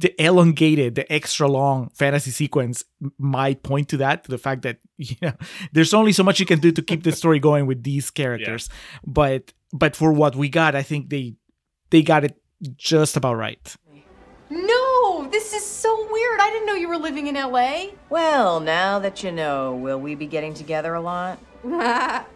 the 0.00 0.22
elongated, 0.22 0.94
the 0.94 1.10
extra 1.12 1.48
long 1.48 1.90
fantasy 1.94 2.30
sequence 2.30 2.84
might 3.18 3.62
point 3.62 3.88
to 3.90 3.96
that, 3.98 4.24
to 4.24 4.30
the 4.30 4.38
fact 4.38 4.62
that 4.62 4.78
you 4.96 5.16
know 5.20 5.32
there's 5.72 5.94
only 5.94 6.12
so 6.12 6.22
much 6.22 6.40
you 6.40 6.46
can 6.46 6.60
do 6.60 6.72
to 6.72 6.82
keep 6.82 7.02
the 7.02 7.12
story 7.12 7.38
going 7.38 7.66
with 7.66 7.82
these 7.82 8.10
characters, 8.10 8.68
yeah. 8.70 8.98
but 9.06 9.52
but 9.72 9.96
for 9.96 10.12
what 10.12 10.36
we 10.36 10.48
got, 10.48 10.74
I 10.74 10.82
think 10.82 11.10
they 11.10 11.34
they 11.90 12.02
got 12.02 12.24
it 12.24 12.40
just 12.76 13.16
about 13.16 13.34
right. 13.34 13.76
No, 14.50 15.28
this 15.30 15.52
is 15.52 15.64
so 15.64 16.08
weird. 16.10 16.40
I 16.40 16.50
didn't 16.50 16.66
know 16.66 16.74
you 16.74 16.88
were 16.88 16.96
living 16.96 17.26
in 17.26 17.34
LA. 17.34 17.88
Well, 18.08 18.60
now 18.60 18.98
that 18.98 19.22
you 19.22 19.30
know, 19.30 19.74
will 19.74 20.00
we 20.00 20.14
be 20.14 20.26
getting 20.26 20.54
together 20.54 20.94
a 20.94 21.00
lot? 21.00 21.38
Janeane 21.64 22.26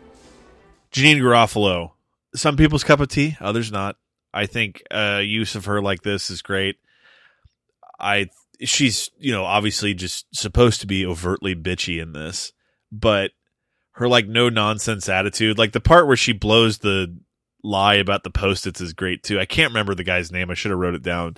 Garofalo, 0.93 1.93
some 2.35 2.57
people's 2.57 2.85
cup 2.85 3.01
of 3.01 3.09
tea, 3.09 3.37
others 3.41 3.73
not. 3.73 3.97
I 4.35 4.47
think 4.47 4.83
uh, 4.91 5.21
use 5.23 5.55
of 5.55 5.65
her 5.67 5.81
like 5.81 6.03
this 6.03 6.31
is 6.31 6.43
great. 6.43 6.77
I 7.99 8.29
she's 8.61 9.11
you 9.19 9.33
know 9.33 9.45
obviously 9.45 9.95
just 9.95 10.27
supposed 10.35 10.81
to 10.81 10.87
be 10.87 11.07
overtly 11.07 11.55
bitchy 11.55 12.01
in 12.01 12.13
this, 12.13 12.53
but 12.91 13.31
her 13.93 14.09
like 14.09 14.27
no 14.27 14.49
nonsense 14.49 15.09
attitude, 15.09 15.59
like 15.59 15.73
the 15.73 15.81
part 15.81 16.07
where 16.07 16.17
she 16.17 16.33
blows 16.33 16.79
the 16.79 17.17
lie 17.63 17.95
about 17.95 18.25
the 18.25 18.31
post-its 18.31 18.81
is 18.81 18.93
great 18.93 19.23
too. 19.23 19.39
I 19.39 19.45
can't 19.45 19.71
remember 19.71 19.95
the 19.95 20.05
guy's 20.05 20.33
name. 20.33 20.51
I 20.51 20.55
should 20.55 20.71
have 20.71 20.81
wrote 20.81 20.95
it 20.95 21.03
down. 21.03 21.37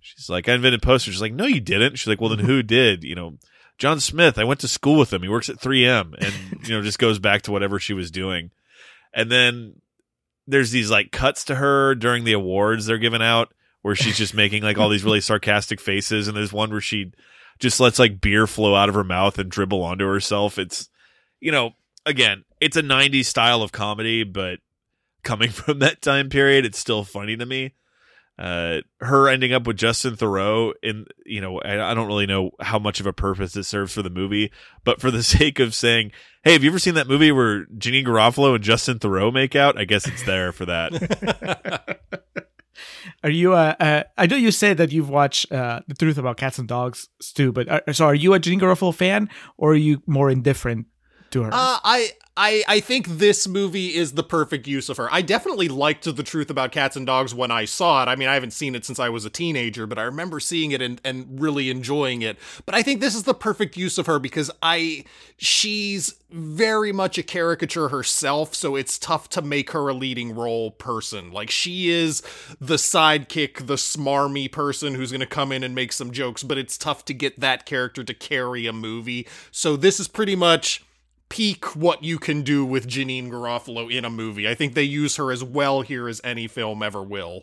She's 0.00 0.30
like, 0.30 0.48
I 0.48 0.54
invented 0.54 0.82
Post-its. 0.82 1.14
She's 1.14 1.20
like, 1.20 1.32
no, 1.32 1.46
you 1.46 1.60
didn't. 1.60 1.96
She's 1.96 2.06
like, 2.06 2.20
well, 2.20 2.30
then 2.30 2.44
who 2.46 2.62
did? 2.62 3.02
You 3.02 3.14
know, 3.14 3.38
John 3.78 4.00
Smith. 4.00 4.38
I 4.38 4.44
went 4.44 4.60
to 4.60 4.68
school 4.68 4.98
with 4.98 5.12
him. 5.12 5.22
He 5.22 5.28
works 5.28 5.48
at 5.48 5.56
3M, 5.56 6.14
and 6.18 6.66
you 6.68 6.74
know, 6.74 6.82
just 6.82 6.98
goes 6.98 7.18
back 7.18 7.42
to 7.42 7.52
whatever 7.52 7.78
she 7.78 7.92
was 7.92 8.10
doing. 8.10 8.50
And 9.12 9.30
then 9.30 9.80
there's 10.46 10.70
these 10.70 10.90
like 10.90 11.10
cuts 11.10 11.44
to 11.44 11.56
her 11.56 11.94
during 11.94 12.24
the 12.24 12.34
awards 12.34 12.86
they're 12.86 12.98
giving 12.98 13.22
out, 13.22 13.52
where 13.82 13.96
she's 13.96 14.16
just 14.16 14.34
making 14.34 14.62
like 14.62 14.78
all 14.78 14.88
these 14.88 15.04
really 15.04 15.20
sarcastic 15.22 15.80
faces. 15.80 16.28
And 16.28 16.36
there's 16.36 16.52
one 16.52 16.70
where 16.70 16.80
she 16.80 17.12
just 17.58 17.80
lets 17.80 17.98
like 17.98 18.20
beer 18.20 18.46
flow 18.46 18.74
out 18.74 18.88
of 18.88 18.94
her 18.94 19.04
mouth 19.04 19.38
and 19.38 19.50
dribble 19.50 19.82
onto 19.82 20.06
herself. 20.06 20.58
It's, 20.58 20.88
you 21.40 21.50
know, 21.50 21.72
again, 22.04 22.44
it's 22.60 22.76
a 22.76 22.82
90s 22.82 23.26
style 23.26 23.62
of 23.62 23.72
comedy, 23.72 24.22
but 24.24 24.60
coming 25.26 25.50
from 25.50 25.80
that 25.80 26.00
time 26.00 26.30
period, 26.30 26.64
it's 26.64 26.78
still 26.78 27.04
funny 27.04 27.36
to 27.36 27.44
me. 27.44 27.74
Uh, 28.38 28.82
her 29.00 29.28
ending 29.28 29.54
up 29.54 29.66
with 29.66 29.78
Justin 29.78 30.14
Theroux 30.14 30.72
in, 30.82 31.06
you 31.24 31.40
know, 31.40 31.58
I, 31.60 31.90
I, 31.90 31.94
don't 31.94 32.06
really 32.06 32.26
know 32.26 32.50
how 32.60 32.78
much 32.78 33.00
of 33.00 33.06
a 33.06 33.12
purpose 33.14 33.56
it 33.56 33.62
serves 33.62 33.94
for 33.94 34.02
the 34.02 34.10
movie, 34.10 34.52
but 34.84 35.00
for 35.00 35.10
the 35.10 35.22
sake 35.38 35.58
of 35.58 35.74
saying, 35.74 36.12
hey, 36.44 36.52
have 36.52 36.62
you 36.62 36.68
ever 36.68 36.78
seen 36.78 36.94
that 36.94 37.08
movie 37.08 37.32
where 37.32 37.64
Janeane 37.78 38.04
Garofalo 38.04 38.54
and 38.54 38.62
Justin 38.62 38.98
Theroux 38.98 39.32
make 39.32 39.56
out? 39.56 39.78
I 39.78 39.84
guess 39.84 40.06
it's 40.06 40.22
there 40.24 40.52
for 40.52 40.66
that. 40.66 41.98
are 43.24 43.30
you, 43.30 43.54
uh, 43.54 43.74
uh, 43.80 44.02
I 44.18 44.26
know 44.26 44.36
you 44.36 44.50
said 44.50 44.76
that 44.76 44.92
you've 44.92 45.08
watched, 45.08 45.50
uh, 45.50 45.80
The 45.88 45.94
Truth 45.94 46.18
About 46.18 46.36
Cats 46.36 46.58
and 46.58 46.68
Dogs, 46.68 47.08
Stew, 47.22 47.52
but 47.52 47.70
are, 47.70 47.92
so 47.94 48.04
are 48.04 48.14
you 48.14 48.34
a 48.34 48.38
Janeane 48.38 48.60
Garofalo 48.60 48.94
fan 48.94 49.30
or 49.56 49.72
are 49.72 49.76
you 49.76 50.02
more 50.06 50.28
indifferent 50.28 50.88
to 51.30 51.42
her. 51.42 51.50
Uh, 51.52 51.78
I 51.84 52.10
I 52.36 52.62
I 52.68 52.80
think 52.80 53.06
this 53.08 53.48
movie 53.48 53.94
is 53.94 54.12
the 54.12 54.22
perfect 54.22 54.66
use 54.66 54.88
of 54.88 54.98
her. 54.98 55.08
I 55.12 55.22
definitely 55.22 55.68
liked 55.68 56.04
The 56.04 56.22
Truth 56.22 56.50
About 56.50 56.72
Cats 56.72 56.96
and 56.96 57.06
Dogs 57.06 57.34
when 57.34 57.50
I 57.50 57.64
saw 57.64 58.02
it. 58.02 58.08
I 58.08 58.16
mean, 58.16 58.28
I 58.28 58.34
haven't 58.34 58.52
seen 58.52 58.74
it 58.74 58.84
since 58.84 58.98
I 58.98 59.08
was 59.08 59.24
a 59.24 59.30
teenager, 59.30 59.86
but 59.86 59.98
I 59.98 60.02
remember 60.02 60.38
seeing 60.38 60.72
it 60.72 60.82
and, 60.82 61.00
and 61.04 61.40
really 61.40 61.70
enjoying 61.70 62.22
it. 62.22 62.36
But 62.66 62.74
I 62.74 62.82
think 62.82 63.00
this 63.00 63.14
is 63.14 63.22
the 63.22 63.34
perfect 63.34 63.76
use 63.76 63.96
of 63.96 64.06
her 64.06 64.18
because 64.18 64.50
I 64.62 65.04
she's 65.38 66.16
very 66.30 66.92
much 66.92 67.16
a 67.16 67.22
caricature 67.22 67.88
herself, 67.88 68.54
so 68.54 68.76
it's 68.76 68.98
tough 68.98 69.28
to 69.30 69.40
make 69.40 69.70
her 69.70 69.88
a 69.88 69.94
leading 69.94 70.34
role 70.34 70.72
person. 70.72 71.32
Like 71.32 71.50
she 71.50 71.88
is 71.88 72.22
the 72.60 72.76
sidekick, 72.76 73.66
the 73.66 73.76
smarmy 73.76 74.50
person 74.50 74.94
who's 74.94 75.10
going 75.10 75.20
to 75.20 75.26
come 75.26 75.52
in 75.52 75.62
and 75.62 75.74
make 75.74 75.92
some 75.92 76.10
jokes, 76.10 76.42
but 76.42 76.58
it's 76.58 76.76
tough 76.76 77.04
to 77.06 77.14
get 77.14 77.40
that 77.40 77.64
character 77.64 78.04
to 78.04 78.12
carry 78.12 78.66
a 78.66 78.72
movie. 78.72 79.26
So 79.50 79.76
this 79.76 79.98
is 79.98 80.08
pretty 80.08 80.36
much 80.36 80.85
peak 81.28 81.76
what 81.76 82.02
you 82.02 82.18
can 82.18 82.42
do 82.42 82.64
with 82.64 82.86
Janeane 82.86 83.30
Garofalo 83.30 83.92
in 83.92 84.04
a 84.04 84.10
movie. 84.10 84.48
I 84.48 84.54
think 84.54 84.74
they 84.74 84.82
use 84.82 85.16
her 85.16 85.32
as 85.32 85.42
well 85.42 85.82
here 85.82 86.08
as 86.08 86.20
any 86.22 86.46
film 86.46 86.82
ever 86.82 87.02
will. 87.02 87.42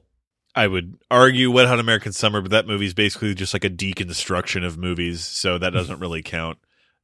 I 0.55 0.67
would 0.67 0.97
argue 1.09 1.51
Wet 1.51 1.67
Hot 1.67 1.79
American 1.79 2.13
Summer, 2.13 2.41
but 2.41 2.51
that 2.51 2.67
movie's 2.67 2.93
basically 2.93 3.33
just 3.33 3.53
like 3.53 3.63
a 3.63 3.69
deconstruction 3.69 4.65
of 4.65 4.77
movies, 4.77 5.25
so 5.25 5.57
that 5.57 5.69
doesn't 5.73 5.99
really 5.99 6.21
count. 6.21 6.59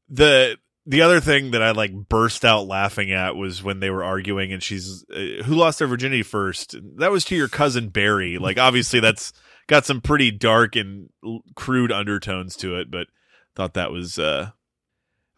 The 0.07 0.57
the 0.85 1.01
other 1.01 1.19
thing 1.19 1.51
that 1.51 1.61
I 1.61 1.71
like 1.71 1.93
burst 1.93 2.43
out 2.43 2.65
laughing 2.65 3.11
at 3.11 3.35
was 3.35 3.61
when 3.61 3.79
they 3.79 3.91
were 3.91 4.03
arguing 4.03 4.51
and 4.51 4.63
she's 4.63 5.05
uh, 5.13 5.43
who 5.43 5.53
lost 5.55 5.79
their 5.79 5.87
virginity 5.87 6.23
first. 6.23 6.75
That 6.97 7.11
was 7.11 7.25
to 7.25 7.35
your 7.35 7.47
cousin 7.47 7.89
Barry. 7.89 8.37
Like 8.37 8.57
obviously 8.59 8.99
that's 8.99 9.33
got 9.67 9.85
some 9.85 10.01
pretty 10.01 10.31
dark 10.31 10.75
and 10.75 11.09
l- 11.23 11.43
crude 11.55 11.91
undertones 11.91 12.55
to 12.57 12.79
it, 12.79 12.89
but 12.89 13.07
thought 13.55 13.75
that 13.75 13.91
was 13.91 14.17
uh 14.17 14.49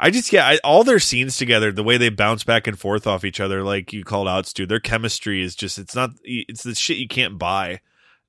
I 0.04 0.10
just 0.10 0.34
yeah, 0.34 0.48
I, 0.48 0.58
all 0.64 0.84
their 0.84 0.98
scenes 0.98 1.38
together, 1.38 1.72
the 1.72 1.84
way 1.84 1.98
they 1.98 2.10
bounce 2.10 2.44
back 2.44 2.66
and 2.66 2.78
forth 2.78 3.06
off 3.06 3.24
each 3.24 3.40
other, 3.40 3.64
like 3.64 3.94
you 3.94 4.04
called 4.04 4.28
out, 4.28 4.48
Stew, 4.48 4.66
their 4.66 4.80
chemistry 4.80 5.44
is 5.44 5.56
just 5.56 5.78
it's 5.78 5.96
not 5.96 6.10
it's 6.24 6.64
the 6.64 6.74
shit 6.74 6.98
you 6.98 7.08
can't 7.08 7.38
buy, 7.38 7.82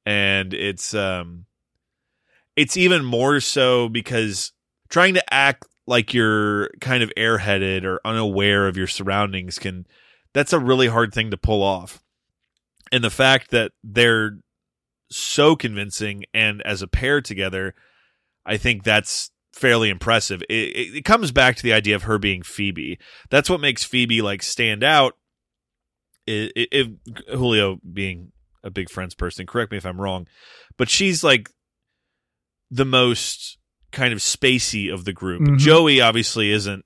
and 0.05 0.53
it's 0.53 0.93
um, 0.93 1.47
it's 2.57 2.77
even 2.77 3.03
more 3.07 3.41
so 3.41 3.89
because 3.89 4.53
trying 4.91 5.15
to 5.15 5.35
act 5.35 5.67
like 5.87 6.13
you're 6.13 6.69
kind 6.83 7.03
of 7.03 7.11
airheaded 7.17 7.85
or 7.85 8.01
unaware 8.05 8.69
of 8.69 8.77
your 8.77 8.87
surroundings 8.87 9.59
can 9.59 9.87
that's 10.35 10.53
a 10.53 10.59
really 10.59 10.89
hard 10.89 11.15
thing 11.15 11.31
to 11.31 11.39
pull 11.39 11.63
off, 11.63 12.03
and 12.93 13.03
the 13.03 13.09
fact 13.09 13.51
that 13.51 13.73
they're 13.83 14.37
so 15.11 15.57
convincing 15.57 16.25
and 16.35 16.61
as 16.63 16.83
a 16.83 16.87
pair 16.87 17.23
together, 17.23 17.75
I 18.45 18.59
think 18.59 18.85
that's 18.85 19.32
fairly 19.53 19.91
impressive. 19.91 20.43
It, 20.49 20.55
it, 20.55 20.97
it, 20.97 21.05
comes 21.05 21.31
back 21.31 21.57
to 21.57 21.63
the 21.63 21.73
idea 21.73 21.95
of 21.95 22.05
her 22.05 22.19
being 22.19 22.43
Phoebe. 22.43 22.99
That's 23.31 23.51
what 23.51 23.61
makes 23.61 23.85
Phoebe 23.85 24.23
like 24.23 24.43
stand 24.43 24.83
out. 24.83 25.17
If 26.27 26.89
Julio 27.31 27.79
being 27.93 28.33
a 28.63 28.71
big 28.71 28.91
Friends 28.91 29.15
person, 29.15 29.47
correct 29.47 29.73
me 29.73 29.79
if 29.79 29.87
I'm 29.87 30.01
wrong, 30.01 30.29
but 30.77 30.89
she's 30.89 31.25
like 31.25 31.51
the 32.71 32.85
most 32.85 33.59
kind 33.91 34.13
of 34.13 34.21
spacey 34.21 34.93
of 34.93 35.05
the 35.05 35.13
group. 35.13 35.43
Mm-hmm. 35.43 35.57
Joey 35.57 36.01
obviously 36.01 36.51
isn't 36.51 36.85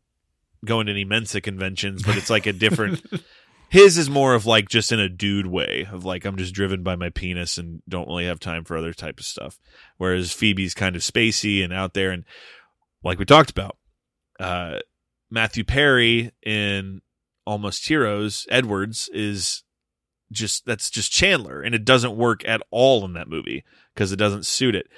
going 0.65 0.87
to 0.87 0.93
any 0.93 1.05
Mensa 1.05 1.41
conventions, 1.41 2.03
but 2.03 2.17
it's 2.17 2.31
like 2.31 2.47
a 2.47 2.53
different. 2.53 3.05
his 3.69 3.99
is 3.99 4.09
more 4.09 4.35
of 4.35 4.47
like 4.47 4.69
just 4.69 4.93
in 4.93 5.01
a 5.01 5.09
dude 5.09 5.47
way 5.47 5.87
of 5.91 6.05
like 6.05 6.25
I'm 6.25 6.37
just 6.37 6.55
driven 6.55 6.83
by 6.83 6.97
my 6.97 7.11
penis 7.11 7.59
and 7.59 7.83
don't 7.89 8.09
really 8.09 8.27
have 8.27 8.41
time 8.41 8.65
for 8.65 8.77
other 8.77 8.93
type 8.93 9.19
of 9.19 9.25
stuff. 9.25 9.59
Whereas 9.97 10.33
Phoebe's 10.33 10.75
kind 10.75 10.97
of 10.97 11.03
spacey 11.03 11.65
and 11.65 11.73
out 11.73 11.95
there 11.95 12.11
and 12.11 12.25
like 13.03 13.19
we 13.19 13.25
talked 13.25 13.51
about, 13.51 13.77
uh, 14.41 14.81
Matthew 15.31 15.65
Perry 15.65 16.33
in 16.45 17.01
Almost 17.47 17.87
Heroes, 17.87 18.47
Edwards 18.51 19.09
is 19.13 19.63
just 20.33 20.67
that's 20.67 20.91
just 20.91 21.13
Chandler, 21.13 21.63
and 21.63 21.75
it 21.75 21.85
doesn't 21.85 22.17
work 22.17 22.47
at 22.47 22.63
all 22.71 23.05
in 23.05 23.13
that 23.15 23.29
movie 23.29 23.65
because 23.95 24.13
it 24.13 24.17
doesn't 24.17 24.47
suit 24.47 24.75
it. 24.75 24.89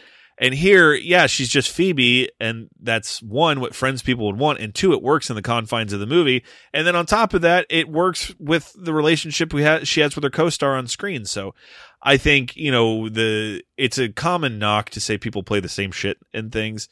And 0.40 0.54
here, 0.54 0.94
yeah, 0.94 1.26
she's 1.26 1.48
just 1.48 1.70
Phoebe, 1.70 2.30
and 2.38 2.68
that's 2.80 3.20
one 3.22 3.60
what 3.60 3.74
friends 3.74 4.02
people 4.02 4.26
would 4.26 4.38
want, 4.38 4.60
and 4.60 4.74
two, 4.74 4.92
it 4.92 5.02
works 5.02 5.30
in 5.30 5.36
the 5.36 5.42
confines 5.42 5.92
of 5.92 5.98
the 5.98 6.06
movie. 6.06 6.44
And 6.72 6.86
then 6.86 6.94
on 6.94 7.06
top 7.06 7.34
of 7.34 7.42
that, 7.42 7.66
it 7.68 7.88
works 7.88 8.32
with 8.38 8.72
the 8.78 8.94
relationship 8.94 9.52
we 9.52 9.62
had 9.62 9.88
she 9.88 10.00
has 10.00 10.14
with 10.14 10.24
her 10.24 10.30
co-star 10.30 10.76
on 10.76 10.86
screen. 10.86 11.24
So 11.24 11.54
I 12.02 12.16
think 12.16 12.56
you 12.56 12.70
know 12.70 13.08
the 13.08 13.64
it's 13.76 13.98
a 13.98 14.10
common 14.10 14.58
knock 14.58 14.90
to 14.90 15.00
say 15.00 15.18
people 15.18 15.42
play 15.42 15.60
the 15.60 15.68
same 15.68 15.90
shit 15.90 16.18
and 16.32 16.52
things 16.52 16.88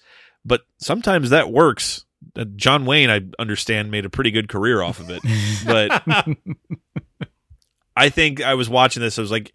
but 0.46 0.62
sometimes 0.78 1.30
that 1.30 1.50
works. 1.50 2.04
Uh, 2.34 2.44
John 2.54 2.86
Wayne, 2.86 3.10
I 3.10 3.22
understand, 3.38 3.90
made 3.90 4.06
a 4.06 4.10
pretty 4.10 4.30
good 4.30 4.48
career 4.48 4.80
off 4.80 5.00
of 5.00 5.10
it. 5.10 5.20
but 5.66 6.02
I 7.96 8.08
think 8.08 8.40
I 8.40 8.54
was 8.54 8.70
watching 8.70 9.02
this. 9.02 9.18
I 9.18 9.22
was 9.22 9.30
like, 9.30 9.52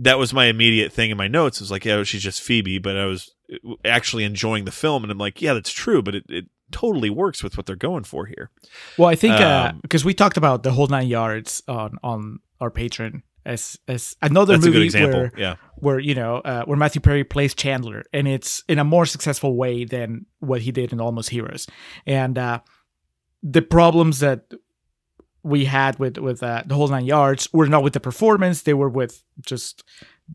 that 0.00 0.18
was 0.18 0.32
my 0.32 0.46
immediate 0.46 0.92
thing 0.92 1.10
in 1.10 1.16
my 1.16 1.28
notes. 1.28 1.58
It 1.58 1.64
was 1.64 1.70
like, 1.70 1.84
yeah, 1.84 2.02
she's 2.02 2.22
just 2.22 2.42
Phoebe, 2.42 2.78
but 2.78 2.96
I 2.96 3.04
was 3.04 3.30
uh, 3.52 3.74
actually 3.84 4.24
enjoying 4.24 4.64
the 4.64 4.72
film, 4.72 5.02
and 5.02 5.12
I'm 5.12 5.18
like, 5.18 5.40
yeah, 5.40 5.54
that's 5.54 5.72
true, 5.72 6.02
but 6.02 6.14
it, 6.14 6.24
it 6.28 6.46
totally 6.72 7.10
works 7.10 7.42
with 7.42 7.56
what 7.56 7.66
they're 7.66 7.76
going 7.76 8.04
for 8.04 8.26
here. 8.26 8.50
Well, 8.96 9.08
I 9.08 9.14
think 9.14 9.36
because 9.82 10.02
uh, 10.02 10.04
um, 10.04 10.06
we 10.06 10.14
talked 10.14 10.36
about 10.36 10.62
the 10.62 10.72
whole 10.72 10.86
nine 10.86 11.08
yards 11.08 11.62
on 11.68 11.98
on 12.02 12.40
our 12.60 12.70
Patreon 12.70 13.22
as 13.44 13.78
as 13.88 14.16
another 14.22 14.58
movie 14.58 14.90
where 14.90 15.32
yeah. 15.36 15.56
where 15.76 15.98
you 15.98 16.14
know 16.14 16.36
uh, 16.38 16.64
where 16.64 16.76
Matthew 16.76 17.00
Perry 17.00 17.24
plays 17.24 17.54
Chandler 17.54 18.04
and 18.12 18.28
it's 18.28 18.62
in 18.68 18.78
a 18.78 18.84
more 18.84 19.06
successful 19.06 19.56
way 19.56 19.84
than 19.84 20.26
what 20.40 20.60
he 20.62 20.72
did 20.72 20.92
in 20.92 21.00
Almost 21.00 21.30
Heroes 21.30 21.66
and 22.06 22.36
uh, 22.36 22.60
the 23.42 23.62
problems 23.62 24.20
that 24.20 24.52
we 25.42 25.64
had 25.64 25.98
with 25.98 26.18
with 26.18 26.42
uh, 26.42 26.62
the 26.66 26.74
whole 26.74 26.88
nine 26.88 27.04
yards 27.04 27.48
were 27.52 27.66
not 27.66 27.82
with 27.82 27.92
the 27.92 28.00
performance. 28.00 28.62
They 28.62 28.74
were 28.74 28.88
with 28.88 29.22
just 29.40 29.84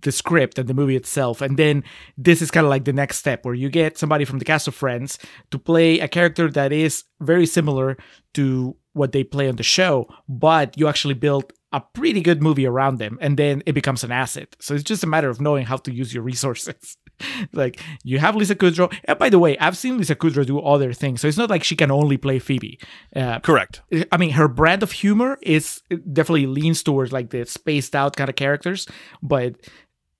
the 0.01 0.11
script 0.11 0.59
and 0.59 0.67
the 0.67 0.73
movie 0.73 0.95
itself. 0.95 1.41
And 1.41 1.57
then 1.57 1.83
this 2.17 2.41
is 2.41 2.51
kind 2.51 2.65
of 2.65 2.69
like 2.69 2.85
the 2.85 2.93
next 2.93 3.17
step 3.17 3.45
where 3.45 3.53
you 3.53 3.69
get 3.69 3.97
somebody 3.97 4.25
from 4.25 4.39
the 4.39 4.45
cast 4.45 4.67
of 4.67 4.75
friends 4.75 5.17
to 5.51 5.59
play 5.59 5.99
a 5.99 6.07
character 6.07 6.49
that 6.51 6.71
is 6.71 7.05
very 7.21 7.45
similar 7.45 7.97
to 8.33 8.75
what 8.93 9.11
they 9.11 9.23
play 9.23 9.47
on 9.49 9.57
the 9.57 9.63
show 9.63 10.07
but 10.27 10.77
you 10.77 10.87
actually 10.87 11.13
build 11.13 11.51
a 11.71 11.81
pretty 11.81 12.21
good 12.21 12.41
movie 12.41 12.65
around 12.65 12.97
them 12.99 13.17
and 13.19 13.37
then 13.37 13.61
it 13.65 13.73
becomes 13.73 14.03
an 14.03 14.11
asset. 14.11 14.55
So 14.59 14.73
it's 14.73 14.83
just 14.83 15.03
a 15.03 15.07
matter 15.07 15.29
of 15.29 15.41
knowing 15.41 15.65
how 15.65 15.77
to 15.77 15.93
use 15.93 16.13
your 16.13 16.23
resources 16.23 16.97
like 17.53 17.79
you 18.03 18.19
have 18.19 18.35
lisa 18.35 18.55
kudrow. 18.55 18.93
And 19.05 19.17
by 19.17 19.29
the 19.29 19.39
way 19.39 19.57
i've 19.59 19.77
seen 19.77 19.97
lisa 19.97 20.15
kudrow 20.15 20.45
do 20.45 20.59
other 20.59 20.93
things 20.93 21.21
so 21.21 21.27
it's 21.27 21.37
not 21.37 21.49
like 21.49 21.63
she 21.63 21.75
can 21.75 21.91
only 21.91 22.17
play 22.17 22.39
phoebe. 22.39 22.79
Uh, 23.15 23.39
correct. 23.39 23.81
I 24.11 24.17
mean 24.17 24.31
her 24.31 24.47
brand 24.47 24.83
of 24.83 24.91
humor 24.91 25.37
is 25.41 25.81
definitely 26.11 26.47
leans 26.47 26.83
towards 26.83 27.11
like 27.11 27.29
the 27.29 27.45
spaced 27.45 27.95
out 27.95 28.15
kind 28.15 28.29
of 28.29 28.35
characters 28.35 28.87
but 29.21 29.55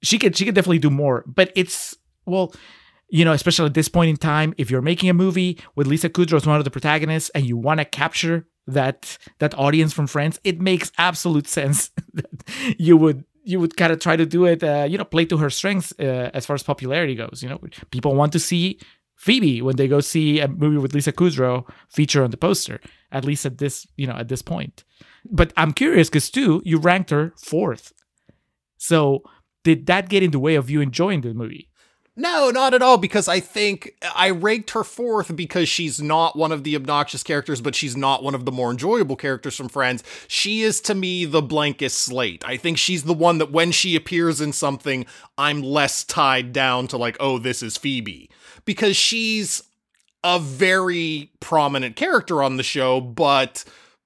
she 0.01 0.19
can 0.19 0.33
she 0.33 0.45
can 0.45 0.53
definitely 0.53 0.79
do 0.79 0.89
more. 0.89 1.23
But 1.27 1.51
it's 1.55 1.95
well 2.25 2.53
you 3.09 3.23
know, 3.23 3.33
especially 3.33 3.67
at 3.67 3.75
this 3.75 3.87
point 3.87 4.09
in 4.09 4.17
time, 4.17 4.53
if 4.57 4.71
you're 4.71 4.81
making 4.81 5.09
a 5.09 5.13
movie 5.13 5.59
with 5.75 5.85
Lisa 5.87 6.09
Kudrow 6.09 6.37
as 6.37 6.47
one 6.47 6.57
of 6.57 6.63
the 6.63 6.71
protagonists 6.71 7.29
and 7.35 7.45
you 7.45 7.55
want 7.55 7.79
to 7.79 7.85
capture 7.85 8.47
that 8.67 9.17
that 9.39 9.57
audience 9.57 9.93
from 9.93 10.07
Friends, 10.07 10.39
it 10.43 10.59
makes 10.59 10.91
absolute 10.97 11.47
sense 11.59 11.91
that 12.13 12.43
you 12.77 12.97
would 12.97 13.23
you 13.45 13.59
would 13.59 13.77
kind 13.77 13.93
of 13.93 13.99
try 13.99 14.15
to 14.15 14.25
do 14.25 14.45
it, 14.45 14.63
uh, 14.63 14.85
you 14.89 14.97
know, 14.97 15.05
play 15.05 15.25
to 15.25 15.37
her 15.37 15.49
strengths 15.49 15.93
uh, 15.99 16.31
as 16.33 16.45
far 16.45 16.55
as 16.55 16.63
popularity 16.63 17.15
goes. 17.15 17.41
You 17.43 17.49
know, 17.49 17.59
people 17.91 18.15
want 18.15 18.33
to 18.33 18.39
see 18.39 18.79
Phoebe 19.15 19.61
when 19.61 19.75
they 19.75 19.87
go 19.87 20.01
see 20.01 20.39
a 20.39 20.47
movie 20.47 20.77
with 20.77 20.93
Lisa 20.93 21.13
Kudrow 21.13 21.65
feature 21.89 22.23
on 22.23 22.31
the 22.31 22.37
poster. 22.37 22.81
At 23.11 23.23
least 23.23 23.45
at 23.45 23.59
this, 23.59 23.87
you 23.95 24.07
know, 24.07 24.15
at 24.15 24.27
this 24.27 24.41
point. 24.41 24.83
But 25.29 25.53
I'm 25.55 25.71
curious 25.71 26.09
because 26.09 26.29
too, 26.29 26.61
you 26.65 26.77
ranked 26.77 27.11
her 27.11 27.33
fourth. 27.37 27.93
So 28.77 29.23
did 29.63 29.85
that 29.85 30.09
get 30.09 30.23
in 30.23 30.31
the 30.31 30.39
way 30.39 30.55
of 30.55 30.69
you 30.69 30.81
enjoying 30.81 31.21
the 31.21 31.33
movie? 31.33 31.69
No, 32.17 32.49
not 32.49 32.73
at 32.73 32.81
all, 32.81 32.97
because 32.97 33.27
I 33.27 33.41
think 33.41 33.93
I 34.15 34.29
ranked 34.29 34.71
her 34.71 34.85
fourth 34.85 35.35
because 35.35 35.67
she's 35.67 36.01
not 36.01 36.37
one 36.37 36.53
of 36.53 36.63
the 36.63 36.75
obnoxious 36.75 37.23
characters, 37.23 37.59
but 37.59 37.75
she's 37.75 37.97
not 37.97 38.23
one 38.23 38.33
of 38.33 38.45
the 38.45 38.53
more 38.53 38.71
enjoyable 38.71 39.17
characters 39.17 39.57
from 39.57 39.67
Friends. 39.67 40.01
She 40.29 40.61
is, 40.61 40.79
to 40.81 40.95
me, 40.95 41.25
the 41.25 41.41
blankest 41.41 41.99
slate. 41.99 42.43
I 42.47 42.55
think 42.55 42.77
she's 42.77 43.03
the 43.03 43.13
one 43.13 43.39
that 43.39 43.51
when 43.51 43.71
she 43.73 43.97
appears 43.97 44.39
in 44.39 44.53
something, 44.53 45.05
I'm 45.37 45.61
less 45.61 46.05
tied 46.05 46.53
down 46.53 46.87
to, 46.87 46.97
like, 46.97 47.17
oh, 47.19 47.37
this 47.37 47.61
is 47.61 47.75
Phoebe. 47.75 48.29
Because 48.63 48.95
she's 48.95 49.61
a 50.23 50.39
very 50.39 51.31
prominent 51.41 51.97
character 51.97 52.41
on 52.41 52.55
the 52.55 52.63
show, 52.63 53.01
but 53.01 53.65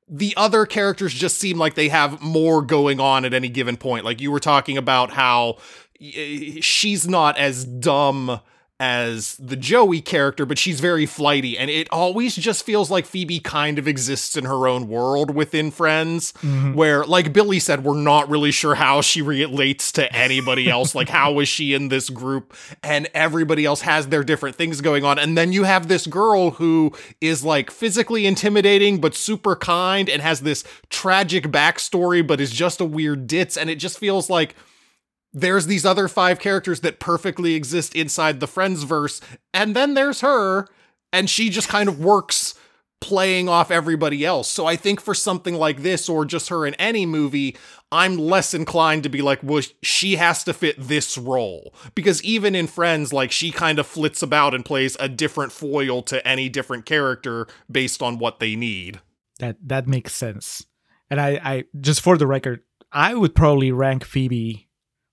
the 0.10 0.34
other 0.36 0.66
characters 0.66 1.14
just 1.14 1.38
seem 1.38 1.60
like 1.60 1.76
they 1.76 1.89
have 1.89 2.20
more 2.22 2.64
going 2.64 2.99
on 2.99 3.24
at 3.24 3.34
any 3.34 3.47
given 3.47 3.78
point. 3.78 4.03
Like 4.03 4.20
you 4.20 4.32
were 4.32 4.39
talking 4.39 4.78
about 4.78 5.12
how 5.12 5.57
she's 5.99 7.07
not 7.07 7.37
as 7.37 7.65
dumb 7.65 8.39
as 8.81 9.35
the 9.35 9.57
Joey 9.57 9.99
character, 9.99 10.45
but 10.45 10.57
she's 10.57 10.79
very 10.79 11.05
flighty, 11.05 11.57
and 11.57 11.69
it 11.69 11.89
always 11.91 12.33
just 12.35 12.65
feels 12.65 12.89
like 12.89 13.05
Phoebe 13.05 13.41
kind 13.41 13.77
of 13.77 13.89
exists 13.89 14.37
in 14.37 14.45
her 14.45 14.69
own 14.69 14.87
world 14.87 15.35
within 15.35 15.69
Friends, 15.69 16.31
mm-hmm. 16.33 16.75
where, 16.75 17.03
like 17.03 17.33
Billy 17.33 17.59
said, 17.59 17.83
we're 17.83 17.97
not 17.97 18.29
really 18.29 18.51
sure 18.51 18.75
how 18.75 19.01
she 19.01 19.21
relates 19.21 19.91
to 19.93 20.11
anybody 20.15 20.69
else. 20.69 20.95
like, 20.95 21.09
how 21.09 21.39
is 21.39 21.49
she 21.49 21.73
in 21.73 21.89
this 21.89 22.09
group? 22.09 22.55
And 22.81 23.09
everybody 23.13 23.65
else 23.65 23.81
has 23.81 24.07
their 24.07 24.23
different 24.23 24.55
things 24.55 24.79
going 24.79 25.03
on. 25.03 25.19
And 25.19 25.37
then 25.37 25.51
you 25.51 25.65
have 25.65 25.89
this 25.89 26.07
girl 26.07 26.51
who 26.51 26.93
is 27.19 27.43
like 27.43 27.71
physically 27.71 28.25
intimidating, 28.25 29.01
but 29.01 29.13
super 29.13 29.57
kind, 29.57 30.09
and 30.09 30.21
has 30.21 30.39
this 30.39 30.63
tragic 30.89 31.45
backstory, 31.45 32.25
but 32.25 32.39
is 32.39 32.51
just 32.51 32.79
a 32.79 32.85
weird 32.85 33.27
ditz. 33.27 33.57
And 33.57 33.69
it 33.69 33.75
just 33.75 33.99
feels 33.99 34.29
like 34.29 34.55
there's 35.34 35.67
these 35.67 35.86
other 35.86 36.07
five 36.07 36.39
characters 36.39 36.82
that 36.82 36.99
perfectly 36.99 37.55
exist 37.55 37.95
inside 37.95 38.39
the 38.39 38.47
Friends 38.47 38.84
verse, 38.84 39.21
and 39.53 39.75
then 39.75 39.93
there's 39.93 40.21
her, 40.21 40.67
and 41.13 41.30
she 41.30 41.49
just 41.49 41.67
kind 41.67 41.89
of 41.89 41.99
works 41.99 42.55
playing 43.01 43.47
off 43.47 43.71
everybody 43.71 44.25
else. 44.25 44.49
So 44.49 44.65
I 44.65 44.75
think 44.75 44.99
for 44.99 45.13
something 45.13 45.55
like 45.55 45.84
this, 45.84 46.09
or 46.09 46.25
just 46.25 46.49
her 46.49 46.65
in 46.65 46.73
any 46.75 47.05
movie, 47.05 47.55
I'm 47.91 48.17
less 48.17 48.53
inclined 48.53 49.03
to 49.03 49.09
be 49.09 49.21
like, 49.21 49.39
well, 49.41 49.63
she 49.82 50.17
has 50.17 50.43
to 50.43 50.53
fit 50.53 50.75
this 50.77 51.17
role. 51.17 51.73
Because 51.95 52.21
even 52.23 52.55
in 52.55 52.67
Friends, 52.67 53.13
like, 53.13 53.32
she 53.32 53.51
kind 53.51 53.80
of 53.80 53.88
flits 53.88 54.21
about 54.21 54.53
and 54.53 54.65
plays 54.65 54.97
a 54.99 55.07
different 55.07 55.51
foil 55.51 56.01
to 56.03 56.25
any 56.27 56.49
different 56.49 56.86
character 56.86 57.47
based 57.71 58.01
on 58.01 58.19
what 58.19 58.39
they 58.39 58.55
need. 58.55 58.99
That 59.39 59.55
that 59.67 59.88
makes 59.88 60.13
sense. 60.13 60.65
And 61.09 61.21
I, 61.21 61.39
I 61.41 61.63
just 61.80 62.01
for 62.01 62.17
the 62.17 62.27
record, 62.27 62.61
I 62.91 63.15
would 63.15 63.34
probably 63.34 63.71
rank 63.71 64.03
Phoebe, 64.03 64.67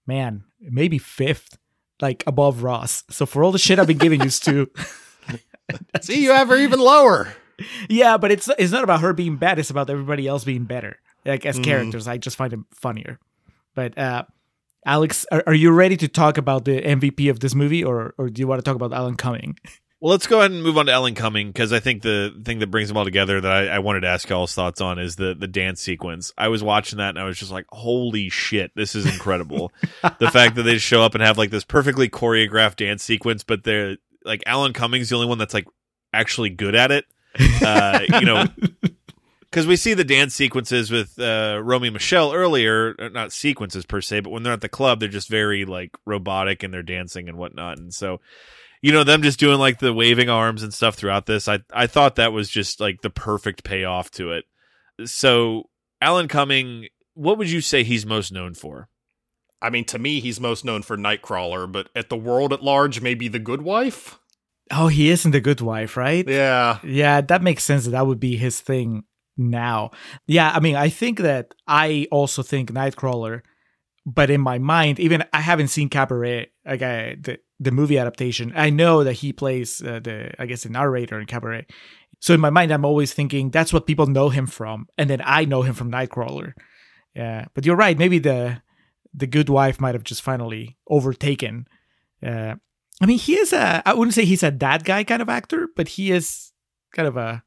man, 0.06 0.44
maybe 0.60 0.98
fifth, 0.98 1.58
like 2.00 2.24
above 2.26 2.62
Ross. 2.62 3.04
So 3.10 3.26
for 3.26 3.42
all 3.42 3.52
the 3.52 3.58
shit 3.58 3.78
I've 3.78 3.86
been 3.86 3.98
giving 3.98 4.22
you, 4.22 4.30
Stew. 4.30 4.70
See, 6.00 6.22
you 6.22 6.32
have 6.32 6.48
her 6.48 6.56
even 6.56 6.78
lower. 6.78 7.34
Yeah, 7.88 8.16
but 8.18 8.30
it's 8.30 8.48
it's 8.58 8.72
not 8.72 8.84
about 8.84 9.00
her 9.00 9.12
being 9.12 9.36
bad. 9.36 9.58
It's 9.58 9.70
about 9.70 9.90
everybody 9.90 10.26
else 10.26 10.44
being 10.44 10.64
better. 10.64 10.98
Like 11.24 11.44
as 11.44 11.58
characters, 11.58 12.06
I 12.06 12.18
just 12.18 12.36
find 12.36 12.52
them 12.52 12.66
funnier. 12.70 13.18
But 13.74 13.96
uh, 13.98 14.24
Alex, 14.84 15.26
are, 15.32 15.42
are 15.46 15.54
you 15.54 15.72
ready 15.72 15.96
to 15.96 16.08
talk 16.08 16.38
about 16.38 16.64
the 16.64 16.80
MVP 16.80 17.28
of 17.30 17.40
this 17.40 17.54
movie, 17.54 17.82
or 17.82 18.14
or 18.18 18.28
do 18.28 18.40
you 18.40 18.46
want 18.46 18.60
to 18.60 18.62
talk 18.62 18.76
about 18.76 18.92
Alan 18.92 19.16
Cumming? 19.16 19.58
Well, 20.00 20.10
let's 20.10 20.26
go 20.26 20.40
ahead 20.40 20.50
and 20.50 20.62
move 20.62 20.76
on 20.76 20.86
to 20.86 20.92
Alan 20.92 21.14
Cumming 21.14 21.48
because 21.48 21.72
I 21.72 21.80
think 21.80 22.02
the 22.02 22.38
thing 22.44 22.58
that 22.58 22.70
brings 22.70 22.88
them 22.88 22.98
all 22.98 23.04
together 23.04 23.40
that 23.40 23.50
I, 23.50 23.68
I 23.68 23.78
wanted 23.78 24.00
to 24.00 24.08
ask 24.08 24.28
y'all's 24.28 24.54
thoughts 24.54 24.82
on 24.82 24.98
is 24.98 25.16
the 25.16 25.34
the 25.34 25.48
dance 25.48 25.80
sequence. 25.80 26.32
I 26.36 26.48
was 26.48 26.62
watching 26.62 26.98
that 26.98 27.10
and 27.10 27.18
I 27.18 27.24
was 27.24 27.38
just 27.38 27.50
like, 27.50 27.64
"Holy 27.70 28.28
shit, 28.28 28.72
this 28.74 28.94
is 28.94 29.06
incredible!" 29.06 29.72
the 30.18 30.30
fact 30.30 30.56
that 30.56 30.64
they 30.64 30.76
show 30.76 31.02
up 31.02 31.14
and 31.14 31.22
have 31.22 31.38
like 31.38 31.50
this 31.50 31.64
perfectly 31.64 32.10
choreographed 32.10 32.76
dance 32.76 33.02
sequence, 33.02 33.42
but 33.42 33.64
they're 33.64 33.96
like 34.22 34.42
Alan 34.44 34.74
Cumming's 34.74 35.08
the 35.08 35.14
only 35.14 35.28
one 35.28 35.38
that's 35.38 35.54
like 35.54 35.66
actually 36.12 36.50
good 36.50 36.74
at 36.74 36.90
it. 36.90 37.06
Uh, 37.62 38.00
you 38.20 38.26
know, 38.26 38.44
because 39.40 39.66
we 39.66 39.76
see 39.76 39.94
the 39.94 40.04
dance 40.04 40.34
sequences 40.34 40.90
with 40.90 41.18
uh, 41.18 41.58
Romy 41.62 41.88
and 41.88 41.94
Michelle 41.94 42.34
earlier, 42.34 42.94
uh, 42.98 43.08
not 43.08 43.32
sequences 43.32 43.86
per 43.86 44.02
se, 44.02 44.20
but 44.20 44.30
when 44.30 44.42
they're 44.42 44.52
at 44.52 44.60
the 44.60 44.68
club, 44.68 45.00
they're 45.00 45.08
just 45.08 45.30
very 45.30 45.64
like 45.64 45.96
robotic 46.04 46.62
and 46.62 46.74
they're 46.74 46.82
dancing 46.82 47.30
and 47.30 47.38
whatnot. 47.38 47.78
And 47.78 47.94
so, 47.94 48.20
you 48.86 48.92
know, 48.92 49.02
them 49.02 49.22
just 49.22 49.40
doing 49.40 49.58
like 49.58 49.80
the 49.80 49.92
waving 49.92 50.28
arms 50.28 50.62
and 50.62 50.72
stuff 50.72 50.94
throughout 50.94 51.26
this, 51.26 51.48
I 51.48 51.58
I 51.72 51.88
thought 51.88 52.14
that 52.14 52.32
was 52.32 52.48
just 52.48 52.78
like 52.78 53.00
the 53.00 53.10
perfect 53.10 53.64
payoff 53.64 54.12
to 54.12 54.30
it. 54.30 54.44
So, 55.04 55.70
Alan 56.00 56.28
Cumming, 56.28 56.86
what 57.14 57.36
would 57.36 57.50
you 57.50 57.60
say 57.60 57.82
he's 57.82 58.06
most 58.06 58.30
known 58.30 58.54
for? 58.54 58.88
I 59.60 59.70
mean, 59.70 59.86
to 59.86 59.98
me, 59.98 60.20
he's 60.20 60.38
most 60.38 60.64
known 60.64 60.82
for 60.82 60.96
Nightcrawler, 60.96 61.70
but 61.70 61.88
at 61.96 62.10
the 62.10 62.16
world 62.16 62.52
at 62.52 62.62
large, 62.62 63.00
maybe 63.00 63.26
The 63.26 63.40
Good 63.40 63.62
Wife? 63.62 64.20
Oh, 64.70 64.86
he 64.86 65.10
isn't 65.10 65.32
the 65.32 65.40
good 65.40 65.60
wife, 65.60 65.96
right? 65.96 66.26
Yeah. 66.28 66.78
Yeah, 66.84 67.22
that 67.22 67.42
makes 67.42 67.64
sense. 67.64 67.86
That, 67.86 67.90
that 67.90 68.06
would 68.06 68.20
be 68.20 68.36
his 68.36 68.60
thing 68.60 69.02
now. 69.36 69.90
Yeah, 70.28 70.52
I 70.54 70.60
mean, 70.60 70.76
I 70.76 70.90
think 70.90 71.18
that 71.18 71.54
I 71.66 72.06
also 72.12 72.44
think 72.44 72.70
Nightcrawler, 72.70 73.40
but 74.04 74.30
in 74.30 74.40
my 74.40 74.58
mind, 74.58 75.00
even 75.00 75.24
I 75.32 75.40
haven't 75.40 75.68
seen 75.68 75.88
Cabaret, 75.88 76.52
like 76.64 76.82
I, 76.82 77.16
the 77.20 77.40
the 77.58 77.70
movie 77.70 77.98
adaptation. 77.98 78.52
I 78.54 78.70
know 78.70 79.04
that 79.04 79.14
he 79.14 79.32
plays 79.32 79.82
uh, 79.82 80.00
the, 80.02 80.32
I 80.38 80.46
guess, 80.46 80.64
the 80.64 80.68
narrator 80.68 81.18
in 81.18 81.26
Cabaret. 81.26 81.66
So 82.20 82.34
in 82.34 82.40
my 82.40 82.50
mind, 82.50 82.72
I'm 82.72 82.84
always 82.84 83.12
thinking 83.12 83.50
that's 83.50 83.72
what 83.72 83.86
people 83.86 84.06
know 84.06 84.30
him 84.30 84.46
from, 84.46 84.88
and 84.96 85.08
then 85.10 85.22
I 85.24 85.44
know 85.44 85.62
him 85.62 85.74
from 85.74 85.90
Nightcrawler. 85.90 86.54
Yeah, 87.14 87.46
but 87.54 87.64
you're 87.64 87.76
right. 87.76 87.98
Maybe 87.98 88.18
the 88.18 88.62
the 89.14 89.26
good 89.26 89.48
wife 89.48 89.80
might 89.80 89.94
have 89.94 90.04
just 90.04 90.22
finally 90.22 90.76
overtaken. 90.88 91.66
Uh, 92.22 92.56
I 93.00 93.06
mean, 93.06 93.18
he 93.18 93.34
is 93.36 93.52
a, 93.52 93.82
I 93.86 93.94
wouldn't 93.94 94.14
say 94.14 94.24
he's 94.24 94.42
a 94.42 94.50
dad 94.50 94.84
guy 94.84 95.04
kind 95.04 95.22
of 95.22 95.28
actor, 95.28 95.68
but 95.74 95.88
he 95.88 96.12
is 96.12 96.52
kind 96.92 97.08
of 97.08 97.16
a 97.16 97.42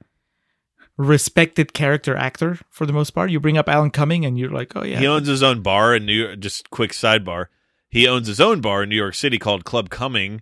respected 0.97 1.74
character 1.74 2.16
actor 2.16 2.60
for 2.70 2.86
the 2.86 2.93
most 2.93 3.12
part. 3.12 3.32
You 3.32 3.39
bring 3.39 3.57
up 3.57 3.70
Alan 3.70 3.89
Cumming 3.89 4.26
and 4.26 4.38
you're 4.38 4.51
like, 4.51 4.76
oh, 4.76 4.84
yeah. 4.84 4.99
He 4.99 5.07
owns 5.07 5.28
his 5.28 5.41
own 5.41 5.62
bar 5.62 5.95
in 5.95 6.05
New 6.05 6.14
York. 6.14 6.39
Just 6.39 6.70
quick 6.70 6.91
sidebar. 6.91 7.47
He 7.89 8.07
owns 8.07 8.27
his 8.27 8.39
own 8.39 8.61
bar 8.61 8.83
in 8.83 8.89
New 8.89 8.95
York 8.95 9.15
City 9.15 9.39
called 9.39 9.65
Club 9.65 9.89
Cumming, 9.89 10.41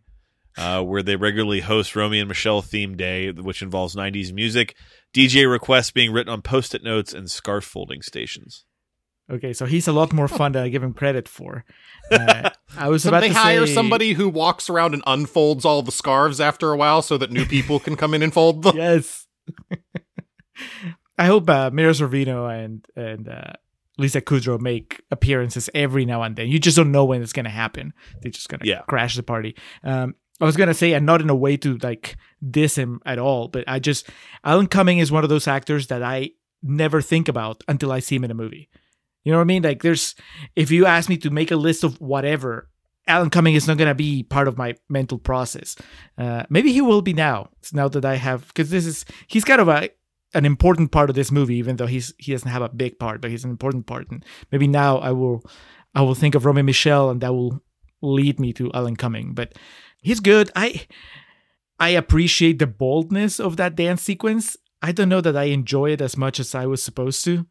uh, 0.57 0.83
where 0.83 1.01
they 1.03 1.15
regularly 1.15 1.61
host 1.61 1.95
Romy 1.95 2.19
and 2.19 2.27
Michelle 2.27 2.61
theme 2.61 2.97
day, 2.97 3.31
which 3.31 3.61
involves 3.61 3.95
90s 3.95 4.33
music, 4.33 4.75
DJ 5.13 5.49
requests 5.49 5.91
being 5.91 6.11
written 6.11 6.31
on 6.33 6.41
post 6.41 6.75
it 6.75 6.83
notes, 6.83 7.13
and 7.13 7.29
scarf 7.31 7.63
folding 7.63 8.01
stations. 8.01 8.65
Okay, 9.29 9.51
so 9.51 9.65
he's 9.65 9.87
a 9.89 9.91
lot 9.93 10.13
more 10.13 10.27
fun 10.29 10.53
than 10.53 10.63
I 10.63 10.69
give 10.69 10.81
him 10.83 10.93
credit 10.93 11.27
for. 11.27 11.65
Uh, 12.09 12.49
I 12.77 12.87
was 12.89 13.03
So 13.03 13.09
about 13.09 13.21
they 13.21 13.27
to 13.29 13.33
hire 13.33 13.67
say- 13.67 13.73
somebody 13.73 14.13
who 14.13 14.29
walks 14.29 14.69
around 14.69 14.93
and 14.93 15.03
unfolds 15.05 15.65
all 15.65 15.81
the 15.81 15.91
scarves 15.91 16.39
after 16.39 16.71
a 16.71 16.77
while 16.77 17.01
so 17.01 17.17
that 17.17 17.31
new 17.31 17.45
people 17.45 17.79
can 17.79 17.95
come 17.97 18.13
in 18.13 18.23
and 18.23 18.33
fold 18.33 18.63
them. 18.63 18.75
Yes. 18.77 19.25
I 21.17 21.25
hope 21.25 21.49
uh, 21.49 21.71
Mira 21.71 21.91
Sorvino 21.93 22.47
and 22.63 22.85
and 22.95 23.27
uh, 23.27 23.53
Lisa 23.97 24.21
Kudrow 24.21 24.59
make 24.59 25.01
appearances 25.11 25.69
every 25.73 26.05
now 26.05 26.21
and 26.23 26.35
then. 26.35 26.47
You 26.49 26.59
just 26.59 26.77
don't 26.77 26.91
know 26.91 27.05
when 27.05 27.21
it's 27.21 27.33
gonna 27.33 27.49
happen. 27.49 27.93
They're 28.21 28.31
just 28.31 28.49
gonna 28.49 28.63
Yeah. 28.65 28.81
crash 28.87 29.15
the 29.15 29.23
party. 29.23 29.55
Um, 29.83 30.15
I 30.39 30.45
was 30.45 30.55
gonna 30.55 30.73
say, 30.75 30.93
and 30.93 31.05
not 31.05 31.21
in 31.21 31.29
a 31.29 31.35
way 31.35 31.57
to 31.57 31.77
like 31.77 32.15
diss 32.47 32.75
him 32.77 32.99
at 33.05 33.17
all, 33.19 33.47
but 33.47 33.63
I 33.67 33.79
just 33.79 34.07
Alan 34.43 34.67
Cumming 34.67 34.99
is 34.99 35.11
one 35.11 35.23
of 35.23 35.29
those 35.29 35.47
actors 35.47 35.87
that 35.87 36.03
I 36.03 36.31
never 36.61 37.01
think 37.01 37.27
about 37.27 37.63
until 37.67 37.91
I 37.91 37.99
see 37.99 38.15
him 38.15 38.23
in 38.23 38.31
a 38.31 38.35
movie. 38.35 38.69
You 39.23 39.31
know 39.31 39.39
what 39.39 39.43
I 39.43 39.45
mean? 39.45 39.63
Like, 39.63 39.81
there's 39.81 40.15
if 40.55 40.69
you 40.71 40.85
ask 40.85 41.09
me 41.09 41.17
to 41.17 41.29
make 41.29 41.51
a 41.51 41.55
list 41.55 41.83
of 41.83 41.99
whatever, 41.99 42.69
Alan 43.07 43.29
Cumming 43.29 43.55
is 43.55 43.67
not 43.67 43.77
gonna 43.77 43.95
be 43.95 44.21
part 44.23 44.47
of 44.47 44.57
my 44.57 44.75
mental 44.89 45.17
process. 45.17 45.75
Uh, 46.17 46.43
maybe 46.49 46.71
he 46.71 46.81
will 46.81 47.01
be 47.01 47.13
now. 47.13 47.49
It's 47.59 47.73
now 47.73 47.87
that 47.89 48.05
I 48.05 48.15
have, 48.15 48.47
because 48.49 48.69
this 48.69 48.85
is 48.85 49.05
he's 49.27 49.43
kind 49.45 49.59
of 49.61 49.67
a 49.69 49.89
an 50.33 50.45
important 50.45 50.91
part 50.91 51.09
of 51.09 51.15
this 51.15 51.31
movie, 51.31 51.55
even 51.55 51.77
though 51.77 51.87
he's 51.87 52.13
he 52.17 52.31
doesn't 52.31 52.49
have 52.49 52.61
a 52.61 52.69
big 52.69 52.99
part, 52.99 53.21
but 53.21 53.31
he's 53.31 53.43
an 53.43 53.49
important 53.49 53.85
part. 53.85 54.09
And 54.09 54.25
maybe 54.51 54.67
now 54.67 54.97
I 54.97 55.11
will 55.11 55.43
I 55.95 56.01
will 56.01 56.15
think 56.15 56.35
of 56.35 56.45
Romy 56.45 56.61
Michelle, 56.61 57.09
and 57.09 57.21
that 57.21 57.33
will 57.33 57.61
lead 58.01 58.39
me 58.39 58.53
to 58.53 58.71
Alan 58.73 58.95
Cumming. 58.95 59.33
But 59.33 59.53
he's 60.01 60.19
good. 60.19 60.51
I 60.55 60.85
I 61.79 61.89
appreciate 61.89 62.59
the 62.59 62.67
boldness 62.67 63.39
of 63.39 63.57
that 63.57 63.75
dance 63.75 64.01
sequence. 64.01 64.57
I 64.81 64.91
don't 64.91 65.09
know 65.09 65.21
that 65.21 65.37
I 65.37 65.45
enjoy 65.45 65.91
it 65.91 66.01
as 66.01 66.17
much 66.17 66.39
as 66.39 66.53
I 66.53 66.65
was 66.65 66.83
supposed 66.83 67.23
to. 67.25 67.47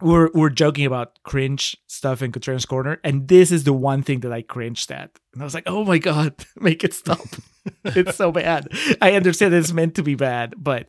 We're 0.00 0.30
we're 0.34 0.50
joking 0.50 0.84
about 0.84 1.22
cringe 1.22 1.76
stuff 1.86 2.22
in 2.22 2.32
Contrarians 2.32 2.68
Corner, 2.68 3.00
and 3.02 3.28
this 3.28 3.50
is 3.50 3.64
the 3.64 3.72
one 3.72 4.02
thing 4.02 4.20
that 4.20 4.32
I 4.32 4.42
cringed 4.42 4.90
at. 4.90 5.10
And 5.32 5.42
I 5.42 5.44
was 5.44 5.54
like, 5.54 5.64
oh 5.66 5.84
my 5.84 5.98
god, 5.98 6.34
make 6.56 6.84
it 6.84 6.92
stop. 6.92 7.26
it's 7.84 8.16
so 8.16 8.30
bad. 8.30 8.68
I 9.00 9.12
understand 9.12 9.54
it's 9.54 9.72
meant 9.72 9.94
to 9.94 10.02
be 10.02 10.14
bad, 10.14 10.54
but 10.58 10.88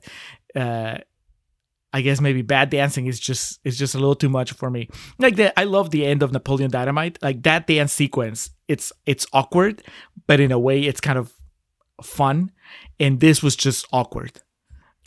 uh 0.55 0.97
I 1.97 2.01
guess 2.01 2.21
maybe 2.21 2.43
bad 2.43 2.69
dancing 2.69 3.07
is 3.07 3.19
just 3.19 3.59
is 3.63 3.75
just 3.75 3.95
a 3.95 3.97
little 3.97 4.13
too 4.13 4.29
much 4.29 4.51
for 4.51 4.69
me. 4.69 4.87
Like 5.17 5.35
the 5.35 5.59
I 5.59 5.63
love 5.63 5.89
the 5.89 6.05
end 6.05 6.21
of 6.21 6.31
Napoleon 6.31 6.69
Dynamite. 6.69 7.17
Like 7.23 7.41
that 7.41 7.65
dance 7.65 7.91
sequence, 7.91 8.51
it's 8.67 8.93
it's 9.07 9.25
awkward, 9.33 9.81
but 10.27 10.39
in 10.39 10.51
a 10.51 10.59
way 10.59 10.81
it's 10.81 11.01
kind 11.01 11.17
of 11.17 11.33
fun. 12.03 12.51
And 12.99 13.19
this 13.19 13.41
was 13.41 13.55
just 13.55 13.87
awkward. 13.91 14.39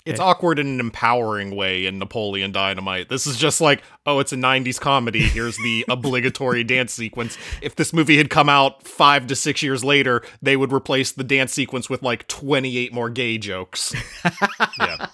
It's 0.04 0.18
awkward 0.18 0.58
in 0.58 0.66
an 0.66 0.80
empowering 0.80 1.54
way 1.54 1.86
in 1.86 2.00
Napoleon 2.00 2.50
Dynamite. 2.50 3.08
This 3.08 3.24
is 3.24 3.36
just 3.36 3.60
like, 3.60 3.82
oh, 4.04 4.18
it's 4.18 4.32
a 4.32 4.36
90s 4.36 4.80
comedy. 4.80 5.20
Here's 5.20 5.58
the 5.58 5.84
obligatory 5.88 6.64
dance 6.64 6.92
sequence. 6.92 7.38
If 7.62 7.76
this 7.76 7.92
movie 7.92 8.16
had 8.16 8.30
come 8.30 8.48
out 8.48 8.82
five 8.82 9.28
to 9.28 9.36
six 9.36 9.62
years 9.62 9.84
later, 9.84 10.22
they 10.42 10.56
would 10.56 10.72
replace 10.72 11.12
the 11.12 11.22
dance 11.22 11.52
sequence 11.52 11.88
with 11.88 12.02
like 12.02 12.26
28 12.26 12.92
more 12.92 13.10
gay 13.10 13.38
jokes. 13.38 13.94
Yeah. 14.78 15.06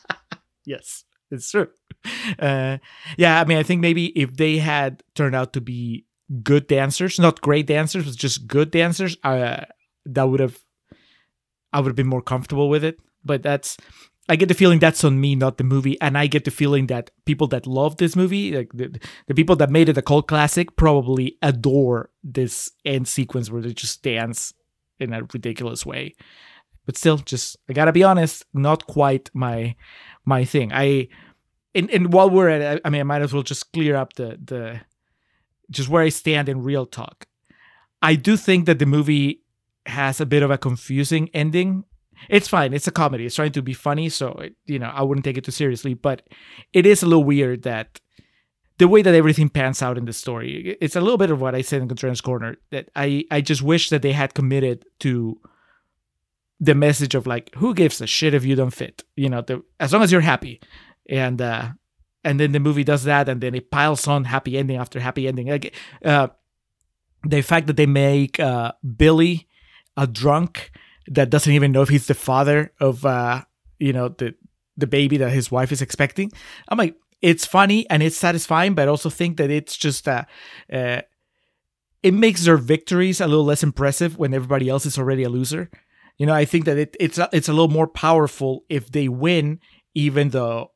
Yes, 0.66 1.04
it's 1.30 1.50
true. 1.50 1.68
Uh, 2.38 2.78
yeah, 3.16 3.40
I 3.40 3.44
mean, 3.44 3.58
I 3.58 3.62
think 3.62 3.80
maybe 3.80 4.06
if 4.18 4.36
they 4.36 4.58
had 4.58 5.02
turned 5.14 5.34
out 5.34 5.52
to 5.54 5.60
be 5.60 6.04
good 6.42 6.66
dancers, 6.66 7.18
not 7.18 7.40
great 7.40 7.66
dancers, 7.66 8.04
but 8.04 8.16
just 8.16 8.46
good 8.46 8.70
dancers, 8.70 9.16
uh, 9.24 9.64
that 10.04 10.24
would 10.24 10.40
have, 10.40 10.58
I 11.72 11.80
would 11.80 11.88
have 11.88 11.96
been 11.96 12.06
more 12.06 12.22
comfortable 12.22 12.68
with 12.68 12.84
it. 12.84 12.98
But 13.24 13.42
that's, 13.42 13.76
I 14.28 14.36
get 14.36 14.48
the 14.48 14.54
feeling 14.54 14.78
that's 14.78 15.04
on 15.04 15.20
me, 15.20 15.34
not 15.34 15.58
the 15.58 15.64
movie, 15.64 16.00
and 16.00 16.18
I 16.18 16.26
get 16.26 16.44
the 16.44 16.50
feeling 16.50 16.86
that 16.88 17.10
people 17.24 17.46
that 17.48 17.66
love 17.66 17.96
this 17.96 18.16
movie, 18.16 18.52
like 18.52 18.70
the, 18.72 19.00
the 19.26 19.34
people 19.34 19.56
that 19.56 19.70
made 19.70 19.88
it 19.88 19.98
a 19.98 20.02
cult 20.02 20.26
classic, 20.28 20.76
probably 20.76 21.38
adore 21.42 22.10
this 22.22 22.70
end 22.84 23.06
sequence 23.08 23.50
where 23.50 23.62
they 23.62 23.72
just 23.72 24.02
dance 24.02 24.52
in 24.98 25.12
a 25.12 25.22
ridiculous 25.22 25.84
way. 25.86 26.14
But 26.86 26.96
still, 26.96 27.18
just 27.18 27.56
I 27.68 27.72
gotta 27.72 27.92
be 27.92 28.04
honest, 28.04 28.44
not 28.54 28.86
quite 28.86 29.28
my 29.34 29.74
my 30.26 30.44
thing. 30.44 30.72
I 30.72 31.08
and, 31.74 31.90
and 31.90 32.12
while 32.12 32.28
we're 32.28 32.48
at 32.48 32.60
it, 32.60 32.82
I 32.84 32.90
mean 32.90 33.00
I 33.00 33.04
might 33.04 33.22
as 33.22 33.32
well 33.32 33.42
just 33.42 33.72
clear 33.72 33.96
up 33.96 34.14
the 34.14 34.38
the 34.44 34.80
just 35.70 35.88
where 35.88 36.02
I 36.02 36.10
stand 36.10 36.48
in 36.48 36.62
real 36.62 36.84
talk. 36.84 37.26
I 38.02 38.14
do 38.14 38.36
think 38.36 38.66
that 38.66 38.78
the 38.78 38.86
movie 38.86 39.42
has 39.86 40.20
a 40.20 40.26
bit 40.26 40.42
of 40.42 40.50
a 40.50 40.58
confusing 40.58 41.30
ending. 41.32 41.84
It's 42.28 42.48
fine. 42.48 42.72
It's 42.72 42.86
a 42.86 42.92
comedy. 42.92 43.26
It's 43.26 43.34
trying 43.34 43.52
to 43.52 43.62
be 43.62 43.74
funny, 43.74 44.08
so 44.08 44.32
it, 44.32 44.56
you 44.66 44.78
know 44.78 44.90
I 44.92 45.02
wouldn't 45.02 45.24
take 45.24 45.38
it 45.38 45.44
too 45.44 45.52
seriously. 45.52 45.94
But 45.94 46.22
it 46.72 46.84
is 46.84 47.02
a 47.02 47.06
little 47.06 47.24
weird 47.24 47.62
that 47.62 48.00
the 48.78 48.88
way 48.88 49.02
that 49.02 49.14
everything 49.14 49.48
pans 49.48 49.82
out 49.82 49.96
in 49.96 50.04
the 50.04 50.12
story. 50.12 50.76
It's 50.80 50.96
a 50.96 51.00
little 51.00 51.16
bit 51.16 51.30
of 51.30 51.40
what 51.40 51.54
I 51.54 51.62
said 51.62 51.80
in 51.80 51.88
Contrarians 51.88 52.22
Corner. 52.22 52.56
That 52.70 52.90
I 52.96 53.24
I 53.30 53.40
just 53.40 53.62
wish 53.62 53.90
that 53.90 54.02
they 54.02 54.12
had 54.12 54.34
committed 54.34 54.84
to 55.00 55.40
the 56.58 56.74
message 56.74 57.14
of 57.14 57.26
like 57.26 57.54
who 57.56 57.74
gives 57.74 58.00
a 58.00 58.06
shit 58.06 58.34
if 58.34 58.44
you 58.44 58.56
don't 58.56 58.70
fit. 58.70 59.04
You 59.16 59.28
know, 59.28 59.42
the, 59.42 59.62
as 59.78 59.92
long 59.92 60.02
as 60.02 60.12
you're 60.12 60.20
happy, 60.20 60.60
and 61.08 61.40
uh, 61.40 61.70
and 62.24 62.40
then 62.40 62.52
the 62.52 62.60
movie 62.60 62.84
does 62.84 63.04
that, 63.04 63.28
and 63.28 63.40
then 63.40 63.54
it 63.54 63.70
piles 63.70 64.06
on 64.08 64.24
happy 64.24 64.58
ending 64.58 64.76
after 64.76 65.00
happy 65.00 65.28
ending. 65.28 65.48
Like 65.48 65.74
uh, 66.04 66.28
the 67.24 67.42
fact 67.42 67.66
that 67.66 67.76
they 67.76 67.86
make 67.86 68.40
uh, 68.40 68.72
Billy 68.96 69.48
a 69.96 70.06
drunk 70.06 70.70
that 71.08 71.30
doesn't 71.30 71.52
even 71.52 71.72
know 71.72 71.82
if 71.82 71.88
he's 71.88 72.06
the 72.06 72.14
father 72.14 72.72
of 72.80 73.04
uh, 73.04 73.42
you 73.78 73.92
know 73.92 74.08
the 74.08 74.34
the 74.76 74.86
baby 74.86 75.16
that 75.18 75.30
his 75.30 75.50
wife 75.50 75.72
is 75.72 75.82
expecting. 75.82 76.30
I'm 76.68 76.78
like, 76.78 76.96
it's 77.22 77.46
funny 77.46 77.88
and 77.88 78.02
it's 78.02 78.16
satisfying, 78.16 78.74
but 78.74 78.88
I 78.88 78.90
also 78.90 79.10
think 79.10 79.38
that 79.38 79.50
it's 79.50 79.76
just 79.76 80.06
uh, 80.06 80.24
uh, 80.72 81.02
it 82.02 82.14
makes 82.14 82.44
their 82.44 82.56
victories 82.56 83.20
a 83.20 83.26
little 83.26 83.44
less 83.44 83.62
impressive 83.62 84.18
when 84.18 84.34
everybody 84.34 84.68
else 84.68 84.86
is 84.86 84.98
already 84.98 85.22
a 85.22 85.28
loser. 85.28 85.70
You 86.18 86.26
know, 86.26 86.34
I 86.34 86.44
think 86.44 86.64
that 86.64 86.78
it, 86.78 86.96
it's 86.98 87.18
it's 87.32 87.48
a 87.48 87.52
little 87.52 87.68
more 87.68 87.86
powerful 87.86 88.64
if 88.68 88.90
they 88.90 89.08
win, 89.08 89.60
even 89.94 90.30
though 90.30 90.72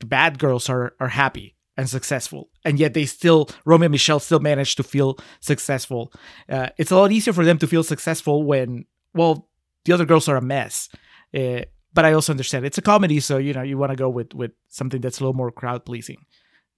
the 0.00 0.06
bad 0.06 0.38
girls 0.38 0.68
are 0.68 0.94
are 0.98 1.08
happy 1.08 1.56
and 1.76 1.88
successful, 1.88 2.50
and 2.64 2.78
yet 2.78 2.94
they 2.94 3.06
still 3.06 3.48
Romy 3.64 3.86
and 3.86 3.92
Michelle 3.92 4.20
still 4.20 4.40
manage 4.40 4.74
to 4.76 4.82
feel 4.82 5.18
successful. 5.40 6.12
Uh, 6.48 6.68
it's 6.78 6.90
a 6.90 6.96
lot 6.96 7.12
easier 7.12 7.32
for 7.32 7.44
them 7.44 7.58
to 7.58 7.66
feel 7.66 7.82
successful 7.84 8.42
when 8.44 8.84
well 9.14 9.48
the 9.84 9.92
other 9.92 10.04
girls 10.04 10.28
are 10.28 10.36
a 10.36 10.42
mess. 10.42 10.88
Uh, 11.34 11.62
but 11.94 12.04
I 12.04 12.12
also 12.12 12.32
understand 12.32 12.64
it's 12.64 12.78
a 12.78 12.82
comedy, 12.82 13.20
so 13.20 13.38
you 13.38 13.52
know 13.52 13.62
you 13.62 13.78
want 13.78 13.90
to 13.90 13.96
go 13.96 14.08
with 14.08 14.34
with 14.34 14.52
something 14.68 15.00
that's 15.00 15.20
a 15.20 15.22
little 15.22 15.34
more 15.34 15.52
crowd 15.52 15.84
pleasing. 15.84 16.24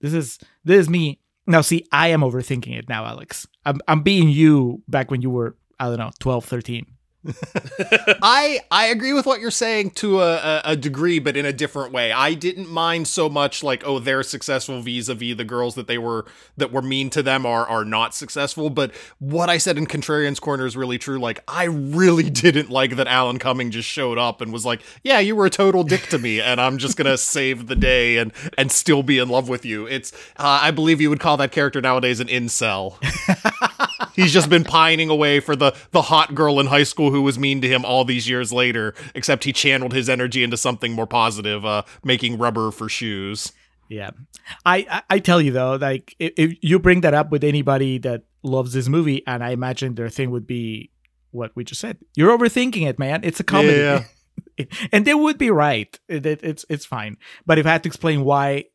This 0.01 0.13
is 0.13 0.39
this 0.63 0.81
is 0.81 0.89
me 0.89 1.19
now. 1.47 1.61
See, 1.61 1.85
I 1.91 2.09
am 2.09 2.21
overthinking 2.21 2.77
it 2.77 2.89
now, 2.89 3.05
Alex. 3.05 3.47
I'm 3.65 3.79
I'm 3.87 4.03
being 4.03 4.29
you 4.29 4.83
back 4.87 5.09
when 5.09 5.21
you 5.21 5.29
were 5.29 5.57
I 5.79 5.87
don't 5.87 5.97
know 5.97 6.11
12, 6.19 6.45
13. 6.45 6.85
I 8.21 8.61
I 8.69 8.87
agree 8.87 9.13
with 9.13 9.25
what 9.25 9.39
you're 9.39 9.51
saying 9.51 9.91
to 9.91 10.21
a, 10.21 10.61
a, 10.63 10.75
degree, 10.75 11.19
but 11.19 11.35
in 11.35 11.45
a 11.45 11.53
different 11.53 11.91
way. 11.91 12.11
I 12.11 12.33
didn't 12.33 12.69
mind 12.69 13.07
so 13.07 13.29
much 13.29 13.63
like 13.63 13.83
oh 13.85 13.99
they're 13.99 14.23
successful 14.23 14.81
vis-a-vis 14.81 15.35
the 15.35 15.43
girls 15.43 15.75
that 15.75 15.87
they 15.87 15.97
were 15.97 16.25
that 16.57 16.71
were 16.71 16.81
mean 16.81 17.09
to 17.11 17.23
them 17.23 17.45
are 17.45 17.67
are 17.67 17.85
not 17.85 18.13
successful. 18.13 18.69
But 18.69 18.93
what 19.19 19.49
I 19.49 19.57
said 19.57 19.77
in 19.77 19.87
Contrarian's 19.87 20.39
Corner 20.39 20.65
is 20.65 20.77
really 20.77 20.97
true. 20.97 21.19
Like 21.19 21.43
I 21.47 21.63
really 21.65 22.29
didn't 22.29 22.69
like 22.69 22.95
that 22.95 23.07
Alan 23.07 23.39
Cumming 23.39 23.71
just 23.71 23.89
showed 23.89 24.17
up 24.17 24.41
and 24.41 24.53
was 24.53 24.65
like, 24.65 24.81
yeah, 25.03 25.19
you 25.19 25.35
were 25.35 25.45
a 25.45 25.49
total 25.49 25.83
dick 25.83 26.07
to 26.09 26.19
me, 26.19 26.39
and 26.41 26.61
I'm 26.61 26.77
just 26.77 26.97
gonna 26.97 27.17
save 27.35 27.67
the 27.67 27.75
day 27.75 28.17
and 28.17 28.31
and 28.57 28.71
still 28.71 29.03
be 29.03 29.17
in 29.17 29.29
love 29.29 29.49
with 29.49 29.65
you. 29.65 29.87
It's 29.87 30.11
uh, 30.37 30.59
I 30.61 30.71
believe 30.71 31.01
you 31.01 31.09
would 31.09 31.19
call 31.19 31.37
that 31.37 31.51
character 31.51 31.81
nowadays 31.81 32.19
an 32.19 32.27
incel. 32.27 32.95
He's 34.15 34.33
just 34.33 34.49
been 34.49 34.63
pining 34.63 35.09
away 35.09 35.39
for 35.39 35.55
the 35.55 35.75
the 35.91 36.03
hot 36.03 36.35
girl 36.35 36.59
in 36.59 36.67
high 36.67 36.83
school 36.83 37.11
who 37.11 37.21
was 37.21 37.37
mean 37.37 37.61
to 37.61 37.67
him 37.67 37.85
all 37.85 38.05
these 38.05 38.29
years 38.29 38.51
later, 38.53 38.93
except 39.13 39.43
he 39.43 39.53
channeled 39.53 39.93
his 39.93 40.09
energy 40.09 40.43
into 40.43 40.57
something 40.57 40.93
more 40.93 41.07
positive, 41.07 41.65
uh, 41.65 41.83
making 42.03 42.37
rubber 42.37 42.71
for 42.71 42.89
shoes. 42.89 43.51
Yeah, 43.89 44.11
I, 44.65 44.85
I, 44.89 45.03
I 45.11 45.19
tell 45.19 45.41
you 45.41 45.51
though, 45.51 45.75
like 45.75 46.15
if, 46.19 46.33
if, 46.37 46.57
you 46.61 46.79
bring 46.79 47.01
that 47.01 47.13
up 47.13 47.29
with 47.31 47.43
anybody 47.43 47.99
that 47.99 48.23
loves 48.41 48.73
this 48.73 48.87
movie, 48.87 49.21
and 49.27 49.43
I 49.43 49.51
imagine 49.51 49.95
their 49.95 50.09
thing 50.09 50.31
would 50.31 50.47
be 50.47 50.91
what 51.31 51.51
we 51.55 51.63
just 51.63 51.81
said. 51.81 51.97
You're 52.15 52.35
overthinking 52.35 52.87
it, 52.87 52.97
man. 52.97 53.21
It's 53.23 53.39
a 53.39 53.43
comedy. 53.43 53.77
Yeah. 53.77 54.03
and 54.91 55.05
they 55.05 55.13
would 55.13 55.37
be 55.37 55.51
right. 55.51 55.99
It, 56.07 56.25
it, 56.25 56.39
it's 56.43 56.65
it's 56.69 56.85
fine. 56.85 57.17
But 57.45 57.59
if 57.59 57.65
I 57.65 57.71
had 57.73 57.83
to 57.83 57.89
explain 57.89 58.23
why 58.23 58.65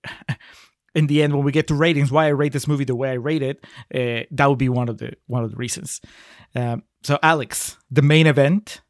in 0.94 1.06
the 1.06 1.22
end 1.22 1.34
when 1.34 1.44
we 1.44 1.52
get 1.52 1.68
to 1.68 1.74
ratings 1.74 2.10
why 2.10 2.26
i 2.26 2.28
rate 2.28 2.52
this 2.52 2.66
movie 2.66 2.84
the 2.84 2.96
way 2.96 3.10
i 3.10 3.14
rate 3.14 3.42
it 3.42 3.64
uh, 3.94 4.24
that 4.30 4.46
would 4.46 4.58
be 4.58 4.68
one 4.68 4.88
of 4.88 4.98
the 4.98 5.12
one 5.26 5.44
of 5.44 5.50
the 5.50 5.56
reasons. 5.56 6.00
Um, 6.54 6.82
so 7.02 7.18
alex 7.22 7.76
the 7.90 8.02
main 8.02 8.26
event. 8.26 8.80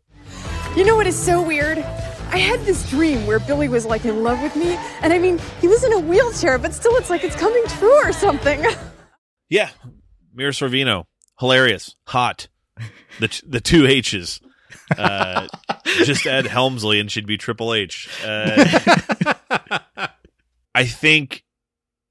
You 0.77 0.85
know 0.85 0.97
what 0.97 1.07
is 1.07 1.19
so 1.19 1.43
weird? 1.43 1.79
I 1.79 2.39
had 2.39 2.61
this 2.61 2.89
dream 2.89 3.27
where 3.27 3.41
billy 3.41 3.69
was 3.69 3.85
like 3.85 4.05
in 4.05 4.23
love 4.23 4.41
with 4.43 4.55
me 4.57 4.77
and 5.03 5.13
i 5.13 5.19
mean 5.19 5.41
he 5.61 5.69
was 5.69 5.83
in 5.85 5.93
a 5.93 5.99
wheelchair 5.99 6.59
but 6.59 6.73
still 6.73 6.95
it's 6.97 7.11
like 7.11 7.25
it's 7.25 7.37
coming 7.37 7.63
true 7.79 8.05
or 8.05 8.13
something. 8.13 8.65
Yeah. 9.51 9.71
Mira 10.33 10.53
sorvino. 10.53 11.07
Hilarious. 11.41 11.97
Hot. 12.07 12.47
The 13.19 13.43
the 13.47 13.61
two 13.61 13.85
h's. 13.87 14.41
Uh, 14.97 15.49
just 16.05 16.25
add 16.25 16.47
helmsley 16.47 17.01
and 17.01 17.11
she'd 17.11 17.27
be 17.27 17.37
triple 17.37 17.75
h. 17.75 18.09
Uh, 18.25 18.65
i 20.75 20.85
think 20.87 21.43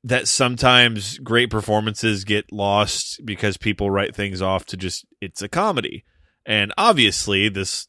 that 0.04 0.28
sometimes 0.28 1.18
great 1.20 1.50
performances 1.50 2.24
get 2.24 2.52
lost 2.52 3.20
because 3.26 3.58
people 3.58 3.92
write 3.92 4.16
things 4.16 4.42
off 4.42 4.66
to 4.66 4.78
just 4.78 5.06
it's 5.20 5.42
a 5.42 5.50
comedy. 5.50 6.06
And 6.46 6.74
obviously 6.78 7.50
this 7.50 7.88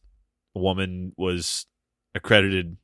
woman 0.54 1.12
was 1.16 1.66
accredited 2.14 2.76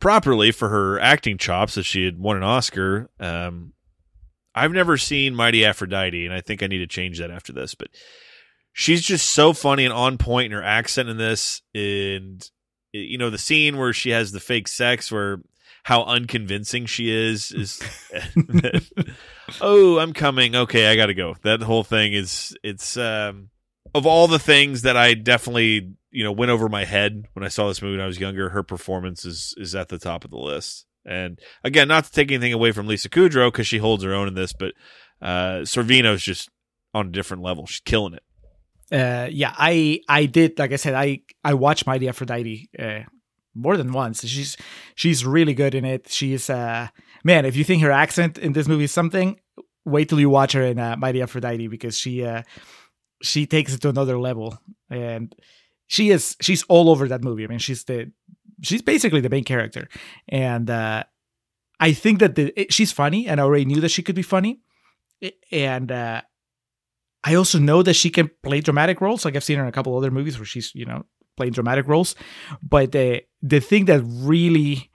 properly 0.00 0.50
for 0.50 0.68
her 0.68 0.98
acting 0.98 1.38
chops 1.38 1.74
that 1.74 1.84
she 1.84 2.04
had 2.04 2.18
won 2.18 2.36
an 2.36 2.42
Oscar. 2.42 3.08
Um, 3.20 3.72
I've 4.54 4.72
never 4.72 4.96
seen 4.96 5.34
Mighty 5.34 5.64
Aphrodite, 5.64 6.26
and 6.26 6.34
I 6.34 6.40
think 6.40 6.62
I 6.62 6.66
need 6.66 6.78
to 6.78 6.86
change 6.86 7.20
that 7.20 7.30
after 7.30 7.52
this. 7.52 7.74
But 7.74 7.88
she's 8.72 9.02
just 9.02 9.30
so 9.30 9.52
funny 9.52 9.84
and 9.84 9.94
on 9.94 10.18
point 10.18 10.46
in 10.46 10.58
her 10.58 10.64
accent 10.64 11.08
in 11.08 11.18
this. 11.18 11.62
And 11.72 12.42
you 12.92 13.18
know 13.18 13.30
the 13.30 13.38
scene 13.38 13.76
where 13.78 13.92
she 13.92 14.10
has 14.10 14.32
the 14.32 14.40
fake 14.40 14.66
sex, 14.66 15.12
where 15.12 15.40
how 15.82 16.04
unconvincing 16.04 16.86
she 16.86 17.10
is 17.10 17.52
is 17.52 17.82
oh 19.60 19.98
i'm 19.98 20.12
coming. 20.12 20.54
Okay 20.54 20.86
i 20.86 20.96
gotta 20.96 21.14
go. 21.14 21.34
That 21.42 21.62
whole 21.62 21.84
thing 21.84 22.12
is 22.12 22.56
it's 22.62 22.96
um 22.96 23.50
of 23.94 24.06
all 24.06 24.28
the 24.28 24.38
things 24.38 24.82
that 24.82 24.96
i 24.96 25.14
definitely 25.14 25.92
you 26.10 26.24
know 26.24 26.32
went 26.32 26.50
over 26.50 26.68
my 26.68 26.84
head 26.84 27.24
when 27.32 27.44
i 27.44 27.48
saw 27.48 27.68
this 27.68 27.82
movie 27.82 27.96
when 27.96 28.04
i 28.04 28.06
was 28.06 28.20
younger 28.20 28.50
her 28.50 28.62
performance 28.62 29.24
is 29.24 29.54
is 29.56 29.74
at 29.74 29.88
the 29.88 29.98
top 29.98 30.24
of 30.24 30.30
the 30.30 30.38
list. 30.38 30.86
And 31.04 31.38
again 31.64 31.88
not 31.88 32.04
to 32.04 32.12
take 32.12 32.30
anything 32.30 32.52
away 32.52 32.72
from 32.72 32.86
lisa 32.86 33.08
kudrow 33.08 33.48
because 33.48 33.66
she 33.66 33.78
holds 33.78 34.04
her 34.04 34.14
own 34.14 34.28
in 34.28 34.34
this 34.34 34.52
but 34.52 34.74
uh 35.22 35.60
sorvino's 35.62 36.22
just 36.22 36.48
on 36.92 37.08
a 37.08 37.10
different 37.10 37.42
level. 37.42 37.66
She's 37.66 37.80
killing 37.80 38.14
it. 38.14 38.22
Uh 38.92 39.28
yeah 39.30 39.54
i 39.56 40.00
i 40.08 40.26
did 40.26 40.58
like 40.58 40.72
i 40.72 40.76
said 40.76 40.94
i 40.94 41.20
i 41.44 41.54
watched 41.54 41.86
mighty 41.86 42.08
aphrodite 42.08 42.68
uh 42.78 43.00
more 43.54 43.76
than 43.76 43.92
once. 43.92 44.26
She's 44.26 44.56
she's 44.94 45.24
really 45.24 45.54
good 45.54 45.74
in 45.74 45.84
it. 45.84 46.08
She's 46.08 46.48
uh 46.50 46.88
man, 47.24 47.44
if 47.44 47.56
you 47.56 47.64
think 47.64 47.82
her 47.82 47.90
accent 47.90 48.38
in 48.38 48.52
this 48.52 48.68
movie 48.68 48.84
is 48.84 48.92
something, 48.92 49.38
wait 49.84 50.08
till 50.08 50.20
you 50.20 50.30
watch 50.30 50.52
her 50.52 50.62
in 50.62 50.78
uh, 50.78 50.96
Mighty 50.96 51.22
Aphrodite 51.22 51.68
because 51.68 51.98
she 51.98 52.24
uh 52.24 52.42
she 53.22 53.46
takes 53.46 53.74
it 53.74 53.80
to 53.82 53.88
another 53.88 54.18
level 54.18 54.58
and 54.88 55.34
she 55.86 56.10
is 56.10 56.36
she's 56.40 56.62
all 56.64 56.88
over 56.88 57.08
that 57.08 57.24
movie. 57.24 57.44
I 57.44 57.48
mean, 57.48 57.58
she's 57.58 57.84
the 57.84 58.12
she's 58.62 58.82
basically 58.82 59.20
the 59.20 59.30
main 59.30 59.44
character. 59.44 59.88
And 60.28 60.70
uh 60.70 61.04
I 61.78 61.92
think 61.92 62.20
that 62.20 62.34
the 62.34 62.52
it, 62.60 62.72
she's 62.72 62.92
funny 62.92 63.26
and 63.26 63.40
I 63.40 63.44
already 63.44 63.64
knew 63.64 63.80
that 63.80 63.90
she 63.90 64.02
could 64.02 64.14
be 64.14 64.22
funny. 64.22 64.60
And 65.50 65.90
uh 65.90 66.22
I 67.22 67.34
also 67.34 67.58
know 67.58 67.82
that 67.82 67.94
she 67.94 68.08
can 68.10 68.30
play 68.42 68.60
dramatic 68.60 69.00
roles. 69.00 69.24
Like 69.24 69.36
I've 69.36 69.44
seen 69.44 69.58
her 69.58 69.62
in 69.62 69.68
a 69.68 69.72
couple 69.72 69.96
other 69.96 70.10
movies 70.10 70.38
where 70.38 70.46
she's, 70.46 70.74
you 70.74 70.86
know, 70.86 71.04
playing 71.40 71.54
dramatic 71.54 71.88
roles. 71.88 72.14
But 72.62 72.92
the 72.92 73.22
the 73.42 73.60
thing 73.60 73.86
that 73.86 74.02
really 74.04 74.90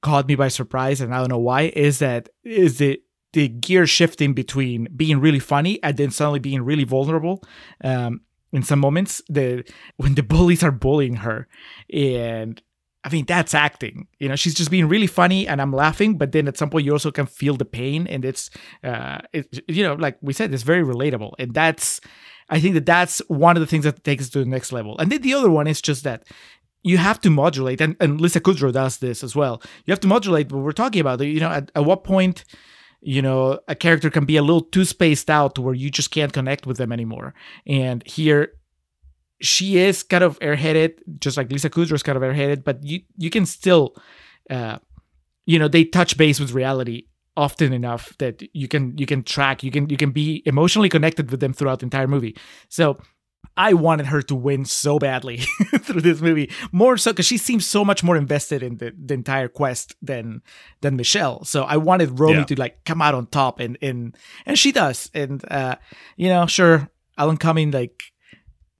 caught 0.00 0.28
me 0.28 0.36
by 0.36 0.48
surprise, 0.48 1.00
and 1.00 1.12
I 1.14 1.18
don't 1.18 1.30
know 1.30 1.38
why, 1.50 1.72
is 1.74 1.98
that 1.98 2.28
is 2.44 2.78
the 2.78 3.00
the 3.32 3.48
gear 3.48 3.86
shifting 3.86 4.32
between 4.32 4.88
being 4.96 5.20
really 5.20 5.38
funny 5.38 5.82
and 5.82 5.96
then 5.96 6.10
suddenly 6.10 6.38
being 6.38 6.62
really 6.62 6.84
vulnerable. 6.84 7.42
Um, 7.84 8.22
in 8.52 8.62
some 8.62 8.78
moments, 8.78 9.20
the 9.28 9.64
when 9.96 10.14
the 10.14 10.22
bullies 10.22 10.62
are 10.62 10.70
bullying 10.70 11.16
her, 11.16 11.48
and 11.92 12.62
I 13.04 13.10
mean 13.10 13.26
that's 13.26 13.54
acting. 13.54 14.06
You 14.18 14.28
know, 14.28 14.36
she's 14.36 14.54
just 14.54 14.70
being 14.70 14.88
really 14.88 15.06
funny, 15.08 15.46
and 15.48 15.60
I'm 15.60 15.72
laughing. 15.72 16.16
But 16.16 16.32
then 16.32 16.48
at 16.48 16.56
some 16.56 16.70
point, 16.70 16.86
you 16.86 16.92
also 16.92 17.10
can 17.10 17.26
feel 17.26 17.56
the 17.56 17.64
pain, 17.66 18.06
and 18.06 18.24
it's, 18.24 18.50
uh, 18.84 19.18
it, 19.32 19.64
you 19.68 19.82
know, 19.82 19.94
like 19.94 20.16
we 20.22 20.32
said, 20.32 20.54
it's 20.54 20.62
very 20.62 20.82
relatable, 20.82 21.32
and 21.38 21.52
that's 21.52 22.00
I 22.48 22.60
think 22.60 22.74
that 22.74 22.86
that's 22.86 23.18
one 23.28 23.56
of 23.56 23.60
the 23.60 23.66
things 23.66 23.84
that 23.84 24.04
takes 24.04 24.24
us 24.24 24.30
to 24.30 24.38
the 24.40 24.46
next 24.46 24.72
level. 24.72 24.96
And 24.98 25.12
then 25.12 25.22
the 25.22 25.34
other 25.34 25.50
one 25.50 25.66
is 25.66 25.82
just 25.82 26.04
that 26.04 26.24
you 26.82 26.96
have 26.96 27.20
to 27.22 27.30
modulate, 27.30 27.80
and, 27.80 27.96
and 28.00 28.20
Lisa 28.20 28.40
Kudrow 28.40 28.72
does 28.72 28.98
this 28.98 29.24
as 29.24 29.34
well. 29.34 29.60
You 29.84 29.92
have 29.92 30.00
to 30.00 30.08
modulate 30.08 30.52
what 30.52 30.62
we're 30.62 30.72
talking 30.72 31.00
about. 31.00 31.20
You 31.20 31.40
know, 31.40 31.50
at, 31.50 31.70
at 31.74 31.84
what 31.84 32.04
point, 32.04 32.44
you 33.00 33.20
know, 33.20 33.58
a 33.68 33.74
character 33.74 34.10
can 34.10 34.24
be 34.24 34.36
a 34.36 34.42
little 34.42 34.62
too 34.62 34.84
spaced 34.84 35.28
out 35.28 35.54
to 35.56 35.62
where 35.62 35.74
you 35.74 35.90
just 35.90 36.10
can't 36.10 36.32
connect 36.32 36.66
with 36.66 36.76
them 36.76 36.92
anymore. 36.92 37.34
And 37.66 38.06
here, 38.06 38.52
she 39.40 39.78
is 39.78 40.02
kind 40.02 40.24
of 40.24 40.38
airheaded, 40.38 40.94
just 41.20 41.36
like 41.36 41.50
Lisa 41.52 41.68
Kudrow 41.68 41.92
is 41.92 42.02
kind 42.02 42.16
of 42.16 42.22
airheaded, 42.22 42.64
but 42.64 42.82
you 42.82 43.00
you 43.16 43.30
can 43.30 43.44
still, 43.44 43.94
uh, 44.48 44.78
you 45.46 45.58
know, 45.58 45.68
they 45.68 45.84
touch 45.84 46.16
base 46.16 46.40
with 46.40 46.52
reality 46.52 47.07
often 47.38 47.72
enough 47.72 48.04
that 48.18 48.42
you 48.52 48.66
can 48.68 48.98
you 48.98 49.06
can 49.06 49.22
track 49.22 49.62
you 49.62 49.70
can 49.70 49.88
you 49.88 49.96
can 49.96 50.10
be 50.10 50.42
emotionally 50.44 50.88
connected 50.88 51.30
with 51.30 51.40
them 51.40 51.52
throughout 51.52 51.78
the 51.80 51.86
entire 51.86 52.08
movie. 52.08 52.34
So 52.68 52.98
I 53.56 53.72
wanted 53.74 54.06
her 54.06 54.22
to 54.22 54.34
win 54.34 54.64
so 54.64 54.98
badly 54.98 55.36
through 55.86 56.02
this 56.02 56.20
movie, 56.20 56.50
more 56.72 56.96
so 56.96 57.12
because 57.12 57.26
she 57.26 57.38
seems 57.38 57.64
so 57.66 57.84
much 57.84 58.02
more 58.04 58.16
invested 58.16 58.62
in 58.62 58.78
the, 58.78 58.92
the 59.06 59.14
entire 59.14 59.48
quest 59.48 59.94
than 60.02 60.42
than 60.82 60.96
Michelle. 60.96 61.44
So 61.44 61.62
I 61.74 61.76
wanted 61.76 62.18
Romy 62.20 62.38
Yeah. 62.38 62.44
to 62.50 62.54
like 62.64 62.84
come 62.84 63.00
out 63.02 63.14
on 63.14 63.26
top, 63.26 63.60
and 63.60 63.78
and 63.82 64.16
and 64.46 64.58
she 64.58 64.70
does. 64.72 65.10
And 65.14 65.44
uh, 65.50 65.76
you 66.16 66.28
know, 66.28 66.46
sure, 66.46 66.88
Alan 67.16 67.36
Cumming 67.36 67.70
like 67.72 68.02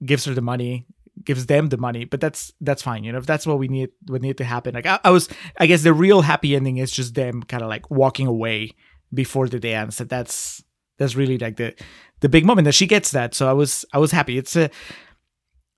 gives 0.05 0.25
her 0.25 0.33
the 0.33 0.41
money, 0.41 0.85
gives 1.23 1.45
them 1.45 1.69
the 1.69 1.77
money, 1.77 2.05
but 2.05 2.21
that's 2.21 2.51
that's 2.61 2.81
fine. 2.81 3.03
You 3.03 3.11
know, 3.11 3.17
if 3.17 3.25
that's 3.25 3.45
what 3.45 3.59
we 3.59 3.67
need, 3.67 3.89
what 4.07 4.21
need 4.21 4.37
to 4.37 4.43
happen. 4.43 4.73
Like 4.73 4.85
I, 4.85 4.99
I 5.03 5.11
was, 5.11 5.29
I 5.59 5.65
guess 5.67 5.83
the 5.83 5.93
real 5.93 6.21
happy 6.21 6.55
ending 6.55 6.77
is 6.77 6.91
just 6.91 7.15
them 7.15 7.43
kind 7.43 7.63
of 7.63 7.69
like 7.69 7.89
walking 7.89 8.27
away 8.27 8.71
before 9.13 9.47
the 9.47 9.59
dance. 9.59 9.99
And 9.99 10.09
that's 10.09 10.63
that's 10.97 11.15
really 11.15 11.37
like 11.37 11.57
the 11.57 11.73
the 12.21 12.29
big 12.29 12.45
moment 12.45 12.65
that 12.65 12.75
she 12.75 12.87
gets 12.87 13.11
that. 13.11 13.33
So 13.33 13.49
I 13.49 13.53
was 13.53 13.85
I 13.93 13.97
was 13.97 14.11
happy. 14.11 14.37
It's 14.37 14.55
a 14.55 14.69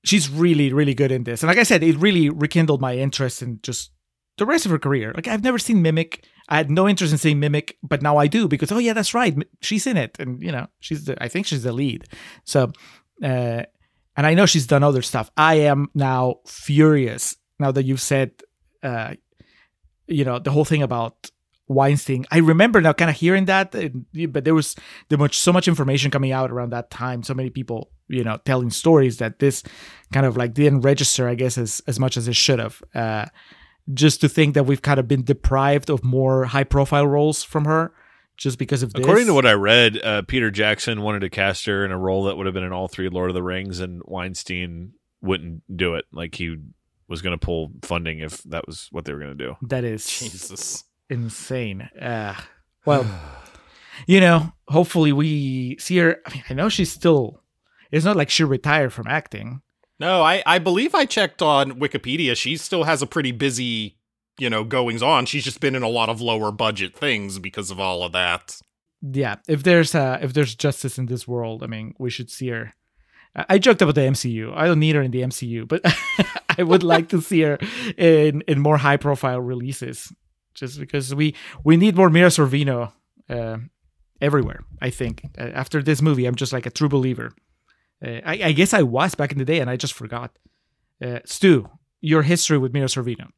she's 0.04 0.30
really 0.30 0.74
really 0.74 0.94
good 0.94 1.12
in 1.12 1.24
this, 1.24 1.44
and 1.44 1.48
like 1.48 1.58
I 1.58 1.64
said, 1.64 1.84
it 1.84 1.98
really 1.98 2.30
rekindled 2.30 2.82
my 2.82 2.96
interest 2.96 3.42
in 3.42 3.60
just 3.64 3.92
the 4.38 4.46
rest 4.46 4.66
of 4.66 4.72
her 4.72 4.80
career. 4.80 5.14
Like 5.16 5.28
I've 5.28 5.44
never 5.44 5.60
seen 5.60 5.82
Mimic. 5.82 6.26
I 6.50 6.58
had 6.58 6.70
no 6.70 6.88
interest 6.90 7.14
in 7.14 7.20
seeing 7.20 7.40
Mimic, 7.40 7.78
but 7.82 8.02
now 8.02 8.18
I 8.18 8.28
do 8.28 8.48
because 8.48 8.72
oh 8.72 8.80
yeah, 8.80 8.94
that's 8.94 9.14
right, 9.14 9.36
she's 9.62 9.88
in 9.88 9.98
it, 9.98 10.18
and 10.20 10.42
you 10.42 10.52
know 10.52 10.68
she's 10.80 11.06
the 11.06 11.22
I 11.24 11.28
think 11.28 11.46
she's 11.46 11.64
the 11.64 11.72
lead. 11.72 12.06
So, 12.44 12.72
uh, 13.24 13.64
and 14.16 14.28
I 14.28 14.34
know 14.34 14.46
she's 14.46 14.68
done 14.68 14.84
other 14.84 15.02
stuff. 15.02 15.32
I 15.38 15.56
am 15.56 15.90
now 15.94 16.40
furious 16.46 17.36
now 17.60 17.72
that 17.72 17.84
you've 17.84 18.02
said, 18.02 18.32
uh, 18.84 19.16
you 20.08 20.26
know, 20.26 20.40
the 20.40 20.52
whole 20.52 20.66
thing 20.66 20.84
about 20.84 21.32
Weinstein. 21.68 22.26
I 22.32 22.40
remember 22.40 22.82
now 22.82 22.94
kind 22.94 23.10
of 23.10 23.16
hearing 23.16 23.46
that, 23.46 23.72
but 24.30 24.44
there 24.44 24.54
was 24.56 24.76
there 25.10 25.30
so 25.30 25.54
much 25.54 25.68
information 25.68 26.12
coming 26.12 26.32
out 26.32 26.52
around 26.52 26.72
that 26.72 26.90
time. 26.90 27.24
So 27.24 27.34
many 27.34 27.50
people, 27.50 27.92
you 28.08 28.24
know, 28.24 28.38
telling 28.46 28.70
stories 28.70 29.18
that 29.18 29.40
this 29.40 29.64
kind 30.12 30.26
of 30.26 30.36
like 30.36 30.54
didn't 30.54 30.82
register, 30.82 31.28
I 31.28 31.36
guess, 31.36 31.58
as 31.58 31.82
as 31.88 32.00
much 32.00 32.18
as 32.18 32.28
it 32.28 32.36
should 32.36 32.60
have. 32.60 32.84
Uh, 32.94 33.26
just 33.94 34.22
to 34.22 34.30
think 34.30 34.54
that 34.54 34.66
we've 34.66 34.82
kind 34.82 35.00
of 35.00 35.08
been 35.08 35.24
deprived 35.24 35.90
of 35.90 36.04
more 36.04 36.46
high 36.46 36.64
profile 36.64 37.08
roles 37.08 37.44
from 37.44 37.66
her 37.66 37.94
just 38.42 38.58
because 38.58 38.82
of 38.82 38.92
this. 38.92 39.04
According 39.04 39.28
to 39.28 39.34
what 39.34 39.46
I 39.46 39.54
read, 39.54 40.04
uh, 40.04 40.24
Peter 40.24 40.50
Jackson 40.50 41.02
wanted 41.02 41.20
to 41.20 41.30
cast 41.30 41.66
her 41.68 41.86
in 41.86 41.92
a 41.92 41.98
role 41.98 42.24
that 42.24 42.38
would 42.38 42.48
have 42.48 42.56
been 42.56 42.64
in 42.64 42.74
all 42.74 42.88
three 42.88 43.08
Lord 43.08 43.30
of 43.30 43.36
the 43.36 43.44
Rings, 43.44 43.80
and 43.80 44.02
Weinstein 44.04 44.94
wouldn't 45.22 45.62
do 45.78 45.94
it. 45.94 46.06
Like 46.12 46.34
he 46.36 46.58
was 47.08 47.22
going 47.22 47.38
to 47.38 47.46
pull 47.46 47.72
funding 47.84 48.20
if 48.20 48.42
that 48.44 48.66
was 48.66 48.88
what 48.92 49.06
they 49.06 49.14
were 49.14 49.20
going 49.20 49.38
to 49.38 49.46
do. 49.46 49.56
that 49.62 49.84
is 49.84 50.08
Jesus. 50.08 50.84
insane. 51.10 51.88
Uh, 52.02 52.36
well, 52.86 53.06
you 54.08 54.20
know, 54.20 54.54
hopefully 54.68 55.14
we 55.14 55.78
see 55.80 55.98
her. 56.00 56.20
I 56.26 56.34
mean, 56.34 56.44
I 56.50 56.54
know 56.56 56.68
she's 56.68 56.92
still. 56.92 57.44
It's 57.92 58.06
not 58.06 58.18
like 58.18 58.30
she 58.30 58.44
retired 58.44 58.92
from 58.92 59.06
acting. 59.08 59.62
No, 60.00 60.24
I, 60.24 60.42
I 60.48 60.58
believe 60.58 60.96
I 60.96 61.06
checked 61.06 61.44
on 61.44 61.74
Wikipedia. 61.74 62.36
She 62.36 62.58
still 62.58 62.86
has 62.86 63.04
a 63.04 63.08
pretty 63.08 63.32
busy, 63.32 63.98
you 64.38 64.50
know, 64.50 64.64
goings 64.64 65.04
on. 65.04 65.26
She's 65.26 65.44
just 65.44 65.60
been 65.60 65.76
in 65.76 65.84
a 65.84 65.90
lot 65.90 66.10
of 66.10 66.22
lower 66.22 66.52
budget 66.52 66.96
things 66.96 67.40
because 67.40 67.72
of 67.72 67.80
all 67.80 68.04
of 68.04 68.12
that. 68.14 68.60
Yeah, 69.02 69.38
if 69.48 69.64
there's 69.64 69.96
uh, 69.96 70.20
if 70.22 70.34
there's 70.34 70.56
justice 70.56 70.98
in 70.98 71.08
this 71.08 71.28
world, 71.28 71.64
I 71.64 71.68
mean, 71.68 71.96
we 71.98 72.10
should 72.10 72.30
see 72.30 72.50
her. 72.50 72.74
I 73.34 73.58
joked 73.60 73.82
about 73.82 73.96
the 73.96 74.02
MCU. 74.02 74.54
I 74.56 74.68
don't 74.68 74.80
need 74.80 74.96
her 74.96 75.02
in 75.02 75.12
the 75.12 75.22
MCU, 75.22 75.68
but 75.68 75.82
I 76.58 76.64
would 76.64 76.84
like 76.84 77.10
to 77.10 77.22
see 77.22 77.42
her 77.42 77.58
in 77.98 78.42
in 78.48 78.60
more 78.60 78.78
high 78.78 78.98
profile 78.98 79.42
releases, 79.42 80.14
just 80.54 80.80
because 80.80 81.16
we 81.16 81.36
we 81.64 81.78
need 81.78 81.96
more 81.96 82.10
Mira 82.10 82.30
Sorvino 82.30 82.92
uh, 83.30 83.58
everywhere. 84.22 84.64
I 84.82 84.90
think 84.92 85.24
uh, 85.38 85.50
after 85.54 85.82
this 85.82 86.02
movie, 86.02 86.26
I'm 86.26 86.36
just 86.36 86.54
like 86.54 86.66
a 86.66 86.72
true 86.72 86.90
believer. 86.90 87.34
Uh, 88.06 88.20
I, 88.26 88.34
I 88.44 88.52
guess 88.52 88.74
I 88.74 88.82
was 88.84 89.16
back 89.16 89.32
in 89.32 89.38
the 89.38 89.46
day, 89.46 89.60
and 89.60 89.70
I 89.70 89.78
just 89.78 89.94
forgot. 89.94 90.38
Uh, 91.02 91.20
Stew, 91.26 91.70
your 92.02 92.22
history 92.22 92.58
with 92.58 92.74
Mira 92.74 92.88
Sorvino. 92.88 93.30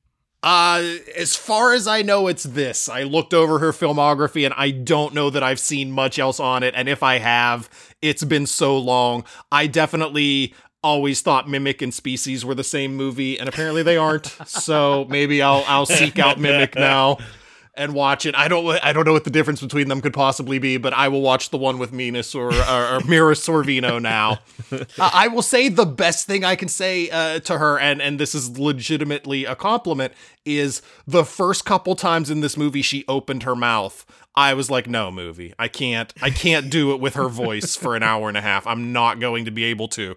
Uh, 0.44 0.98
as 1.16 1.38
far 1.38 1.74
as 1.74 1.88
I 1.88 2.02
know, 2.02 2.28
it's 2.28 2.44
this. 2.44 2.90
I 2.90 3.04
looked 3.04 3.34
over 3.34 3.60
her 3.60 3.72
filmography 3.72 4.44
and 4.44 4.54
I 4.58 4.72
don't 4.72 5.14
know 5.14 5.30
that 5.30 5.42
I've 5.42 5.60
seen 5.60 5.92
much 5.92 6.20
else 6.20 6.38
on 6.40 6.64
it. 6.64 6.74
And 6.76 6.90
if 6.90 7.02
I 7.02 7.20
have, 7.20 7.70
it's 8.02 8.26
been 8.26 8.46
so 8.46 8.78
long. 8.78 9.24
I 9.54 9.68
definitely 9.68 10.54
always 10.84 11.22
thought 11.22 11.48
Mimic 11.50 11.82
and 11.82 11.94
Species 11.94 12.44
were 12.44 12.56
the 12.56 12.64
same 12.64 12.94
movie, 12.96 13.40
and 13.40 13.48
apparently 13.48 13.84
they 13.84 13.96
aren't. 13.96 14.26
so 14.46 15.06
maybe 15.10 15.42
I'll 15.42 15.64
I'll 15.66 15.86
seek 15.86 16.20
out 16.20 16.40
Mimic 16.40 16.76
now 16.76 17.20
and 17.76 17.94
watch 17.94 18.26
it. 18.26 18.36
I 18.36 18.48
don't 18.48 18.68
I 18.84 18.94
don't 18.94 19.06
know 19.06 19.14
what 19.14 19.24
the 19.24 19.30
difference 19.30 19.62
between 19.62 19.88
them 19.88 20.02
could 20.02 20.14
possibly 20.14 20.60
be, 20.60 20.78
but 20.78 20.94
I 20.94 21.08
will 21.08 21.22
watch 21.22 21.50
the 21.50 21.58
one 21.58 21.80
with 21.80 21.92
Minas 21.92 22.36
or 22.36 22.54
or, 22.54 22.96
or 22.96 23.00
Mira 23.02 23.34
Sorvino 23.34 24.02
now. 24.02 24.40
Uh, 24.74 25.10
I 25.14 25.28
will 25.28 25.44
say 25.44 25.70
the 25.70 25.86
best 25.86 26.26
thing 26.26 26.44
I 26.44 26.56
can 26.56 26.68
say 26.68 27.10
uh, 27.10 27.40
to 27.42 27.58
her, 27.60 27.78
and 27.78 28.02
and 28.02 28.20
this 28.20 28.34
is 28.34 28.58
legitimately 28.58 29.46
a 29.46 29.56
compliment, 29.56 30.14
is 30.46 30.82
the 31.06 31.24
first 31.24 31.64
couple 31.64 31.96
times 31.96 32.30
in 32.32 32.42
this 32.42 32.58
movie 32.58 32.82
she 32.82 33.06
opened 33.08 33.44
her 33.44 33.56
mouth. 33.56 34.06
I 34.36 34.56
was 34.56 34.72
like, 34.72 34.88
no, 34.88 35.12
movie. 35.12 35.54
I 35.60 35.68
can't. 35.68 36.12
I 36.22 36.32
can't 36.32 36.70
do 36.70 36.92
it 36.92 37.00
with 37.00 37.14
her 37.14 37.30
voice 37.30 37.76
for 37.76 37.96
an 37.96 38.02
hour 38.02 38.28
and 38.28 38.38
a 38.38 38.42
half. 38.42 38.66
I'm 38.66 38.92
not 38.92 39.20
going 39.20 39.46
to 39.46 39.52
be 39.52 39.64
able 39.66 39.88
to. 39.90 40.16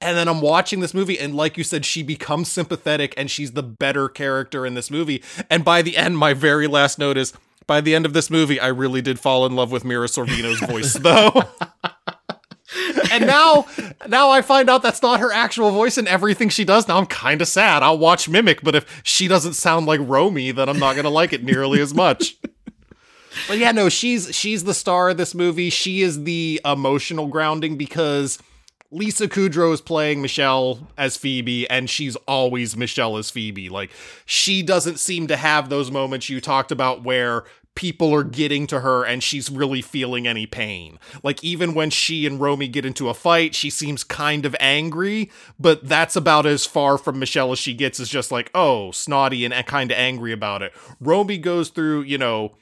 And 0.00 0.16
then 0.16 0.28
I'm 0.28 0.40
watching 0.40 0.80
this 0.80 0.94
movie, 0.94 1.18
and 1.18 1.34
like 1.34 1.58
you 1.58 1.64
said, 1.64 1.84
she 1.84 2.02
becomes 2.02 2.50
sympathetic, 2.50 3.12
and 3.16 3.30
she's 3.30 3.52
the 3.52 3.62
better 3.62 4.08
character 4.08 4.64
in 4.64 4.74
this 4.74 4.90
movie. 4.90 5.22
And 5.50 5.64
by 5.64 5.82
the 5.82 5.96
end, 5.96 6.16
my 6.16 6.34
very 6.34 6.66
last 6.66 6.98
note 6.98 7.16
is, 7.16 7.32
by 7.66 7.80
the 7.82 7.94
end 7.94 8.06
of 8.06 8.14
this 8.14 8.30
movie, 8.30 8.58
I 8.58 8.68
really 8.68 9.02
did 9.02 9.18
fall 9.20 9.44
in 9.44 9.54
love 9.54 9.70
with 9.70 9.84
Mira 9.84 10.06
Sorvino's 10.06 10.60
voice, 10.60 10.92
though. 11.00 11.42
and 13.10 13.26
now, 13.26 13.66
now 14.08 14.30
I 14.30 14.40
find 14.40 14.70
out 14.70 14.82
that's 14.82 15.02
not 15.02 15.20
her 15.20 15.32
actual 15.32 15.70
voice 15.72 15.98
and 15.98 16.08
everything 16.08 16.48
she 16.48 16.64
does. 16.64 16.88
Now 16.88 16.96
I'm 16.98 17.06
kind 17.06 17.42
of 17.42 17.48
sad. 17.48 17.82
I'll 17.82 17.98
watch 17.98 18.28
Mimic, 18.28 18.62
but 18.62 18.74
if 18.74 19.02
she 19.02 19.28
doesn't 19.28 19.54
sound 19.54 19.86
like 19.86 20.00
Romy, 20.02 20.52
then 20.52 20.68
I'm 20.68 20.78
not 20.78 20.96
gonna 20.96 21.10
like 21.10 21.32
it 21.32 21.44
nearly 21.44 21.80
as 21.80 21.92
much. 21.92 22.36
But 23.46 23.58
yeah, 23.58 23.72
no, 23.72 23.88
she's 23.88 24.34
she's 24.34 24.64
the 24.64 24.74
star 24.74 25.10
of 25.10 25.16
this 25.16 25.34
movie. 25.34 25.70
She 25.70 26.02
is 26.02 26.24
the 26.24 26.60
emotional 26.64 27.26
grounding 27.26 27.76
because 27.76 28.38
Lisa 28.90 29.28
Kudrow 29.28 29.72
is 29.72 29.80
playing 29.80 30.22
Michelle 30.22 30.88
as 30.96 31.16
Phoebe, 31.16 31.68
and 31.68 31.90
she's 31.90 32.16
always 32.26 32.76
Michelle 32.76 33.16
as 33.16 33.30
Phoebe. 33.30 33.68
Like 33.68 33.90
she 34.24 34.62
doesn't 34.62 34.98
seem 34.98 35.26
to 35.28 35.36
have 35.36 35.68
those 35.68 35.90
moments 35.90 36.28
you 36.28 36.40
talked 36.40 36.72
about 36.72 37.04
where 37.04 37.44
people 37.78 38.12
are 38.12 38.24
getting 38.24 38.66
to 38.66 38.80
her 38.80 39.04
and 39.04 39.22
she's 39.22 39.48
really 39.48 39.80
feeling 39.80 40.26
any 40.26 40.46
pain. 40.46 40.98
Like 41.22 41.44
even 41.44 41.74
when 41.74 41.90
she 41.90 42.26
and 42.26 42.40
Romy 42.40 42.66
get 42.66 42.84
into 42.84 43.08
a 43.08 43.14
fight, 43.14 43.54
she 43.54 43.70
seems 43.70 44.02
kind 44.02 44.44
of 44.44 44.56
angry, 44.58 45.30
but 45.60 45.86
that's 45.88 46.16
about 46.16 46.44
as 46.44 46.66
far 46.66 46.98
from 46.98 47.20
Michelle 47.20 47.52
as 47.52 47.60
she 47.60 47.74
gets 47.74 48.00
is 48.00 48.08
just 48.08 48.32
like, 48.32 48.50
oh, 48.52 48.90
snotty 48.90 49.44
and 49.44 49.54
kind 49.66 49.92
of 49.92 49.96
angry 49.96 50.32
about 50.32 50.60
it. 50.60 50.72
Romy 50.98 51.38
goes 51.38 51.68
through, 51.68 52.02
you 52.02 52.18
know, 52.18 52.56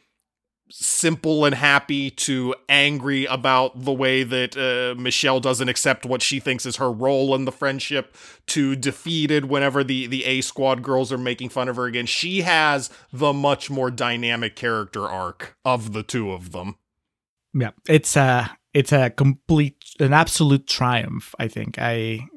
simple 0.70 1.44
and 1.44 1.54
happy 1.54 2.10
to 2.10 2.54
angry 2.68 3.24
about 3.26 3.84
the 3.84 3.92
way 3.92 4.22
that 4.22 4.56
uh, 4.56 5.00
Michelle 5.00 5.40
doesn't 5.40 5.68
accept 5.68 6.04
what 6.04 6.22
she 6.22 6.40
thinks 6.40 6.66
is 6.66 6.76
her 6.76 6.90
role 6.90 7.34
in 7.34 7.44
the 7.44 7.52
friendship 7.52 8.16
to 8.46 8.74
defeated 8.76 9.46
whenever 9.46 9.84
the 9.84 10.06
the 10.06 10.24
A 10.24 10.40
squad 10.40 10.82
girls 10.82 11.12
are 11.12 11.18
making 11.18 11.50
fun 11.50 11.68
of 11.68 11.76
her 11.76 11.86
again. 11.86 12.06
She 12.06 12.42
has 12.42 12.90
the 13.12 13.32
much 13.32 13.70
more 13.70 13.90
dynamic 13.90 14.56
character 14.56 15.06
arc 15.08 15.56
of 15.64 15.92
the 15.92 16.02
two 16.02 16.32
of 16.32 16.52
them. 16.52 16.76
Yeah, 17.54 17.70
it's 17.88 18.16
a 18.16 18.56
it's 18.74 18.92
a 18.92 19.10
complete 19.10 19.76
an 20.00 20.12
absolute 20.12 20.66
triumph. 20.66 21.34
I 21.38 21.48
think 21.48 21.78
I 21.78 22.28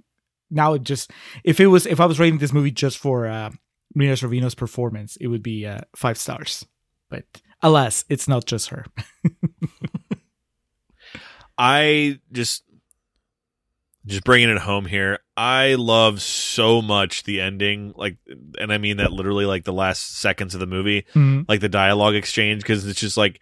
now 0.50 0.74
it 0.74 0.84
just 0.84 1.12
if 1.44 1.60
it 1.60 1.68
was 1.68 1.86
if 1.86 2.00
I 2.00 2.06
was 2.06 2.20
rating 2.20 2.40
this 2.40 2.54
movie 2.54 2.72
just 2.72 2.98
for 2.98 3.28
uh, 3.28 3.50
Marina 3.96 4.14
Sorvino's 4.14 4.56
performance, 4.56 5.18
it 5.18 5.28
would 5.28 5.44
be 5.44 5.66
uh, 5.66 5.82
five 5.96 6.18
stars. 6.18 6.66
But 7.10 7.26
alas, 7.62 8.06
it's 8.10 8.28
not 8.28 8.46
just 8.46 8.70
her. 8.70 8.86
I 11.58 12.20
just 12.32 12.64
just 14.06 14.24
bringing 14.24 14.50
it 14.50 14.58
home 14.60 14.86
here. 14.86 15.20
I 15.36 15.76
love 15.76 16.22
so 16.22 16.82
much 16.82 17.24
the 17.24 17.42
ending, 17.42 17.94
like, 17.96 18.18
and 18.60 18.72
I 18.74 18.78
mean 18.78 18.98
that 18.98 19.12
literally, 19.12 19.46
like 19.46 19.66
the 19.66 19.74
last 19.74 20.18
seconds 20.20 20.54
of 20.56 20.60
the 20.62 20.66
movie, 20.66 21.06
Mhm. 21.14 21.46
like 21.48 21.60
the 21.60 21.70
dialogue 21.70 22.16
exchange, 22.16 22.62
because 22.64 22.88
it's 22.88 23.00
just 23.00 23.18
like, 23.18 23.40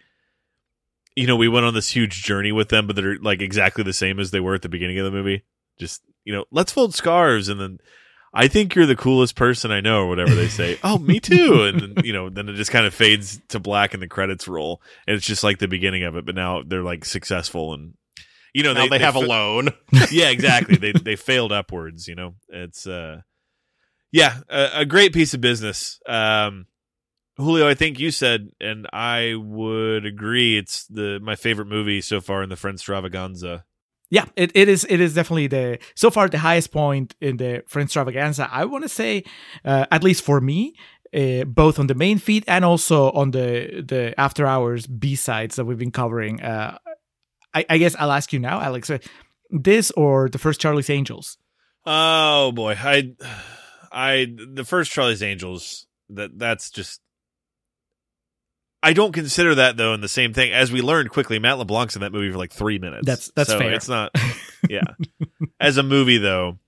you 1.16 1.26
know, 1.26 1.36
we 1.36 1.48
went 1.48 1.64
on 1.64 1.74
this 1.74 1.94
huge 1.94 2.22
journey 2.24 2.52
with 2.52 2.68
them, 2.68 2.86
but 2.86 2.96
they're 2.96 3.18
like 3.18 3.40
exactly 3.40 3.82
the 3.84 3.92
same 3.92 4.18
as 4.20 4.30
they 4.30 4.40
were 4.40 4.54
at 4.54 4.62
the 4.62 4.68
beginning 4.68 4.98
of 4.98 5.04
the 5.04 5.10
movie. 5.10 5.44
Just 5.78 6.02
you 6.24 6.34
know, 6.34 6.44
let's 6.50 6.72
fold 6.72 6.94
scarves, 6.94 7.48
and 7.48 7.60
then 7.60 7.78
I 8.34 8.48
think 8.48 8.74
you're 8.74 8.86
the 8.86 8.96
coolest 8.96 9.36
person 9.36 9.70
I 9.70 9.80
know, 9.80 10.02
or 10.02 10.08
whatever 10.08 10.34
they 10.34 10.48
say. 10.48 10.78
oh, 10.84 10.98
me 10.98 11.20
too, 11.20 11.62
and 11.62 11.80
then 11.80 12.04
you 12.04 12.12
know, 12.12 12.28
then 12.28 12.48
it 12.48 12.54
just 12.54 12.70
kind 12.70 12.86
of 12.86 12.94
fades 12.94 13.40
to 13.48 13.58
black, 13.58 13.94
and 13.94 14.02
the 14.02 14.08
credits 14.08 14.48
roll, 14.48 14.82
and 15.06 15.16
it's 15.16 15.26
just 15.26 15.44
like 15.44 15.58
the 15.58 15.68
beginning 15.68 16.04
of 16.04 16.16
it. 16.16 16.26
But 16.26 16.34
now 16.34 16.62
they're 16.62 16.82
like 16.82 17.04
successful 17.04 17.74
and 17.74 17.94
you 18.54 18.62
know 18.62 18.72
now 18.72 18.82
they, 18.82 18.98
they, 18.98 19.04
have 19.04 19.16
a 19.16 19.20
loan. 19.20 19.70
yeah, 20.10 20.30
exactly. 20.30 20.76
they 20.76 20.92
they 21.04 21.16
failed 21.16 21.52
upwards. 21.52 22.08
You 22.08 22.14
know, 22.14 22.34
it's 22.48 22.86
uh, 22.86 23.22
yeah, 24.12 24.38
a, 24.48 24.70
a 24.80 24.84
great 24.84 25.12
piece 25.12 25.34
of 25.34 25.40
business. 25.40 26.00
Um, 26.06 26.66
Julio, 27.36 27.68
I 27.68 27.74
think 27.74 28.00
you 28.00 28.10
said, 28.10 28.50
and 28.60 28.88
I 28.92 29.34
would 29.36 30.04
agree. 30.04 30.58
It's 30.58 30.86
the 30.86 31.20
my 31.22 31.36
favorite 31.36 31.68
movie 31.68 32.00
so 32.00 32.20
far 32.20 32.42
in 32.42 32.48
the 32.48 32.56
Friendstravaganza. 32.56 33.62
Yeah, 34.10 34.24
it, 34.36 34.52
it 34.54 34.68
is 34.68 34.86
it 34.88 35.00
is 35.00 35.14
definitely 35.14 35.48
the 35.48 35.78
so 35.94 36.10
far 36.10 36.28
the 36.28 36.38
highest 36.38 36.72
point 36.72 37.14
in 37.20 37.36
the 37.36 37.62
Friendstravaganza. 37.68 38.48
I 38.50 38.64
want 38.64 38.84
to 38.84 38.88
say, 38.88 39.24
uh, 39.64 39.84
at 39.90 40.02
least 40.02 40.24
for 40.24 40.40
me, 40.40 40.72
uh, 41.14 41.44
both 41.44 41.78
on 41.78 41.88
the 41.88 41.94
main 41.94 42.18
feed 42.18 42.44
and 42.46 42.64
also 42.64 43.10
on 43.12 43.32
the 43.32 43.84
the 43.86 44.18
after 44.18 44.46
hours 44.46 44.86
B 44.86 45.14
sides 45.14 45.56
that 45.56 45.66
we've 45.66 45.78
been 45.78 45.90
covering. 45.90 46.40
Uh, 46.40 46.78
I, 47.54 47.66
I 47.68 47.78
guess 47.78 47.96
I'll 47.98 48.12
ask 48.12 48.32
you 48.32 48.38
now, 48.38 48.60
Alex. 48.60 48.90
Uh, 48.90 48.98
this 49.50 49.90
or 49.92 50.28
the 50.28 50.38
first 50.38 50.60
Charlie's 50.60 50.90
Angels? 50.90 51.38
Oh 51.86 52.52
boy, 52.52 52.76
I, 52.78 53.14
I 53.90 54.26
the 54.54 54.64
first 54.64 54.90
Charlie's 54.90 55.22
Angels. 55.22 55.86
That 56.10 56.38
that's 56.38 56.70
just. 56.70 57.00
I 58.82 58.92
don't 58.92 59.12
consider 59.12 59.54
that 59.56 59.76
though 59.76 59.92
in 59.94 60.00
the 60.00 60.08
same 60.08 60.32
thing 60.32 60.52
as 60.52 60.70
we 60.70 60.80
learned 60.82 61.10
quickly. 61.10 61.38
Matt 61.38 61.58
LeBlanc's 61.58 61.96
in 61.96 62.00
that 62.02 62.12
movie 62.12 62.30
for 62.30 62.38
like 62.38 62.52
three 62.52 62.78
minutes. 62.78 63.04
That's- 63.06 63.30
that's 63.34 63.50
so 63.50 63.58
fair. 63.58 63.72
It's 63.74 63.88
not. 63.88 64.14
Yeah, 64.68 64.82
as 65.60 65.76
a 65.76 65.84
movie 65.84 66.18
though. 66.18 66.58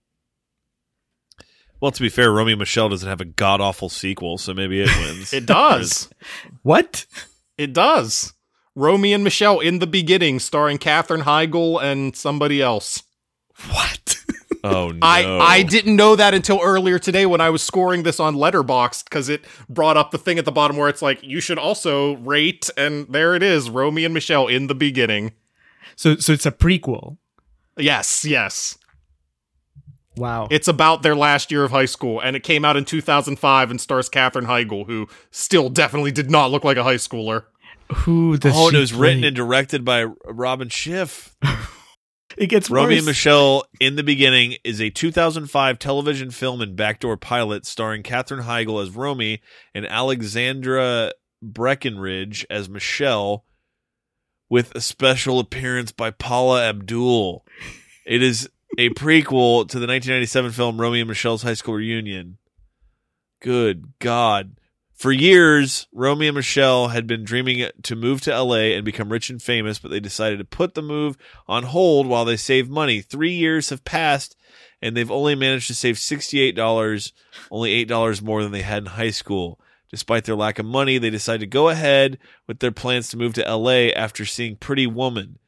Well, 1.81 1.91
to 1.91 2.01
be 2.01 2.09
fair, 2.09 2.31
Romy 2.31 2.53
and 2.53 2.59
Michelle 2.61 2.89
doesn't 2.89 3.09
have 3.09 3.21
a 3.21 3.25
god 3.25 3.61
awful 3.61 3.89
sequel, 3.89 4.39
so 4.39 4.55
maybe 4.55 4.81
it 4.83 4.89
wins. 4.99 5.33
It 5.33 5.45
does. 5.47 6.09
What? 6.63 7.07
It 7.59 7.73
does. 7.73 8.33
Romy 8.77 9.13
and 9.13 9.25
Michelle 9.25 9.59
in 9.61 9.81
the 9.81 9.87
beginning, 9.87 10.39
starring 10.39 10.79
Katherine 10.79 11.23
Heigl 11.23 11.83
and 11.83 12.15
somebody 12.15 12.63
else. 12.63 13.03
What? 13.71 14.17
Oh 14.65 14.91
no! 14.91 14.99
I, 15.03 15.39
I 15.39 15.63
didn't 15.63 15.97
know 15.97 16.17
that 16.17 16.35
until 16.35 16.61
earlier 16.63 16.99
today 16.99 17.27
when 17.27 17.41
I 17.41 17.51
was 17.51 17.63
scoring 17.63 18.03
this 18.03 18.21
on 18.21 18.37
Letterboxd 18.37 19.05
because 19.05 19.29
it 19.29 19.45
brought 19.69 19.97
up 19.97 20.11
the 20.11 20.19
thing 20.19 20.39
at 20.39 20.45
the 20.45 20.53
bottom 20.53 20.77
where 20.77 20.89
it's 20.89 21.03
like 21.03 21.23
you 21.23 21.41
should 21.41 21.59
also 21.59 22.17
rate, 22.17 22.71
and 22.77 23.07
there 23.09 23.35
it 23.35 23.43
is, 23.43 23.71
Romy 23.71 24.05
and 24.05 24.15
Michelle 24.15 24.47
in 24.47 24.67
the 24.67 24.75
beginning. 24.75 25.33
So 25.97 26.17
so 26.17 26.33
it's 26.33 26.47
a 26.47 26.53
prequel. 26.53 27.17
Yes, 27.77 28.25
yes. 28.25 28.77
Wow. 30.17 30.49
It's 30.51 30.69
about 30.69 31.03
their 31.03 31.17
last 31.17 31.51
year 31.51 31.65
of 31.65 31.71
high 31.71 31.87
school, 31.87 32.21
and 32.21 32.37
it 32.37 32.43
came 32.43 32.65
out 32.65 32.77
in 32.77 32.85
2005 32.85 33.71
and 33.71 33.81
stars 33.81 34.09
Katherine 34.09 34.45
Heigl, 34.45 34.87
who 34.87 35.09
still 35.31 35.71
definitely 35.71 36.13
did 36.13 36.31
not 36.31 36.51
look 36.51 36.65
like 36.65 36.77
a 36.77 36.83
high 36.83 36.97
schooler. 36.97 37.45
Who 37.95 38.37
does 38.37 38.55
oh, 38.55 38.69
and 38.69 38.77
it 38.77 38.81
was 38.81 38.93
written 38.93 39.25
and 39.25 39.35
directed 39.35 39.85
by 39.85 40.05
Robin 40.25 40.69
Schiff. 40.69 41.37
It 42.37 42.47
gets 42.47 42.71
Romy 42.71 42.95
worse. 42.95 42.99
and 42.99 43.07
Michelle 43.07 43.65
in 43.81 43.97
the 43.97 44.03
Beginning 44.03 44.57
is 44.65 44.81
a 44.81 44.91
2005 44.91 45.79
television 45.79 46.31
film 46.31 46.61
and 46.61 46.77
backdoor 46.77 47.17
pilot 47.17 47.67
starring 47.67 48.03
Katherine 48.03 48.45
Heigl 48.45 48.83
as 48.83 48.91
Romy 48.91 49.43
and 49.75 49.87
Alexandra 49.87 51.13
Breckenridge 51.43 52.47
as 52.49 52.69
Michelle, 52.69 53.45
with 54.49 54.75
a 54.75 54.81
special 54.81 55.39
appearance 55.41 55.93
by 55.93 56.11
Paula 56.11 56.69
Abdul. 56.69 57.45
It 58.07 58.23
is 58.23 58.49
a 58.79 58.91
prequel 58.91 59.69
to 59.69 59.79
the 59.79 59.87
1997 59.87 60.53
film 60.53 60.81
Romy 60.81 61.01
and 61.01 61.09
Michelle's 61.09 61.43
High 61.43 61.55
School 61.55 61.75
Reunion. 61.75 62.39
Good 63.41 63.93
God. 63.99 64.60
For 65.01 65.13
years, 65.13 65.87
Romy 65.95 66.29
and 66.29 66.35
Michelle 66.35 66.89
had 66.89 67.07
been 67.07 67.25
dreaming 67.25 67.67
to 67.85 67.97
move 67.97 68.21
to 68.21 68.39
LA 68.39 68.75
and 68.77 68.85
become 68.85 69.11
rich 69.11 69.31
and 69.31 69.41
famous, 69.41 69.79
but 69.79 69.91
they 69.91 69.99
decided 69.99 70.39
to 70.41 70.45
put 70.45 70.75
the 70.75 70.83
move 70.83 71.17
on 71.49 71.63
hold 71.63 72.07
while 72.07 72.27
they 72.27 72.37
save 72.37 72.69
money. 72.69 73.01
Three 73.01 73.33
years 73.33 73.71
have 73.71 73.83
passed, 73.87 74.37
and 74.83 74.95
they've 74.95 75.11
only 75.11 75.35
managed 75.35 75.69
to 75.69 75.75
save 75.75 75.95
$68, 75.95 77.13
only 77.51 77.87
$8 77.87 78.21
more 78.21 78.43
than 78.43 78.53
they 78.53 78.61
had 78.61 78.83
in 78.83 78.87
high 78.91 79.09
school. 79.09 79.59
Despite 79.91 80.25
their 80.25 80.37
lack 80.37 80.59
of 80.59 80.67
money, 80.67 80.99
they 80.99 81.09
decide 81.09 81.41
to 81.41 81.47
go 81.47 81.71
ahead 81.71 82.19
with 82.47 82.59
their 82.59 82.71
plans 82.71 83.09
to 83.09 83.17
move 83.17 83.33
to 83.35 83.57
LA 83.57 83.95
after 83.97 84.27
seeing 84.27 84.57
Pretty 84.57 84.87
Woman. 84.87 85.39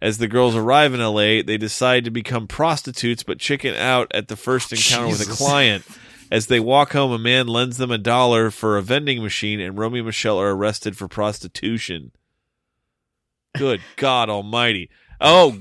As 0.00 0.16
the 0.16 0.26
girls 0.26 0.56
arrive 0.56 0.94
in 0.94 1.02
LA, 1.02 1.42
they 1.42 1.58
decide 1.58 2.06
to 2.06 2.10
become 2.10 2.46
prostitutes 2.46 3.22
but 3.22 3.38
chicken 3.38 3.74
out 3.74 4.10
at 4.14 4.28
the 4.28 4.36
first 4.36 4.72
encounter 4.72 5.08
with 5.08 5.20
a 5.20 5.30
client. 5.30 5.84
As 6.32 6.46
they 6.46 6.60
walk 6.60 6.94
home, 6.94 7.12
a 7.12 7.18
man 7.18 7.46
lends 7.46 7.76
them 7.76 7.90
a 7.90 7.98
dollar 7.98 8.50
for 8.50 8.78
a 8.78 8.82
vending 8.82 9.22
machine, 9.22 9.60
and 9.60 9.76
Romy 9.76 9.98
and 9.98 10.06
Michelle 10.06 10.40
are 10.40 10.56
arrested 10.56 10.96
for 10.96 11.06
prostitution. 11.06 12.10
Good 13.54 13.82
God 13.96 14.30
Almighty! 14.30 14.88
Oh, 15.20 15.58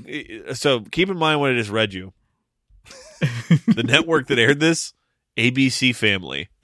so 0.54 0.80
keep 0.80 1.10
in 1.10 1.18
mind 1.18 1.42
what 1.42 1.52
I 1.52 1.56
just 1.56 1.70
read 1.70 1.94
you. 1.94 2.14
the 3.68 3.84
network 3.86 4.28
that 4.28 4.40
aired 4.40 4.62
this, 4.62 4.94
ABC 5.36 5.94
Family. 5.94 6.48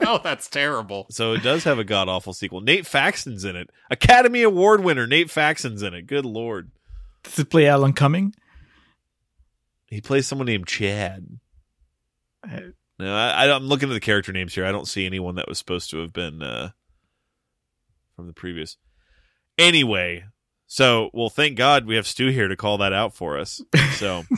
oh, 0.00 0.18
that's 0.24 0.48
terrible. 0.48 1.06
So 1.10 1.34
it 1.34 1.42
does 1.42 1.64
have 1.64 1.78
a 1.78 1.84
god 1.84 2.08
awful 2.08 2.32
sequel. 2.32 2.62
Nate 2.62 2.86
Faxon's 2.86 3.44
in 3.44 3.56
it. 3.56 3.68
Academy 3.90 4.40
Award 4.40 4.82
winner 4.82 5.06
Nate 5.06 5.28
Faxon's 5.28 5.82
in 5.82 5.92
it. 5.92 6.06
Good 6.06 6.24
lord. 6.24 6.70
Does 7.24 7.40
it 7.40 7.50
play 7.50 7.66
Alan 7.68 7.92
Cumming? 7.92 8.34
He 9.88 10.00
plays 10.00 10.26
someone 10.26 10.46
named 10.46 10.66
Chad. 10.66 11.38
Uh, 12.44 12.60
No, 12.98 13.14
I, 13.14 13.46
I, 13.46 13.54
I'm 13.54 13.64
looking 13.66 13.88
at 13.90 13.92
the 13.92 14.00
character 14.00 14.32
names 14.32 14.54
here. 14.54 14.64
I 14.64 14.72
don't 14.72 14.88
see 14.88 15.06
anyone 15.06 15.36
that 15.36 15.48
was 15.48 15.58
supposed 15.58 15.90
to 15.90 15.98
have 15.98 16.12
been 16.12 16.42
uh, 16.42 16.70
from 18.16 18.26
the 18.26 18.32
previous. 18.32 18.76
Anyway, 19.56 20.24
so 20.66 21.10
well, 21.12 21.30
thank 21.30 21.56
God 21.56 21.86
we 21.86 21.96
have 21.96 22.06
Stew 22.06 22.28
here 22.28 22.46
to 22.48 22.56
call 22.56 22.78
that 22.78 22.92
out 22.92 23.14
for 23.14 23.38
us. 23.38 23.60
So 23.92 24.22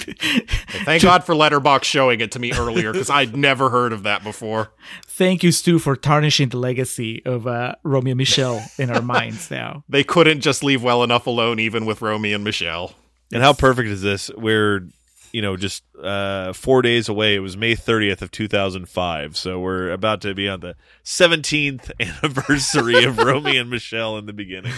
Thank 0.85 1.03
God 1.03 1.25
for 1.25 1.35
Letterboxd 1.35 1.85
showing 1.85 2.21
it 2.21 2.33
to 2.33 2.39
me 2.39 2.53
earlier 2.53 2.93
because 2.93 3.11
I'd 3.11 3.37
never 3.37 3.69
heard 3.71 3.93
of 3.93 4.05
that 4.05 4.23
before. 4.23 4.73
Thank 5.07 5.43
you, 5.43 5.53
Stew, 5.53 5.79
for 5.79 5.97
tarnishing 5.97 6.49
the 6.49 6.57
legacy 6.59 7.23
of 7.27 7.47
uh, 7.47 7.75
Romy 7.83 8.13
and 8.13 8.19
Michelle 8.19 8.65
in 8.79 8.91
our 8.91 9.03
minds 9.03 9.51
now. 9.51 9.85
They 9.89 10.05
couldn't 10.05 10.41
just 10.41 10.63
leave 10.63 10.83
well 10.83 11.03
enough 11.03 11.27
alone, 11.27 11.59
even 11.59 11.85
with 11.85 12.01
Romy 12.01 12.33
and 12.33 12.45
Michelle. 12.45 12.95
And 13.33 13.43
how 13.43 13.53
perfect 13.53 13.89
is 13.89 14.03
this? 14.03 14.31
We're, 14.37 14.89
you 15.33 15.43
know, 15.43 15.57
just 15.57 15.85
uh, 16.03 16.53
four 16.53 16.83
days 16.83 17.09
away. 17.09 17.35
It 17.35 17.41
was 17.41 17.57
May 17.57 17.75
30th 17.75 18.23
of 18.23 18.31
2005. 18.31 19.37
So 19.37 19.61
we're 19.61 19.91
about 19.91 20.21
to 20.23 20.35
be 20.35 20.49
on 20.49 20.61
the 20.61 20.77
17th 21.05 21.91
anniversary 22.01 23.05
of 23.05 23.19
Romy 23.27 23.57
and 23.57 23.71
Michelle 23.71 24.19
in 24.19 24.27
the 24.27 24.33
beginning. 24.33 24.73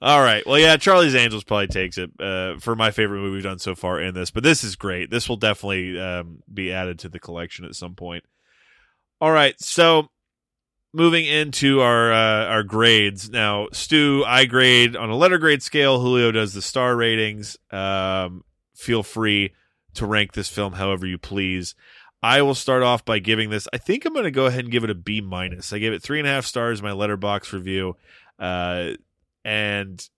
All 0.00 0.20
right. 0.20 0.46
Well, 0.46 0.58
yeah, 0.58 0.76
Charlie's 0.76 1.14
Angels 1.14 1.44
probably 1.44 1.68
takes 1.68 1.96
it 1.96 2.10
uh, 2.20 2.58
for 2.58 2.76
my 2.76 2.90
favorite 2.90 3.20
movie 3.20 3.36
we've 3.36 3.42
done 3.42 3.58
so 3.58 3.74
far 3.74 4.00
in 4.00 4.14
this. 4.14 4.30
But 4.30 4.42
this 4.42 4.62
is 4.62 4.76
great. 4.76 5.10
This 5.10 5.28
will 5.28 5.36
definitely 5.36 5.98
um, 5.98 6.42
be 6.52 6.72
added 6.72 6.98
to 7.00 7.08
the 7.08 7.18
collection 7.18 7.64
at 7.64 7.74
some 7.74 7.94
point. 7.94 8.24
All 9.20 9.30
right. 9.30 9.54
So 9.60 10.08
moving 10.94 11.24
into 11.24 11.80
our 11.80 12.12
uh, 12.12 12.46
our 12.46 12.62
grades 12.62 13.28
now 13.28 13.66
stu 13.72 14.22
i 14.28 14.44
grade 14.44 14.94
on 14.94 15.10
a 15.10 15.16
letter 15.16 15.38
grade 15.38 15.60
scale 15.60 16.00
julio 16.00 16.30
does 16.30 16.54
the 16.54 16.62
star 16.62 16.94
ratings 16.94 17.56
um, 17.72 18.44
feel 18.74 19.02
free 19.02 19.52
to 19.94 20.06
rank 20.06 20.32
this 20.32 20.48
film 20.48 20.74
however 20.74 21.06
you 21.06 21.18
please. 21.18 21.74
I 22.22 22.40
will 22.40 22.54
start 22.54 22.82
off 22.82 23.04
by 23.04 23.18
giving 23.18 23.50
this 23.50 23.68
i 23.72 23.78
think 23.78 24.04
i'm 24.04 24.14
going 24.14 24.24
to 24.24 24.30
go 24.30 24.46
ahead 24.46 24.64
and 24.64 24.72
give 24.72 24.84
it 24.84 24.90
a 24.90 24.94
b 24.94 25.20
minus. 25.20 25.72
I 25.72 25.78
gave 25.78 25.92
it 25.92 26.02
three 26.02 26.18
and 26.18 26.28
a 26.28 26.30
half 26.30 26.46
stars 26.46 26.82
my 26.82 26.90
letterboxd 26.90 27.52
review 27.52 27.96
uh, 28.38 28.90
and 29.44 30.08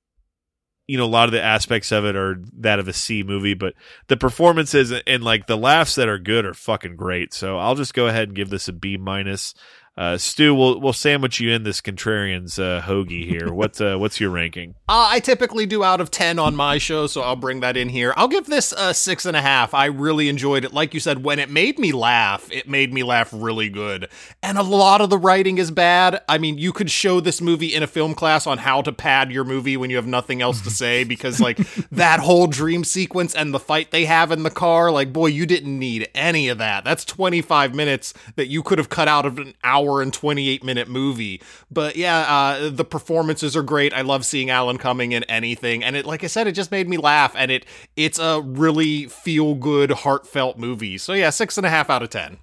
you 0.87 0.97
know 0.97 1.05
a 1.05 1.07
lot 1.07 1.29
of 1.29 1.33
the 1.33 1.43
aspects 1.43 1.91
of 1.91 2.05
it 2.05 2.15
are 2.15 2.41
that 2.59 2.79
of 2.79 2.87
a 2.87 2.93
c 2.93 3.23
movie 3.23 3.55
but 3.55 3.75
the 4.07 4.17
performances 4.17 4.93
and 5.07 5.25
like 5.25 5.47
the 5.47 5.57
laughs 5.57 5.97
that 5.97 6.09
are 6.09 6.19
good 6.19 6.47
are 6.47 6.55
fucking 6.55 6.97
great. 6.97 7.35
So 7.35 7.59
i'll 7.59 7.75
just 7.75 7.95
go 7.95 8.07
ahead 8.07 8.29
and 8.29 8.37
give 8.37 8.51
this 8.51 8.69
a 8.69 8.73
b 8.73 8.97
minus 8.97 9.53
uh, 9.97 10.18
Stew, 10.18 10.55
we'll 10.55 10.78
we'll 10.78 10.92
sandwich 10.92 11.40
you 11.40 11.53
in 11.53 11.62
this 11.62 11.80
contrarian's 11.80 12.59
uh, 12.59 12.82
hoagie 12.84 13.26
here. 13.26 13.53
What's 13.53 13.80
uh, 13.80 13.97
what's 13.97 14.20
your 14.20 14.30
ranking? 14.30 14.74
Uh, 14.88 15.09
I 15.11 15.20
typically 15.20 15.64
do 15.64 15.82
out 15.82 16.01
of 16.01 16.11
10 16.11 16.38
on 16.38 16.55
my 16.55 16.76
show, 16.78 17.07
so 17.07 17.22
I'll 17.22 17.34
bring 17.34 17.61
that 17.61 17.76
in 17.76 17.88
here. 17.88 18.12
I'll 18.16 18.28
give 18.28 18.47
this 18.47 18.72
a 18.76 18.92
six 18.92 19.24
and 19.24 19.36
a 19.36 19.40
half. 19.40 19.72
I 19.72 19.86
really 19.86 20.28
enjoyed 20.28 20.64
it. 20.64 20.72
Like 20.74 20.92
you 20.92 21.01
said, 21.01 21.24
when 21.24 21.38
it 21.38 21.51
made 21.51 21.78
me 21.78 21.92
laugh, 21.92 22.49
it 22.53 22.68
made 22.68 22.92
me 22.92 23.03
laugh 23.03 23.30
really 23.32 23.68
good. 23.68 24.09
And 24.42 24.59
a 24.59 24.62
lot 24.62 25.01
of 25.01 25.11
the 25.11 25.18
writing 25.18 25.59
is 25.59 25.70
bad. 25.70 26.22
I 26.28 26.38
mean, 26.38 26.59
you 26.59 26.72
could 26.72 26.90
show 26.90 27.20
this 27.20 27.40
movie 27.40 27.74
in 27.74 27.82
a 27.82 27.86
film 27.86 28.14
class 28.14 28.47
on 28.47 28.59
how 28.59 28.82
to 28.82 28.92
pad 28.92 29.32
your 29.32 29.44
movie 29.44 29.76
when 29.76 29.90
you 29.90 29.97
have 29.97 30.07
nothing 30.07 30.42
else 30.42 30.61
to 30.61 30.70
say, 30.70 31.05
because, 31.16 31.40
like, 31.40 31.57
that 31.90 32.20
whole 32.20 32.47
dream 32.47 32.84
sequence 32.84 33.34
and 33.34 33.55
the 33.55 33.59
fight 33.59 33.90
they 33.90 34.05
have 34.05 34.30
in 34.30 34.42
the 34.42 34.51
car, 34.51 34.92
like, 34.92 35.12
boy, 35.12 35.26
you 35.26 35.47
didn't 35.47 35.78
need 35.78 36.09
any 36.14 36.49
of 36.49 36.59
that. 36.59 36.84
That's 36.84 37.05
25 37.05 37.74
minutes 37.74 38.12
that 38.36 38.49
you 38.49 38.62
could 38.62 38.78
have 38.78 38.90
cut 38.90 39.09
out 39.09 39.24
of 39.26 39.38
an 39.38 39.55
hour 39.64 39.86
and 40.03 40.12
28 40.12 40.62
minute 40.64 40.89
movie. 40.89 41.41
But 41.70 41.97
yeah, 41.97 42.18
uh, 42.20 42.70
the 42.70 42.84
performances 42.84 43.57
are 43.57 43.62
great. 43.62 43.93
I 43.93 44.03
love 44.03 44.24
seeing 44.24 44.51
Alan 44.51 44.78
Cumming 44.78 45.12
in 45.12 45.24
anything, 45.24 45.82
and 45.82 45.97
it, 45.97 46.07
like 46.07 46.24
I 46.24 46.26
said, 46.26 46.47
it 46.47 46.53
just 46.53 46.70
made 46.70 46.89
me 46.89 46.97
laugh, 46.97 47.34
and 47.37 47.51
it 47.51 47.66
it's 47.97 48.18
a 48.18 48.41
really 48.41 49.07
feel 49.07 49.55
good, 49.55 49.91
heartfelt 49.91 50.59
movie. 50.59 50.99
So 50.99 51.12
yeah, 51.12 51.30
six 51.30 51.57
and 51.57 51.66
a 51.66 51.70
half 51.70 51.91
out 51.91 52.03
of 52.03 52.11
ten. 52.11 52.39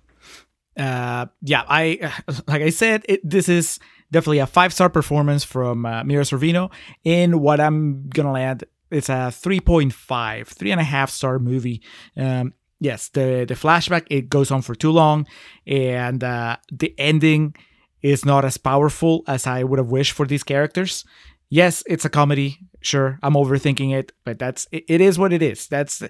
Uh, 0.78 1.28
yeah, 1.42 1.64
I 1.68 2.14
like 2.48 2.62
I 2.62 2.70
said, 2.70 3.06
it, 3.08 3.28
this 3.28 3.50
is 3.50 3.80
definitely 4.12 4.40
a 4.40 4.48
five 4.48 4.74
star 4.74 4.90
performance 4.90 5.44
from 5.44 5.86
uh, 5.86 6.04
Mira 6.04 6.24
Sorvino 6.24 6.72
in 7.04 7.40
what 7.40 7.60
I'm 7.60 8.10
gonna 8.10 8.32
land 8.32 8.64
it's 8.94 9.10
a 9.10 9.34
3.5, 9.34 10.48
three 10.48 10.72
and 10.72 10.80
a 10.80 10.84
half 10.84 11.10
star 11.10 11.40
movie. 11.40 11.82
Um, 12.16 12.54
yes, 12.80 13.10
the 13.10 13.46
the 13.48 13.56
flashback 13.56 14.06
it 14.10 14.30
goes 14.30 14.52
on 14.52 14.62
for 14.62 14.76
too 14.76 14.92
long, 14.92 15.26
and 15.68 16.24
uh, 16.24 16.58
the 16.72 16.94
ending 16.98 17.56
is 18.02 18.26
not 18.26 18.44
as 18.46 18.58
powerful 18.58 19.24
as 19.28 19.48
I 19.48 19.64
would 19.64 19.80
have 19.80 19.90
wished 19.92 20.12
for 20.14 20.26
these 20.26 20.44
characters. 20.44 21.06
Yes, 21.50 21.84
it's 21.86 22.04
a 22.06 22.10
comedy. 22.10 22.58
Sure, 22.82 23.20
I'm 23.24 23.34
overthinking 23.36 23.94
it, 23.98 24.12
but 24.26 24.40
that's 24.40 24.68
it, 24.72 24.84
it 24.88 25.02
is 25.02 25.18
what 25.20 25.32
it 25.32 25.42
is. 25.42 25.68
That's 25.68 26.04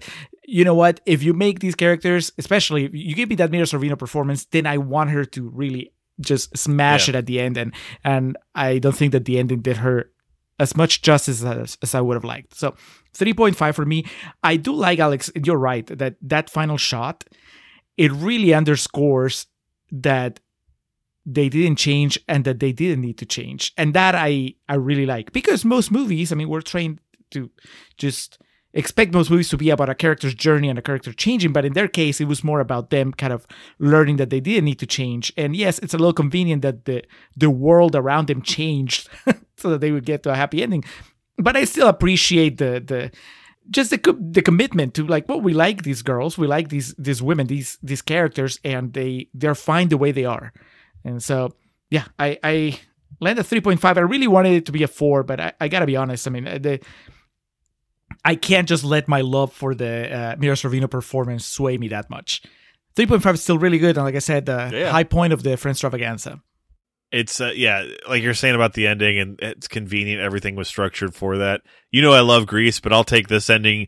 you 0.45 0.63
know 0.63 0.73
what? 0.75 1.01
If 1.05 1.21
you 1.21 1.33
make 1.33 1.59
these 1.59 1.75
characters, 1.75 2.31
especially 2.37 2.85
if 2.85 2.91
you 2.93 3.13
give 3.15 3.29
me 3.29 3.35
that 3.35 3.51
Mira 3.51 3.65
Sorvino 3.65 3.97
performance, 3.97 4.45
then 4.45 4.65
I 4.65 4.77
want 4.77 5.09
her 5.11 5.25
to 5.25 5.49
really 5.49 5.91
just 6.19 6.55
smash 6.57 7.07
Yeah. 7.07 7.15
it 7.15 7.17
at 7.17 7.25
the 7.25 7.39
end, 7.41 7.57
and 7.57 7.73
and 8.03 8.37
I 8.55 8.79
don't 8.79 8.95
think 8.95 9.11
that 9.11 9.25
the 9.25 9.37
ending 9.37 9.61
did 9.61 9.77
her 9.77 10.09
as 10.63 10.75
much 10.75 11.01
justice 11.01 11.43
as, 11.43 11.77
as 11.81 11.93
I 11.93 12.01
would 12.01 12.15
have 12.15 12.23
liked. 12.23 12.55
So 12.55 12.75
3.5 13.13 13.75
for 13.75 13.85
me. 13.85 14.05
I 14.41 14.57
do 14.57 14.73
like 14.73 14.99
Alex. 14.99 15.31
You're 15.45 15.63
right 15.71 15.85
that 15.87 16.15
that 16.21 16.49
final 16.49 16.77
shot 16.77 17.23
it 17.97 18.11
really 18.11 18.53
underscores 18.53 19.47
that 19.91 20.39
they 21.25 21.49
didn't 21.49 21.77
change 21.77 22.19
and 22.27 22.43
that 22.45 22.59
they 22.59 22.71
didn't 22.71 23.01
need 23.01 23.17
to 23.17 23.25
change 23.25 23.71
and 23.77 23.93
that 23.93 24.13
i 24.15 24.53
i 24.67 24.75
really 24.75 25.05
like 25.05 25.31
because 25.31 25.63
most 25.63 25.89
movies 25.91 26.31
i 26.31 26.35
mean 26.35 26.49
we're 26.49 26.61
trained 26.61 26.99
to 27.31 27.49
just 27.97 28.37
expect 28.73 29.13
most 29.13 29.29
movies 29.29 29.47
to 29.47 29.55
be 29.55 29.69
about 29.69 29.87
a 29.87 29.95
character's 29.95 30.33
journey 30.33 30.67
and 30.67 30.77
a 30.77 30.81
character 30.81 31.13
changing 31.13 31.53
but 31.53 31.63
in 31.63 31.73
their 31.73 31.87
case 31.87 32.19
it 32.19 32.27
was 32.27 32.43
more 32.43 32.59
about 32.59 32.89
them 32.89 33.13
kind 33.13 33.31
of 33.31 33.47
learning 33.79 34.17
that 34.17 34.31
they 34.31 34.41
didn't 34.41 34.65
need 34.65 34.79
to 34.79 34.85
change 34.85 35.31
and 35.37 35.55
yes 35.55 35.79
it's 35.79 35.93
a 35.93 35.97
little 35.97 36.11
convenient 36.11 36.61
that 36.61 36.83
the 36.83 37.01
the 37.37 37.49
world 37.49 37.95
around 37.95 38.27
them 38.27 38.41
changed 38.41 39.07
so 39.57 39.69
that 39.69 39.81
they 39.81 39.91
would 39.91 40.05
get 40.05 40.23
to 40.23 40.31
a 40.31 40.35
happy 40.35 40.61
ending. 40.63 40.83
But 41.37 41.55
i 41.57 41.63
still 41.65 41.87
appreciate 41.87 42.57
the 42.57 42.79
the 42.85 43.11
just 43.69 43.89
the 43.91 43.97
co- 43.97 44.17
the 44.19 44.41
commitment 44.41 44.93
to 44.95 45.07
like 45.07 45.27
well 45.29 45.41
we 45.41 45.53
like 45.53 45.83
these 45.83 46.01
girls 46.03 46.37
we 46.37 46.47
like 46.47 46.69
these 46.69 46.93
these 46.97 47.21
women 47.23 47.47
these 47.47 47.77
these 47.81 48.01
characters 48.01 48.59
and 48.63 48.93
they 48.93 49.29
they're 49.33 49.55
fine 49.55 49.89
the 49.89 49.97
way 49.97 50.11
they 50.11 50.25
are. 50.25 50.51
And 51.05 51.21
so 51.23 51.53
yeah 51.89 52.05
i 52.19 52.37
i 52.43 52.79
landed 53.19 53.45
3.5 53.45 53.97
i 53.97 53.99
really 54.01 54.27
wanted 54.27 54.53
it 54.53 54.65
to 54.65 54.71
be 54.71 54.83
a 54.83 54.87
4 54.87 55.23
but 55.23 55.39
i, 55.39 55.53
I 55.61 55.67
gotta 55.69 55.85
be 55.85 55.95
honest 55.95 56.27
i 56.27 56.31
mean 56.31 56.47
uh, 56.47 56.57
the 56.57 56.79
i 58.25 58.35
can't 58.35 58.67
just 58.67 58.83
let 58.83 59.07
my 59.07 59.21
love 59.21 59.53
for 59.53 59.73
the 59.75 60.11
uh, 60.13 60.35
mira 60.39 60.55
sorvino 60.55 60.89
performance 60.89 61.45
sway 61.45 61.77
me 61.77 61.87
that 61.89 62.09
much. 62.09 62.41
3.5 62.95 63.33
is 63.33 63.43
still 63.43 63.57
really 63.57 63.79
good 63.79 63.97
and 63.97 64.05
like 64.05 64.15
i 64.15 64.19
said 64.19 64.45
the 64.45 64.69
Yeah. 64.73 64.91
high 64.91 65.03
point 65.03 65.33
of 65.33 65.43
the 65.43 65.51
Friendstravaganza 65.51 66.41
It's 67.13 67.39
uh, 67.39 67.51
yeah, 67.53 67.85
like 68.09 68.23
you're 68.23 68.33
saying 68.33 68.55
about 68.55 68.73
the 68.73 68.87
ending, 68.87 69.19
and 69.19 69.39
it's 69.39 69.67
convenient. 69.67 70.19
Everything 70.19 70.55
was 70.55 70.67
structured 70.67 71.13
for 71.13 71.37
that. 71.37 71.61
You 71.91 72.01
know, 72.01 72.11
I 72.11 72.21
love 72.21 72.47
Grease, 72.47 72.79
but 72.79 72.91
I'll 72.91 73.03
take 73.03 73.27
this 73.27 73.51
ending 73.51 73.87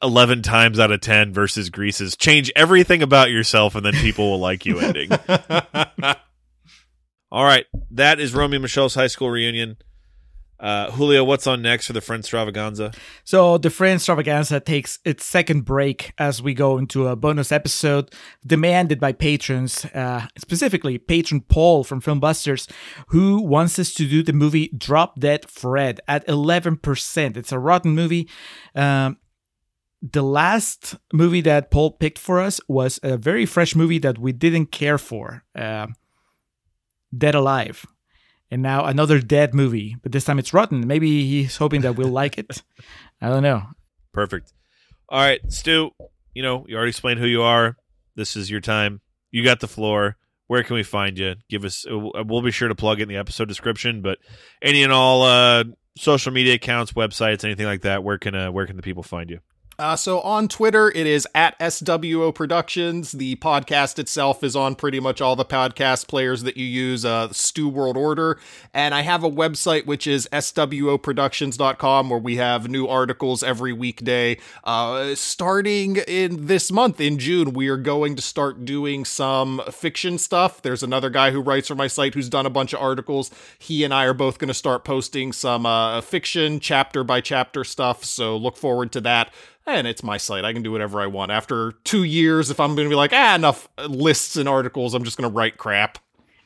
eleven 0.00 0.42
times 0.42 0.78
out 0.78 0.92
of 0.92 1.00
ten 1.00 1.32
versus 1.32 1.70
Grease's 1.70 2.16
change 2.16 2.52
everything 2.54 3.02
about 3.02 3.30
yourself, 3.32 3.74
and 3.74 3.84
then 3.84 3.94
people 3.94 4.30
will 4.30 4.38
like 4.38 4.64
you 4.64 4.78
ending. 4.78 5.10
All 7.32 7.44
right, 7.44 7.66
that 7.90 8.20
is 8.20 8.32
Romy 8.32 8.54
and 8.56 8.62
Michele's 8.62 8.94
high 8.94 9.08
school 9.08 9.30
reunion. 9.30 9.76
Uh, 10.62 10.92
Julio, 10.92 11.24
what's 11.24 11.48
on 11.48 11.60
next 11.60 11.88
for 11.88 11.92
the 11.92 12.00
Friendstravaganza? 12.00 12.94
So 13.24 13.58
the 13.58 13.68
Friendstravaganza 13.68 14.64
takes 14.64 15.00
its 15.04 15.24
second 15.24 15.64
break 15.64 16.12
as 16.18 16.40
we 16.40 16.54
go 16.54 16.78
into 16.78 17.08
a 17.08 17.16
bonus 17.16 17.50
episode 17.50 18.14
demanded 18.46 19.00
by 19.00 19.10
patrons, 19.10 19.84
uh, 19.86 20.28
specifically 20.38 20.98
patron 20.98 21.40
Paul 21.40 21.82
from 21.82 22.00
Filmbusters, 22.00 22.70
who 23.08 23.40
wants 23.40 23.76
us 23.80 23.92
to 23.94 24.06
do 24.06 24.22
the 24.22 24.32
movie 24.32 24.68
Drop 24.68 25.18
Dead 25.18 25.50
Fred 25.50 26.00
at 26.06 26.24
11%. 26.28 27.36
It's 27.36 27.50
a 27.50 27.58
rotten 27.58 27.90
movie. 27.90 28.28
Um, 28.76 29.18
the 30.00 30.22
last 30.22 30.94
movie 31.12 31.40
that 31.40 31.72
Paul 31.72 31.92
picked 31.92 32.18
for 32.18 32.40
us 32.40 32.60
was 32.68 33.00
a 33.02 33.16
very 33.16 33.46
fresh 33.46 33.74
movie 33.74 33.98
that 33.98 34.18
we 34.18 34.32
didn't 34.32 34.66
care 34.66 34.98
for, 34.98 35.42
uh, 35.56 35.88
Dead 37.16 37.34
Alive. 37.34 37.84
And 38.52 38.60
now 38.60 38.84
another 38.84 39.18
dead 39.18 39.54
movie, 39.54 39.96
but 40.02 40.12
this 40.12 40.24
time 40.24 40.38
it's 40.38 40.52
rotten. 40.52 40.86
Maybe 40.86 41.26
he's 41.26 41.56
hoping 41.56 41.80
that 41.80 41.96
we'll 41.96 42.08
like 42.08 42.36
it. 42.36 42.62
I 43.22 43.30
don't 43.30 43.42
know. 43.42 43.62
Perfect. 44.12 44.52
All 45.08 45.18
right, 45.18 45.40
Stew, 45.50 45.92
you 46.34 46.42
know, 46.42 46.66
you 46.68 46.76
already 46.76 46.90
explained 46.90 47.18
who 47.18 47.26
you 47.26 47.40
are. 47.40 47.78
This 48.14 48.36
is 48.36 48.50
your 48.50 48.60
time. 48.60 49.00
You 49.30 49.42
got 49.42 49.60
the 49.60 49.68
floor. 49.68 50.18
Where 50.48 50.62
can 50.64 50.74
we 50.74 50.82
find 50.82 51.16
you? 51.16 51.36
Give 51.48 51.64
us, 51.64 51.86
uh, 51.90 52.24
we'll 52.26 52.42
be 52.42 52.50
sure 52.50 52.68
to 52.68 52.74
plug 52.74 53.00
it 53.00 53.04
in 53.04 53.08
the 53.08 53.16
episode 53.16 53.48
description, 53.48 54.02
but 54.02 54.18
any 54.60 54.82
and 54.82 54.92
all 54.92 55.22
uh, 55.22 55.64
social 55.96 56.30
media 56.30 56.52
accounts, 56.52 56.92
websites, 56.92 57.44
anything 57.44 57.64
like 57.64 57.80
that, 57.82 58.04
where 58.04 58.18
can 58.18 58.34
uh, 58.34 58.52
where 58.52 58.66
can 58.66 58.76
the 58.76 58.82
people 58.82 59.02
find 59.02 59.30
you? 59.30 59.38
Uh, 59.82 59.96
so 59.96 60.20
on 60.20 60.46
Twitter, 60.46 60.92
it 60.92 61.08
is 61.08 61.26
at 61.34 61.58
SWO 61.58 62.32
Productions. 62.32 63.10
The 63.10 63.34
podcast 63.34 63.98
itself 63.98 64.44
is 64.44 64.54
on 64.54 64.76
pretty 64.76 65.00
much 65.00 65.20
all 65.20 65.34
the 65.34 65.44
podcast 65.44 66.06
players 66.06 66.44
that 66.44 66.56
you 66.56 66.64
use, 66.64 67.04
uh, 67.04 67.32
Stew 67.32 67.68
World 67.68 67.96
Order. 67.96 68.38
And 68.72 68.94
I 68.94 69.00
have 69.00 69.24
a 69.24 69.28
website 69.28 69.84
which 69.84 70.06
is 70.06 70.28
SWOProductions.com 70.30 72.10
where 72.10 72.20
we 72.20 72.36
have 72.36 72.68
new 72.68 72.86
articles 72.86 73.42
every 73.42 73.72
weekday. 73.72 74.38
Uh, 74.62 75.16
starting 75.16 75.96
in 76.06 76.46
this 76.46 76.70
month, 76.70 77.00
in 77.00 77.18
June, 77.18 77.52
we 77.52 77.66
are 77.66 77.76
going 77.76 78.14
to 78.14 78.22
start 78.22 78.64
doing 78.64 79.04
some 79.04 79.60
fiction 79.68 80.16
stuff. 80.16 80.62
There's 80.62 80.84
another 80.84 81.10
guy 81.10 81.32
who 81.32 81.40
writes 81.40 81.66
for 81.66 81.74
my 81.74 81.88
site 81.88 82.14
who's 82.14 82.28
done 82.28 82.46
a 82.46 82.50
bunch 82.50 82.72
of 82.72 82.80
articles. 82.80 83.32
He 83.58 83.82
and 83.82 83.92
I 83.92 84.04
are 84.04 84.14
both 84.14 84.38
going 84.38 84.46
to 84.46 84.54
start 84.54 84.84
posting 84.84 85.32
some 85.32 85.66
uh, 85.66 86.02
fiction 86.02 86.60
chapter 86.60 87.02
by 87.02 87.20
chapter 87.20 87.64
stuff. 87.64 88.04
So 88.04 88.36
look 88.36 88.56
forward 88.56 88.92
to 88.92 89.00
that 89.00 89.32
and 89.66 89.86
it's 89.86 90.02
my 90.02 90.16
site. 90.16 90.44
I 90.44 90.52
can 90.52 90.62
do 90.62 90.72
whatever 90.72 91.00
I 91.00 91.06
want. 91.06 91.30
After 91.30 91.72
two 91.84 92.04
years, 92.04 92.50
if 92.50 92.60
I'm 92.60 92.74
going 92.74 92.86
to 92.86 92.90
be 92.90 92.96
like, 92.96 93.12
ah, 93.12 93.34
enough 93.34 93.68
lists 93.88 94.36
and 94.36 94.48
articles, 94.48 94.94
I'm 94.94 95.04
just 95.04 95.16
going 95.16 95.30
to 95.30 95.34
write 95.34 95.58
crap. 95.58 95.98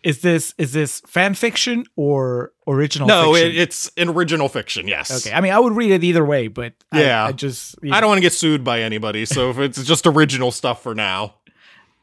Is 0.03 0.21
this 0.21 0.55
is 0.57 0.73
this 0.73 1.01
fan 1.01 1.35
fiction 1.35 1.85
or 1.97 2.53
original 2.69 3.09
no, 3.09 3.35
fiction? 3.35 3.51
it, 3.51 3.57
it's 3.57 3.91
an 3.97 4.09
original 4.09 4.49
fiction. 4.49 4.87
Yes. 4.87 5.27
okay. 5.27 5.35
I 5.35 5.41
mean, 5.41 5.53
I 5.53 5.59
would 5.59 5.73
read 5.73 5.91
it 5.91 6.05
either 6.05 6.25
way, 6.25 6.47
but 6.47 6.75
Yeah. 6.93 7.25
I, 7.25 7.33
just 7.33 7.75
I 7.91 8.01
don't 8.01 8.09
want 8.11 8.19
to 8.19 8.23
get 8.23 8.33
sued 8.33 8.63
by 8.63 8.83
anybody, 8.83 9.25
so 9.25 9.51
if 9.51 9.59
it's 9.59 9.83
just 9.83 10.07
original 10.07 10.53
stuff 10.53 10.81
for 10.83 10.95
now. 10.95 11.35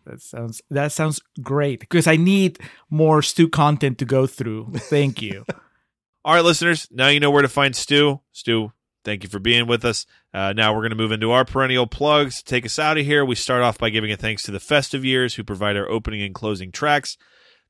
That 0.06 0.22
sounds 0.22 0.62
that 0.70 0.92
sounds 0.92 1.22
great 1.42 1.80
because 1.80 2.08
I 2.08 2.18
need 2.18 2.60
more 2.90 3.22
Stew 3.22 3.48
content 3.48 4.00
to 4.00 4.06
go 4.06 4.28
through. 4.28 4.74
Thank 4.76 5.22
you. 5.22 5.46
All 6.26 6.34
right, 6.34 6.44
listeners, 6.44 6.88
now 6.92 7.08
you 7.08 7.22
know 7.22 7.32
where 7.32 7.42
to 7.42 7.48
find 7.48 7.74
Stew. 7.76 8.20
Stew, 8.34 8.74
thank 9.04 9.24
you 9.24 9.30
for 9.30 9.40
being 9.40 9.68
with 9.68 9.86
us. 9.86 10.06
Uh, 10.34 10.54
now 10.54 10.74
we're 10.74 10.82
going 10.82 10.92
to 10.92 10.96
move 10.96 11.12
into 11.12 11.32
our 11.32 11.46
perennial 11.46 11.88
plugs. 11.88 12.38
To 12.38 12.46
take 12.46 12.66
us 12.66 12.80
out 12.80 12.98
of 12.98 13.06
here, 13.06 13.24
we 13.24 13.36
start 13.36 13.62
off 13.62 13.78
by 13.78 13.90
giving 13.90 14.12
a 14.12 14.18
thanks 14.18 14.44
to 14.44 14.52
the 14.52 14.60
Festive 14.60 15.06
Years, 15.06 15.36
who 15.36 15.44
provide 15.44 15.78
our 15.78 15.90
opening 15.90 16.22
and 16.22 16.34
closing 16.34 16.72
tracks. 16.72 17.18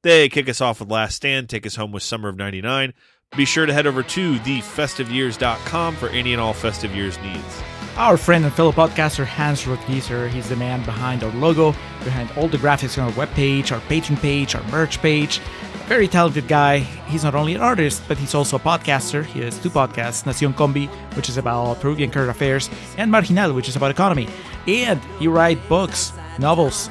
They 0.03 0.29
kick 0.29 0.49
us 0.49 0.61
off 0.61 0.79
with 0.79 0.89
Last 0.89 1.15
Stand, 1.15 1.49
take 1.49 1.65
us 1.65 1.75
home 1.75 1.91
with 1.91 2.03
Summer 2.03 2.29
of 2.29 2.35
99. 2.35 2.93
Be 3.35 3.45
sure 3.45 3.65
to 3.65 3.73
head 3.73 3.87
over 3.87 4.03
to 4.03 4.35
thefestiveyears.com 4.39 5.95
for 5.95 6.09
any 6.09 6.33
and 6.33 6.41
all 6.41 6.53
Festive 6.53 6.95
Years 6.95 7.17
needs. 7.19 7.63
Our 7.95 8.17
friend 8.17 8.43
and 8.43 8.53
fellow 8.53 8.71
podcaster 8.71 9.25
Hans 9.25 9.63
Rothgiesser, 9.63 10.27
he's 10.29 10.49
the 10.49 10.55
man 10.55 10.83
behind 10.83 11.23
our 11.23 11.31
logo, 11.33 11.71
behind 12.03 12.29
all 12.35 12.47
the 12.47 12.57
graphics 12.57 13.01
on 13.01 13.07
our 13.07 13.11
webpage, 13.11 13.71
our 13.71 13.79
Patreon 13.81 14.19
page, 14.19 14.55
our 14.55 14.63
merch 14.69 14.99
page. 14.99 15.39
Very 15.87 16.07
talented 16.07 16.47
guy. 16.47 16.79
He's 17.09 17.23
not 17.23 17.35
only 17.35 17.55
an 17.55 17.61
artist, 17.61 18.03
but 18.07 18.17
he's 18.17 18.33
also 18.33 18.55
a 18.55 18.59
podcaster. 18.59 19.25
He 19.25 19.41
has 19.41 19.59
two 19.59 19.69
podcasts, 19.69 20.23
Nacion 20.23 20.53
Combi, 20.53 20.87
which 21.15 21.29
is 21.29 21.37
about 21.37 21.81
Peruvian 21.81 22.09
current 22.09 22.29
affairs, 22.29 22.69
and 22.97 23.11
Marginal, 23.11 23.53
which 23.53 23.67
is 23.67 23.75
about 23.75 23.91
economy. 23.91 24.29
And 24.65 25.03
he 25.19 25.27
writes 25.27 25.59
books, 25.67 26.13
novels. 26.39 26.89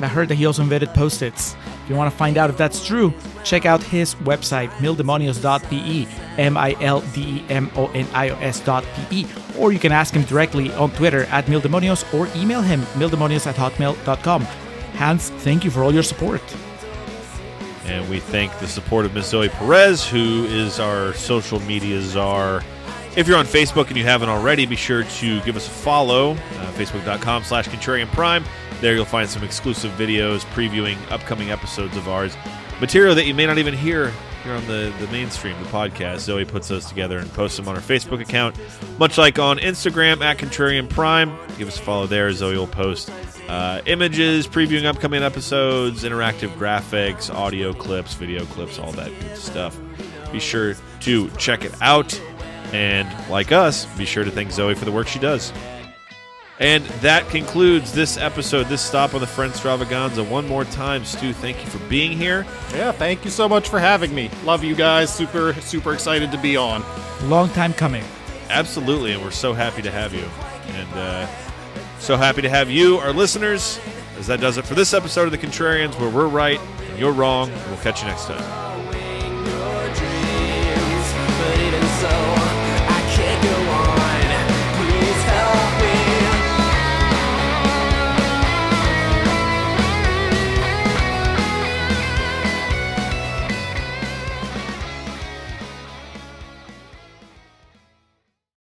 I 0.00 0.08
heard 0.08 0.28
that 0.28 0.34
he 0.34 0.46
also 0.46 0.62
invented 0.62 0.92
post-its. 0.94 1.54
If 1.84 1.90
you 1.90 1.94
want 1.94 2.10
to 2.10 2.16
find 2.16 2.36
out 2.36 2.50
if 2.50 2.56
that's 2.56 2.84
true, 2.84 3.14
check 3.44 3.64
out 3.66 3.80
his 3.82 4.16
website, 4.16 4.70
mildemonios.pe, 4.78 6.06
M-I-L-D-E-M-O-N-I-O-S.pe, 6.38 9.24
or 9.58 9.72
you 9.72 9.78
can 9.78 9.92
ask 9.92 10.14
him 10.14 10.22
directly 10.22 10.72
on 10.72 10.90
Twitter 10.90 11.26
at 11.26 11.46
mildemonios 11.46 12.02
or 12.12 12.26
email 12.36 12.62
him, 12.62 12.80
mildemonios 12.98 13.46
at 13.46 13.54
hotmail.com. 13.54 14.42
Hans, 14.94 15.30
thank 15.30 15.64
you 15.64 15.70
for 15.70 15.84
all 15.84 15.94
your 15.94 16.02
support. 16.02 16.42
And 17.86 18.08
we 18.08 18.20
thank 18.20 18.56
the 18.58 18.66
support 18.66 19.06
of 19.06 19.14
Ms. 19.14 19.26
Zoe 19.26 19.48
Perez, 19.48 20.06
who 20.06 20.44
is 20.44 20.78
our 20.78 21.12
social 21.14 21.60
media 21.60 22.00
czar. 22.00 22.62
If 23.16 23.28
you're 23.28 23.36
on 23.36 23.44
Facebook 23.44 23.88
and 23.88 23.96
you 23.96 24.04
haven't 24.04 24.28
already, 24.28 24.64
be 24.66 24.76
sure 24.76 25.04
to 25.04 25.40
give 25.42 25.56
us 25.56 25.66
a 25.66 25.70
follow, 25.70 26.32
uh, 26.32 26.72
facebook.com 26.72 27.44
slash 27.44 27.68
contrarian 27.68 28.06
prime. 28.08 28.44
There 28.80 28.94
you'll 28.94 29.04
find 29.04 29.28
some 29.28 29.44
exclusive 29.44 29.92
videos 29.92 30.40
previewing 30.54 30.96
upcoming 31.10 31.50
episodes 31.50 31.96
of 31.96 32.08
ours. 32.08 32.36
Material 32.80 33.14
that 33.14 33.26
you 33.26 33.34
may 33.34 33.46
not 33.46 33.58
even 33.58 33.74
hear 33.74 34.12
here 34.42 34.52
on 34.52 34.66
the, 34.66 34.92
the 34.98 35.06
mainstream, 35.08 35.56
the 35.62 35.68
podcast. 35.68 36.20
Zoe 36.20 36.44
puts 36.44 36.68
those 36.68 36.86
together 36.86 37.18
and 37.18 37.32
posts 37.32 37.56
them 37.56 37.68
on 37.68 37.76
our 37.76 37.82
Facebook 37.82 38.20
account. 38.20 38.56
Much 38.98 39.18
like 39.18 39.38
on 39.38 39.58
Instagram 39.58 40.20
at 40.20 40.38
Contrarian 40.38 40.88
Prime. 40.88 41.36
Give 41.58 41.68
us 41.68 41.78
a 41.78 41.82
follow 41.82 42.06
there. 42.06 42.32
Zoe 42.32 42.56
will 42.56 42.66
post 42.66 43.10
uh, 43.48 43.82
images, 43.86 44.46
previewing 44.46 44.84
upcoming 44.84 45.22
episodes, 45.22 46.04
interactive 46.04 46.50
graphics, 46.56 47.32
audio 47.32 47.72
clips, 47.72 48.14
video 48.14 48.44
clips, 48.46 48.78
all 48.78 48.92
that 48.92 49.10
good 49.20 49.36
stuff. 49.36 49.78
Be 50.30 50.40
sure 50.40 50.74
to 51.00 51.30
check 51.30 51.64
it 51.64 51.74
out. 51.80 52.20
And 52.72 53.08
like 53.28 53.52
us, 53.52 53.84
be 53.98 54.06
sure 54.06 54.24
to 54.24 54.30
thank 54.30 54.50
Zoe 54.50 54.74
for 54.74 54.86
the 54.86 54.92
work 54.92 55.06
she 55.06 55.18
does. 55.18 55.52
And 56.58 56.84
that 57.00 57.28
concludes 57.28 57.92
this 57.92 58.16
episode, 58.16 58.68
this 58.68 58.80
stop 58.80 59.14
on 59.14 59.20
the 59.20 59.26
Friendstravaganza. 59.26 60.28
One 60.28 60.46
more 60.46 60.64
time, 60.64 61.04
Stew, 61.04 61.32
thank 61.32 61.62
you 61.62 61.68
for 61.68 61.78
being 61.88 62.16
here. 62.16 62.46
Yeah, 62.72 62.92
thank 62.92 63.24
you 63.24 63.30
so 63.30 63.48
much 63.48 63.68
for 63.68 63.80
having 63.80 64.14
me. 64.14 64.30
Love 64.44 64.62
you 64.62 64.74
guys. 64.74 65.12
Super, 65.12 65.54
super 65.54 65.92
excited 65.92 66.30
to 66.30 66.38
be 66.38 66.56
on. 66.56 66.84
Long 67.28 67.48
time 67.50 67.72
coming. 67.72 68.04
Absolutely, 68.48 69.12
and 69.12 69.22
we're 69.22 69.30
so 69.32 69.52
happy 69.52 69.82
to 69.82 69.90
have 69.90 70.14
you. 70.14 70.24
And 70.76 70.88
uh, 70.94 71.26
so 72.02 72.16
happy 72.16 72.42
to 72.42 72.48
have 72.48 72.68
you, 72.68 72.98
our 72.98 73.12
listeners, 73.12 73.78
as 74.18 74.26
that 74.26 74.40
does 74.40 74.56
it 74.56 74.66
for 74.66 74.74
this 74.74 74.92
episode 74.92 75.26
of 75.26 75.30
The 75.30 75.38
Contrarians, 75.38 75.96
where 76.00 76.10
we're 76.10 76.26
right 76.26 76.58
and 76.58 76.98
you're 76.98 77.12
wrong. 77.12 77.48
We'll 77.68 77.76
catch 77.78 78.02
you 78.02 78.08
next 78.08 78.26
time. 78.26 78.62